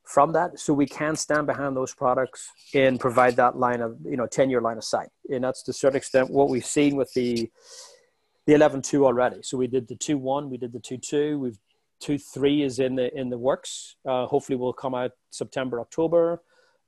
from 0.04 0.34
that 0.34 0.60
so 0.60 0.74
we 0.74 0.86
can 0.86 1.16
stand 1.16 1.48
behind 1.48 1.78
those 1.78 1.94
products 1.94 2.50
and 2.74 3.00
provide 3.00 3.36
that 3.36 3.58
line 3.58 3.82
of 3.82 3.98
you 4.04 4.18
know 4.18 4.28
10 4.28 4.50
year 4.50 4.62
line 4.62 4.78
of 4.78 4.84
sight. 4.84 5.10
And 5.30 5.44
that's 5.44 5.64
to 5.64 5.72
a 5.72 5.74
certain 5.74 5.98
extent 5.98 6.30
what 6.30 6.50
we've 6.50 6.66
seen 6.66 6.96
with 6.96 7.14
the 7.14 7.50
the 8.48 8.54
11.2 8.54 9.06
already. 9.06 9.44
So 9.44 9.58
we 9.58 9.68
did 9.68 9.88
the 9.88 9.96
2.1 9.96 10.50
we 10.50 10.58
did 10.58 10.74
the 10.74 10.80
2.2 10.80 11.40
we've 11.40 11.58
2.3 12.04 12.66
is 12.66 12.80
in 12.80 12.96
the 12.96 13.16
in 13.18 13.30
the 13.30 13.38
works. 13.38 13.96
Uh, 14.08 14.26
hopefully 14.26 14.58
will 14.58 14.74
come 14.74 14.96
out 14.96 15.12
september 15.30 15.80
october 15.80 16.42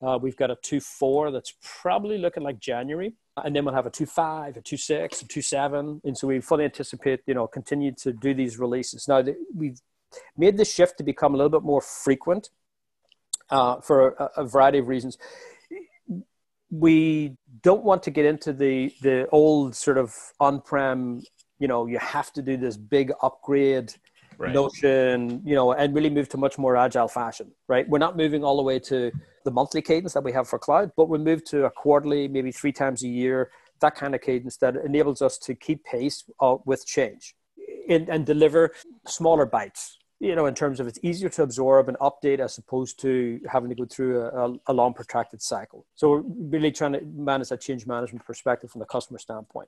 uh, 0.04 0.18
we've 0.22 0.36
got 0.36 0.52
a 0.52 0.56
2.4 0.56 1.32
that's 1.32 1.54
probably 1.82 2.18
looking 2.18 2.44
like 2.44 2.60
january 2.60 3.13
and 3.44 3.56
then 3.56 3.66
we'll 3.66 3.74
have 3.74 3.86
a 3.86 3.92
2.5 3.92 4.58
a 4.58 4.62
2.6 4.62 5.22
a 5.22 5.26
2.7 5.26 6.02
and 6.04 6.18
so 6.18 6.28
we 6.28 6.39
fully 6.39 6.66
anticipate 6.66 7.22
you 7.26 7.34
know 7.34 7.48
continue 7.48 7.92
to 7.92 8.12
do 8.13 8.34
these 8.34 8.60
releases 8.60 9.08
now 9.08 9.24
we've 9.56 9.80
made 10.38 10.58
the 10.58 10.66
shift 10.66 10.98
to 10.98 11.04
become 11.04 11.34
a 11.34 11.38
little 11.38 11.50
bit 11.50 11.63
more 11.63 11.82
frequent 11.82 12.50
uh, 13.50 13.80
for 13.82 14.10
a, 14.13 14.42
a, 14.42 14.46
variety 14.46 14.80
of 14.80 14.88
reasons. 14.88 15.18
We 16.72 17.38
don't 17.62 17.84
want 17.84 18.04
to 18.04 18.12
get 18.12 18.26
into 18.26 18.52
the 18.52 18.94
the 19.02 19.28
old 19.32 19.76
sort 19.76 19.98
of 19.98 20.16
on-prem. 20.39 21.24
You 21.60 21.68
know, 21.68 21.86
you 21.86 22.00
have 22.00 22.34
to 22.34 22.42
do 22.42 22.58
this 22.58 22.78
big 22.78 23.12
upgrade 23.22 23.94
right. 24.38 24.54
notion. 24.54 25.41
You 25.46 25.56
know, 25.56 25.74
and 25.74 25.93
really 25.93 26.10
move 26.10 26.30
to 26.30 26.38
much 26.38 26.58
more 26.58 26.76
agile 26.76 27.08
fashion. 27.08 27.52
Right? 27.67 27.88
We're 27.88 28.00
not 28.00 28.17
moving 28.17 28.43
all 28.43 28.58
the 28.58 28.63
way 28.63 28.80
to 28.80 29.12
the 29.46 29.52
monthly 29.52 29.82
cadence 29.82 30.13
that 30.13 30.24
we 30.24 30.32
have 30.32 30.48
for 30.48 30.60
cloud, 30.60 30.91
but 30.96 31.10
we 31.10 31.17
move 31.17 31.43
to 31.46 31.65
a 31.65 31.72
quarterly, 31.72 32.28
maybe 32.28 32.52
three 32.52 32.72
times 32.72 33.04
a 33.04 33.08
year, 33.08 33.52
that 33.82 33.96
kind 33.96 34.15
of 34.15 34.22
cadence 34.22 34.58
that 34.58 34.76
enables 34.78 35.22
us 35.22 35.38
to 35.39 35.54
keep 35.54 35.84
pace 35.84 36.24
uh, 36.39 36.56
with 36.65 36.86
change 36.86 37.36
and, 37.89 38.08
and 38.08 38.26
deliver 38.26 38.72
smaller 39.06 39.46
bites 39.46 39.98
you 40.24 40.36
know, 40.36 40.46
in 40.46 40.56
terms 40.56 40.80
of 40.80 40.88
it's 40.88 41.00
easier 41.04 41.28
to 41.28 41.43
absorb 41.43 41.89
and 41.89 41.98
update 41.98 42.39
as 42.39 42.58
opposed 42.58 42.98
to 43.02 43.41
having 43.52 43.67
to 43.67 43.76
go 43.76 43.84
through 43.84 44.22
a, 44.22 44.54
a, 44.67 44.74
long 44.74 44.93
protracted 44.93 45.41
cycle. 45.41 45.86
So 45.96 46.12
we're 46.12 46.22
really 46.22 46.72
trying 46.72 46.93
to 46.93 47.02
manage 47.13 47.50
that 47.50 47.60
change 47.60 47.86
management 47.86 48.26
perspective 48.26 48.72
from 48.72 48.80
the 48.80 48.86
customer 48.86 49.19
standpoint. 49.19 49.67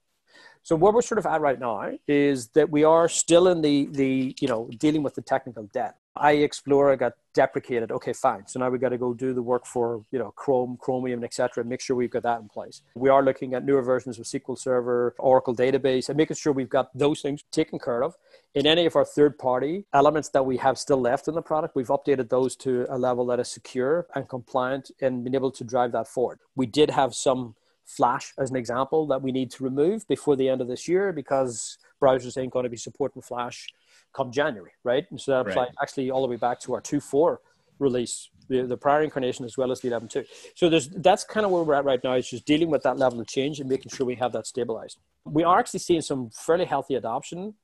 So 0.65 0.75
where 0.75 0.91
we're 0.91 1.03
sort 1.03 1.19
of 1.19 1.27
at 1.27 1.41
right 1.41 1.59
now 1.59 1.91
is 2.07 2.47
that 2.49 2.71
we 2.71 2.83
are 2.83 3.07
still 3.07 3.47
in 3.49 3.61
the 3.61 3.85
the 3.91 4.35
you 4.39 4.47
know 4.47 4.67
dealing 4.79 5.03
with 5.03 5.13
the 5.13 5.21
technical 5.21 5.65
debt. 5.65 5.97
IE 6.23 6.43
Explorer 6.43 6.95
got 6.95 7.13
deprecated. 7.35 7.91
Okay, 7.91 8.13
fine. 8.13 8.47
So 8.47 8.59
now 8.59 8.69
we've 8.69 8.81
got 8.81 8.89
to 8.89 8.97
go 8.97 9.13
do 9.13 9.33
the 9.33 9.43
work 9.43 9.67
for 9.67 10.03
you 10.11 10.17
know 10.17 10.31
Chrome, 10.31 10.77
Chromium, 10.81 11.23
etc. 11.23 11.63
Make 11.63 11.81
sure 11.81 11.95
we've 11.95 12.09
got 12.09 12.23
that 12.23 12.39
in 12.39 12.47
place. 12.47 12.81
We 12.95 13.09
are 13.09 13.21
looking 13.21 13.53
at 13.53 13.63
newer 13.63 13.83
versions 13.83 14.17
of 14.17 14.25
SQL 14.25 14.57
Server, 14.57 15.13
Oracle 15.19 15.55
database, 15.55 16.09
and 16.09 16.17
making 16.17 16.37
sure 16.37 16.51
we've 16.51 16.67
got 16.67 16.89
those 16.97 17.21
things 17.21 17.43
taken 17.51 17.77
care 17.77 18.03
of. 18.03 18.15
In 18.55 18.65
any 18.65 18.85
of 18.85 18.95
our 18.95 19.05
third-party 19.05 19.85
elements 19.93 20.29
that 20.29 20.45
we 20.45 20.57
have 20.57 20.79
still 20.79 20.99
left 20.99 21.27
in 21.27 21.35
the 21.35 21.41
product, 21.41 21.75
we've 21.75 21.89
updated 21.89 22.29
those 22.29 22.55
to 22.57 22.87
a 22.89 22.97
level 22.97 23.25
that 23.27 23.39
is 23.39 23.49
secure 23.49 24.07
and 24.15 24.27
compliant, 24.29 24.89
and 24.99 25.23
been 25.23 25.35
able 25.35 25.51
to 25.51 25.63
drive 25.63 25.91
that 25.91 26.07
forward. 26.07 26.39
We 26.55 26.65
did 26.65 26.89
have 26.89 27.13
some 27.13 27.55
Flash 27.85 28.33
as 28.39 28.49
an 28.49 28.55
example 28.55 29.05
that 29.07 29.21
we 29.21 29.31
need 29.31 29.51
to 29.51 29.63
remove 29.63 30.07
before 30.07 30.35
the 30.35 30.49
end 30.49 30.59
of 30.59 30.67
this 30.67 30.87
year 30.87 31.13
because 31.13 31.77
browsers 32.01 32.37
ain't 32.37 32.51
going 32.51 32.63
to 32.63 32.69
be 32.69 32.77
supporting 32.77 33.21
Flash 33.21 33.67
come 34.13 34.31
January, 34.31 34.71
right? 34.83 35.05
And 35.11 35.21
so 35.21 35.31
that 35.31 35.41
applies 35.41 35.55
right. 35.55 35.75
actually 35.81 36.09
all 36.09 36.21
the 36.21 36.27
way 36.27 36.37
back 36.37 36.59
to 36.61 36.73
our 36.73 36.81
2.4 36.81 37.37
release, 37.79 38.29
the, 38.47 38.63
the 38.63 38.77
prior 38.77 39.03
incarnation 39.03 39.45
as 39.45 39.57
well 39.57 39.71
as 39.71 39.81
the 39.81 39.89
11.2. 39.89 40.25
So 40.55 40.69
there's 40.69 40.87
that's 40.87 41.23
kind 41.23 41.45
of 41.45 41.51
where 41.51 41.63
we're 41.63 41.73
at 41.75 41.85
right 41.85 42.03
now. 42.03 42.13
Is 42.13 42.29
just 42.29 42.45
dealing 42.45 42.69
with 42.69 42.83
that 42.83 42.97
level 42.97 43.19
of 43.19 43.27
change 43.27 43.59
and 43.59 43.69
making 43.69 43.91
sure 43.91 44.05
we 44.05 44.15
have 44.15 44.31
that 44.33 44.47
stabilized. 44.47 44.99
We 45.25 45.43
are 45.43 45.59
actually 45.59 45.79
seeing 45.79 46.01
some 46.01 46.29
fairly 46.29 46.65
healthy 46.65 46.95
adoption 46.95 47.55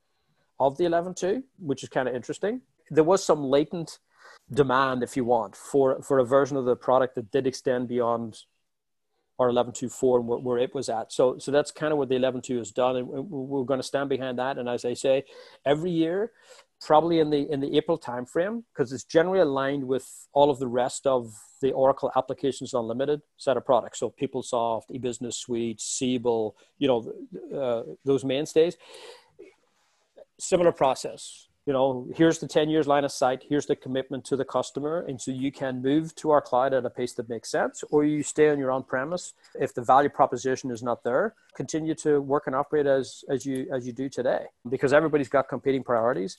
of 0.59 0.77
the 0.77 0.83
11.2, 0.83 1.43
which 1.59 1.83
is 1.83 1.89
kind 1.89 2.07
of 2.07 2.15
interesting. 2.15 2.61
There 2.89 3.03
was 3.03 3.23
some 3.23 3.43
latent 3.43 3.99
demand, 4.53 5.01
if 5.01 5.15
you 5.15 5.23
want, 5.23 5.55
for 5.55 6.01
for 6.01 6.19
a 6.19 6.25
version 6.25 6.57
of 6.57 6.65
the 6.65 6.75
product 6.75 7.15
that 7.15 7.31
did 7.31 7.47
extend 7.47 7.87
beyond 7.87 8.43
or 9.41 9.51
11.2.4 9.51 10.19
and 10.19 10.27
where, 10.27 10.37
where, 10.37 10.57
it 10.59 10.75
was 10.75 10.87
at. 10.87 11.11
So, 11.11 11.39
so 11.39 11.49
that's 11.49 11.71
kind 11.71 11.91
of 11.91 11.97
what 11.97 12.09
the 12.09 12.15
11.2 12.15 12.59
has 12.59 12.69
done. 12.69 12.95
And 12.95 13.07
we're 13.07 13.63
going 13.63 13.79
to 13.79 13.83
stand 13.83 14.07
behind 14.07 14.37
that. 14.37 14.59
And 14.59 14.69
as 14.69 14.85
I 14.85 14.93
say, 14.93 15.23
every 15.65 15.89
year, 15.89 16.31
probably 16.79 17.19
in 17.19 17.31
the, 17.31 17.51
in 17.51 17.59
the 17.59 17.75
April 17.75 17.97
timeframe, 17.97 18.61
because 18.71 18.93
it's 18.93 19.03
generally 19.03 19.39
aligned 19.39 19.83
with 19.83 20.27
all 20.33 20.51
of 20.51 20.59
the 20.59 20.67
rest 20.67 21.07
of 21.07 21.33
the 21.59 21.71
Oracle 21.71 22.11
Applications 22.15 22.75
Unlimited 22.75 23.23
set 23.37 23.57
of 23.57 23.65
products. 23.65 23.97
So 23.97 24.13
PeopleSoft, 24.21 24.91
eBusiness 24.91 25.33
Suite, 25.33 25.81
Siebel, 25.81 26.55
you 26.77 26.87
know, 26.87 27.11
uh, 27.59 27.93
those 28.05 28.23
mainstays. 28.23 28.77
Similar 30.37 30.71
process 30.71 31.47
you 31.65 31.73
know, 31.73 32.07
here's 32.15 32.39
the 32.39 32.47
10 32.47 32.69
years 32.69 32.87
line 32.87 33.03
of 33.03 33.11
sight, 33.11 33.43
here's 33.47 33.67
the 33.67 33.75
commitment 33.75 34.25
to 34.25 34.35
the 34.35 34.45
customer. 34.45 35.05
And 35.07 35.21
so 35.21 35.29
you 35.29 35.51
can 35.51 35.81
move 35.81 36.15
to 36.15 36.31
our 36.31 36.41
cloud 36.41 36.73
at 36.73 36.85
a 36.85 36.89
pace 36.89 37.13
that 37.13 37.29
makes 37.29 37.51
sense, 37.51 37.83
or 37.91 38.03
you 38.03 38.23
stay 38.23 38.49
on 38.49 38.57
your 38.57 38.71
on 38.71 38.83
premise. 38.83 39.33
If 39.53 39.75
the 39.75 39.83
value 39.83 40.09
proposition 40.09 40.71
is 40.71 40.81
not 40.81 41.03
there, 41.03 41.35
continue 41.55 41.93
to 41.95 42.19
work 42.19 42.47
and 42.47 42.55
operate 42.55 42.87
as, 42.87 43.23
as 43.29 43.45
you 43.45 43.67
as 43.71 43.85
you 43.85 43.93
do 43.93 44.09
today. 44.09 44.45
Because 44.67 44.91
everybody's 44.91 45.29
got 45.29 45.49
competing 45.49 45.83
priorities. 45.83 46.37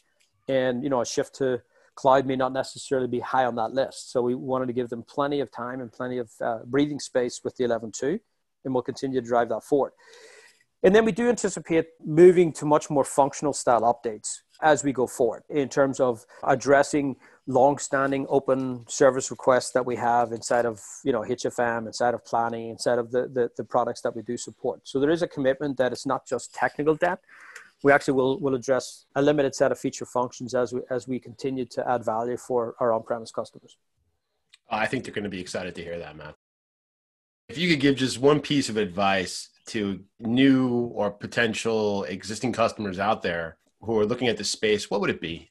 And 0.48 0.82
you 0.82 0.90
know, 0.90 1.00
a 1.00 1.06
shift 1.06 1.36
to 1.36 1.62
cloud 1.94 2.26
may 2.26 2.36
not 2.36 2.52
necessarily 2.52 3.06
be 3.06 3.20
high 3.20 3.44
on 3.44 3.54
that 3.56 3.72
list. 3.72 4.10
So 4.10 4.22
we 4.22 4.34
wanted 4.34 4.66
to 4.66 4.72
give 4.72 4.88
them 4.88 5.04
plenty 5.04 5.40
of 5.40 5.52
time 5.52 5.80
and 5.80 5.92
plenty 5.92 6.18
of 6.18 6.30
uh, 6.40 6.58
breathing 6.64 6.98
space 6.98 7.42
with 7.44 7.56
the 7.56 7.64
11.2, 7.64 8.18
and 8.64 8.74
we'll 8.74 8.82
continue 8.82 9.20
to 9.20 9.26
drive 9.26 9.50
that 9.50 9.62
forward. 9.62 9.92
And 10.82 10.94
then 10.94 11.04
we 11.04 11.12
do 11.12 11.28
anticipate 11.28 11.86
moving 12.04 12.52
to 12.54 12.64
much 12.64 12.90
more 12.90 13.04
functional 13.04 13.52
style 13.52 13.82
updates 13.82 14.40
as 14.60 14.82
we 14.82 14.92
go 14.92 15.06
forward 15.06 15.42
in 15.48 15.68
terms 15.68 16.00
of 16.00 16.24
addressing 16.44 17.16
long-standing 17.46 18.26
open 18.28 18.84
service 18.88 19.30
requests 19.30 19.72
that 19.72 19.84
we 19.84 19.96
have 19.96 20.30
inside 20.32 20.64
of 20.64 20.80
you 21.04 21.12
know 21.12 21.22
HFM, 21.22 21.86
inside 21.86 22.14
of 22.14 22.24
planning, 22.24 22.70
inside 22.70 22.98
of 22.98 23.10
the, 23.10 23.22
the, 23.28 23.50
the 23.56 23.64
products 23.64 24.00
that 24.02 24.14
we 24.14 24.22
do 24.22 24.36
support. 24.36 24.80
So 24.84 25.00
there 25.00 25.10
is 25.10 25.22
a 25.22 25.28
commitment 25.28 25.76
that 25.78 25.92
it's 25.92 26.06
not 26.06 26.26
just 26.26 26.54
technical 26.54 26.94
debt. 26.94 27.18
We 27.82 27.90
actually 27.90 28.14
will, 28.14 28.38
will 28.38 28.54
address 28.54 29.06
a 29.16 29.22
limited 29.22 29.56
set 29.56 29.72
of 29.72 29.78
feature 29.78 30.06
functions 30.06 30.54
as 30.54 30.72
we 30.72 30.80
as 30.90 31.08
we 31.08 31.18
continue 31.18 31.64
to 31.66 31.88
add 31.88 32.04
value 32.04 32.36
for 32.36 32.74
our 32.80 32.92
on-premise 32.92 33.32
customers. 33.32 33.76
I 34.70 34.86
think 34.86 35.04
they're 35.04 35.14
going 35.14 35.24
to 35.24 35.30
be 35.30 35.40
excited 35.40 35.74
to 35.74 35.82
hear 35.82 35.98
that, 35.98 36.16
Matt. 36.16 36.34
If 37.48 37.58
you 37.58 37.68
could 37.68 37.80
give 37.80 37.96
just 37.96 38.18
one 38.18 38.40
piece 38.40 38.68
of 38.68 38.76
advice 38.76 39.50
to 39.66 40.00
new 40.18 40.92
or 40.94 41.10
potential 41.10 42.04
existing 42.04 42.52
customers 42.52 42.98
out 42.98 43.22
there 43.22 43.56
who 43.80 43.98
are 43.98 44.06
looking 44.06 44.28
at 44.28 44.36
this 44.36 44.50
space, 44.50 44.90
what 44.90 45.00
would 45.00 45.10
it 45.10 45.20
be? 45.20 45.50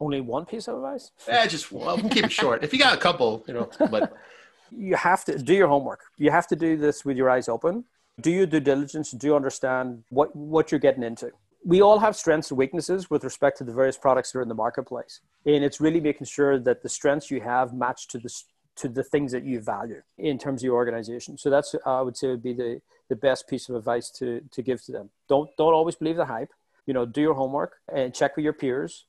Only 0.00 0.20
one 0.20 0.44
piece 0.44 0.68
of 0.68 0.76
advice? 0.76 1.12
Yeah, 1.28 1.46
just 1.46 1.70
well, 1.70 1.96
keep 1.96 2.24
it 2.24 2.32
short. 2.32 2.64
If 2.64 2.72
you 2.72 2.78
got 2.78 2.94
a 2.94 3.00
couple, 3.00 3.44
you 3.46 3.54
know, 3.54 3.70
but 3.90 4.12
you 4.70 4.96
have 4.96 5.24
to 5.26 5.38
do 5.38 5.54
your 5.54 5.68
homework. 5.68 6.00
You 6.18 6.30
have 6.30 6.46
to 6.48 6.56
do 6.56 6.76
this 6.76 7.04
with 7.04 7.16
your 7.16 7.30
eyes 7.30 7.48
open. 7.48 7.84
Do 8.20 8.30
your 8.30 8.46
due 8.46 8.60
diligence. 8.60 9.10
Do 9.10 9.28
you 9.28 9.36
understand 9.36 10.04
what 10.08 10.34
what 10.34 10.70
you're 10.70 10.80
getting 10.80 11.02
into? 11.02 11.30
We 11.64 11.80
all 11.80 11.98
have 11.98 12.14
strengths 12.14 12.50
and 12.50 12.58
weaknesses 12.58 13.08
with 13.08 13.24
respect 13.24 13.58
to 13.58 13.64
the 13.64 13.72
various 13.72 13.96
products 13.96 14.32
that 14.32 14.40
are 14.40 14.42
in 14.42 14.48
the 14.48 14.54
marketplace, 14.54 15.20
and 15.46 15.64
it's 15.64 15.80
really 15.80 16.00
making 16.00 16.26
sure 16.26 16.58
that 16.58 16.82
the 16.82 16.88
strengths 16.88 17.30
you 17.30 17.40
have 17.40 17.72
match 17.72 18.08
to 18.08 18.18
the 18.18 18.28
to 18.76 18.88
the 18.88 19.04
things 19.04 19.32
that 19.32 19.44
you 19.44 19.60
value 19.60 20.02
in 20.18 20.38
terms 20.38 20.62
of 20.62 20.66
your 20.66 20.74
organization. 20.74 21.38
So 21.38 21.50
that's 21.50 21.74
I 21.86 22.00
would 22.00 22.16
say 22.16 22.28
would 22.28 22.42
be 22.42 22.54
the 22.54 22.80
the 23.08 23.16
best 23.16 23.48
piece 23.48 23.68
of 23.68 23.76
advice 23.76 24.10
to 24.18 24.40
to 24.50 24.62
give 24.62 24.82
to 24.84 24.92
them. 24.92 25.10
Don't 25.28 25.50
don't 25.56 25.74
always 25.74 25.96
believe 25.96 26.16
the 26.16 26.26
hype 26.26 26.52
you 26.86 26.94
know 26.94 27.06
do 27.06 27.20
your 27.20 27.34
homework 27.34 27.78
and 27.92 28.14
check 28.14 28.36
with 28.36 28.44
your 28.44 28.52
peers 28.52 29.06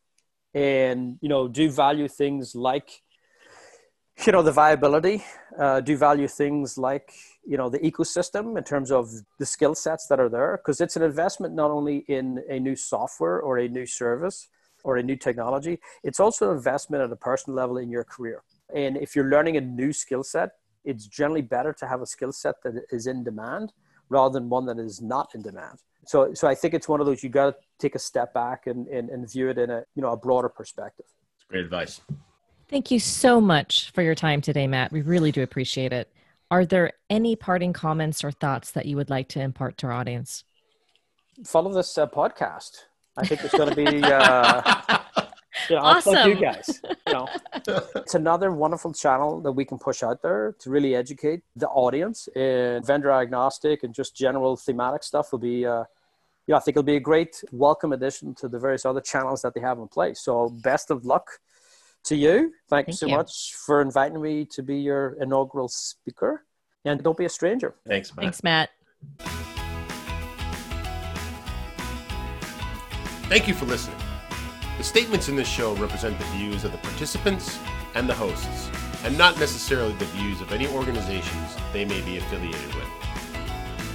and 0.54 1.18
you 1.22 1.30
know 1.30 1.48
do 1.48 1.70
value 1.70 2.08
things 2.08 2.56
like 2.56 3.02
you 4.26 4.32
know 4.32 4.42
the 4.42 4.52
viability 4.52 5.24
uh, 5.60 5.82
do 5.82 5.98
value 5.98 6.28
things 6.28 6.78
like 6.78 7.12
you 7.46 7.58
know 7.58 7.70
the 7.70 7.80
ecosystem 7.80 8.58
in 8.58 8.64
terms 8.64 8.92
of 8.92 9.10
the 9.40 9.46
skill 9.46 9.76
sets 9.76 10.08
that 10.08 10.20
are 10.20 10.30
there 10.30 10.58
because 10.58 10.80
it's 10.80 10.96
an 10.96 11.04
investment 11.04 11.54
not 11.54 11.72
only 11.72 11.98
in 12.08 12.42
a 12.50 12.60
new 12.60 12.76
software 12.76 13.40
or 13.40 13.58
a 13.58 13.68
new 13.68 13.86
service 13.86 14.48
or 14.84 14.98
a 14.98 15.04
new 15.04 15.16
technology 15.16 15.80
it's 16.04 16.20
also 16.20 16.52
an 16.52 16.58
investment 16.58 17.04
at 17.04 17.12
a 17.12 17.16
personal 17.16 17.56
level 17.58 17.78
in 17.78 17.90
your 17.90 18.04
career 18.04 18.42
and 18.74 18.98
if 18.98 19.16
you're 19.16 19.30
learning 19.30 19.58
a 19.58 19.62
new 19.62 19.92
skill 19.92 20.24
set 20.24 20.52
it's 20.84 21.08
generally 21.08 21.42
better 21.42 21.74
to 21.74 21.88
have 21.88 22.02
a 22.02 22.06
skill 22.06 22.32
set 22.32 22.56
that 22.64 22.74
is 22.92 23.08
in 23.08 23.24
demand 23.24 23.74
rather 24.10 24.40
than 24.40 24.50
one 24.50 24.66
that 24.66 24.78
is 24.78 25.02
not 25.02 25.34
in 25.36 25.42
demand 25.42 25.80
so 26.08 26.34
so 26.34 26.48
I 26.48 26.56
think 26.56 26.74
it's 26.74 26.88
one 26.88 27.00
of 27.00 27.06
those 27.06 27.24
you 27.24 27.30
got 27.30 27.52
to 27.52 27.56
take 27.80 27.96
a 27.96 28.00
step 28.00 28.34
back 28.34 28.68
and, 28.68 28.88
and 28.88 29.10
and 29.10 29.30
view 29.30 29.50
it 29.50 29.58
in 29.58 29.70
a 29.70 29.84
you 29.96 30.02
know 30.02 30.12
a 30.12 30.18
broader 30.18 30.50
perspective. 30.50 31.06
It's 31.36 31.46
Great 31.46 31.64
advice. 31.64 32.02
Thank 32.70 32.90
you 32.90 33.00
so 33.00 33.40
much 33.40 33.92
for 33.92 34.02
your 34.02 34.16
time 34.16 34.42
today, 34.42 34.68
Matt. 34.68 34.92
We 34.92 35.02
really 35.02 35.32
do 35.32 35.44
appreciate 35.44 35.94
it. 35.94 36.12
Are 36.50 36.66
there 36.66 36.94
any 37.10 37.36
parting 37.36 37.74
comments 37.74 38.24
or 38.24 38.32
thoughts 38.32 38.72
that 38.72 38.86
you 38.86 38.96
would 38.96 39.10
like 39.10 39.30
to 39.30 39.42
impart 39.42 39.78
to 39.80 39.88
our 39.88 39.94
audience? 39.94 40.44
Follow 41.44 41.72
this 41.74 41.98
uh, 41.98 42.08
podcast. 42.08 42.86
I 43.18 43.26
think 43.26 43.44
it's 43.44 43.56
going 43.56 43.70
to 43.70 43.76
be 43.76 44.04
uh, 44.04 45.00
you 45.70 45.76
know, 45.76 45.82
awesome. 45.82 46.30
you 46.30 46.36
guys. 46.36 46.82
You 47.08 47.14
know, 47.14 47.28
it's 47.96 48.16
another 48.16 48.52
wonderful 48.52 48.94
channel 48.94 49.42
that 49.42 49.52
we 49.52 49.66
can 49.66 49.78
push 49.78 50.04
out 50.04 50.22
there 50.22 50.56
to 50.60 50.70
really 50.70 50.96
educate 50.96 51.42
the 51.56 51.68
audience 51.68 52.28
in 52.36 52.84
vendor 52.84 53.12
agnostic 53.12 53.84
and 53.84 53.94
just 53.94 54.16
general 54.16 54.56
thematic 54.56 55.04
stuff 55.04 55.32
will 55.32 55.40
be. 55.40 55.66
Uh, 55.66 55.84
yeah, 56.48 56.58
I 56.58 56.60
think 56.60 56.76
it'll 56.76 56.84
be 56.84 56.98
a 56.98 57.00
great 57.00 57.44
welcome 57.52 57.92
addition 57.92 58.36
to 58.36 58.48
the 58.48 58.60
various 58.60 58.86
other 58.86 59.02
channels 59.02 59.42
that 59.42 59.56
they 59.56 59.62
have 59.62 59.80
in 59.80 59.88
place. 59.88 60.20
So, 60.22 60.50
best 60.62 60.92
of 60.92 61.04
luck 61.04 61.40
to 62.06 62.16
you. 62.16 62.54
Thank, 62.70 62.70
Thank 62.70 62.88
you 62.88 62.94
so 62.94 63.08
you. 63.08 63.16
much 63.16 63.56
for 63.56 63.82
inviting 63.82 64.22
me 64.22 64.46
to 64.46 64.62
be 64.62 64.78
your 64.78 65.18
inaugural 65.20 65.68
speaker. 65.68 66.46
And 66.86 67.02
don't 67.02 67.18
be 67.18 67.26
a 67.26 67.30
stranger. 67.30 67.74
Thanks, 67.88 68.16
Matt. 68.16 68.24
Thanks, 68.24 68.44
Matt. 68.44 68.70
Thank 73.28 73.48
you 73.48 73.56
for 73.56 73.66
listening. 73.66 74.05
Statements 74.86 75.30
in 75.30 75.36
this 75.36 75.48
show 75.48 75.74
represent 75.78 76.18
the 76.20 76.26
views 76.26 76.64
of 76.64 76.72
the 76.72 76.78
participants 76.78 77.58
and 77.96 78.08
the 78.08 78.14
hosts, 78.14 78.70
and 79.04 79.18
not 79.18 79.38
necessarily 79.40 79.94
the 79.94 80.06
views 80.06 80.42
of 80.42 80.52
any 80.52 80.68
organizations 80.68 81.58
they 81.74 81.84
may 81.86 82.02
be 82.02 82.18
affiliated 82.18 82.76
with. 82.76 82.88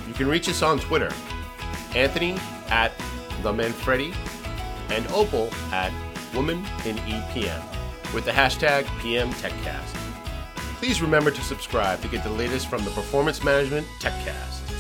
You 0.09 0.15
can 0.15 0.27
reach 0.27 0.49
us 0.49 0.63
on 0.63 0.81
Twitter, 0.81 1.13
Anthony 1.95 2.37
at 2.71 2.91
the 3.43 3.53
Manfredi, 3.53 4.13
and 4.91 5.07
Opal 5.13 5.49
at 5.71 5.93
Woman 6.35 6.59
in 6.85 6.97
EPM, 6.97 7.63
with 8.13 8.25
the 8.25 8.33
hashtag 8.33 8.83
PMTechcast. 8.99 9.97
Please 10.81 11.01
remember 11.01 11.31
to 11.31 11.41
subscribe 11.43 12.03
to 12.03 12.09
get 12.09 12.25
the 12.25 12.31
latest 12.31 12.67
from 12.67 12.85
the 12.85 12.91
Performance 12.91 13.45
Management 13.45 13.87
TechCast. 14.01 14.80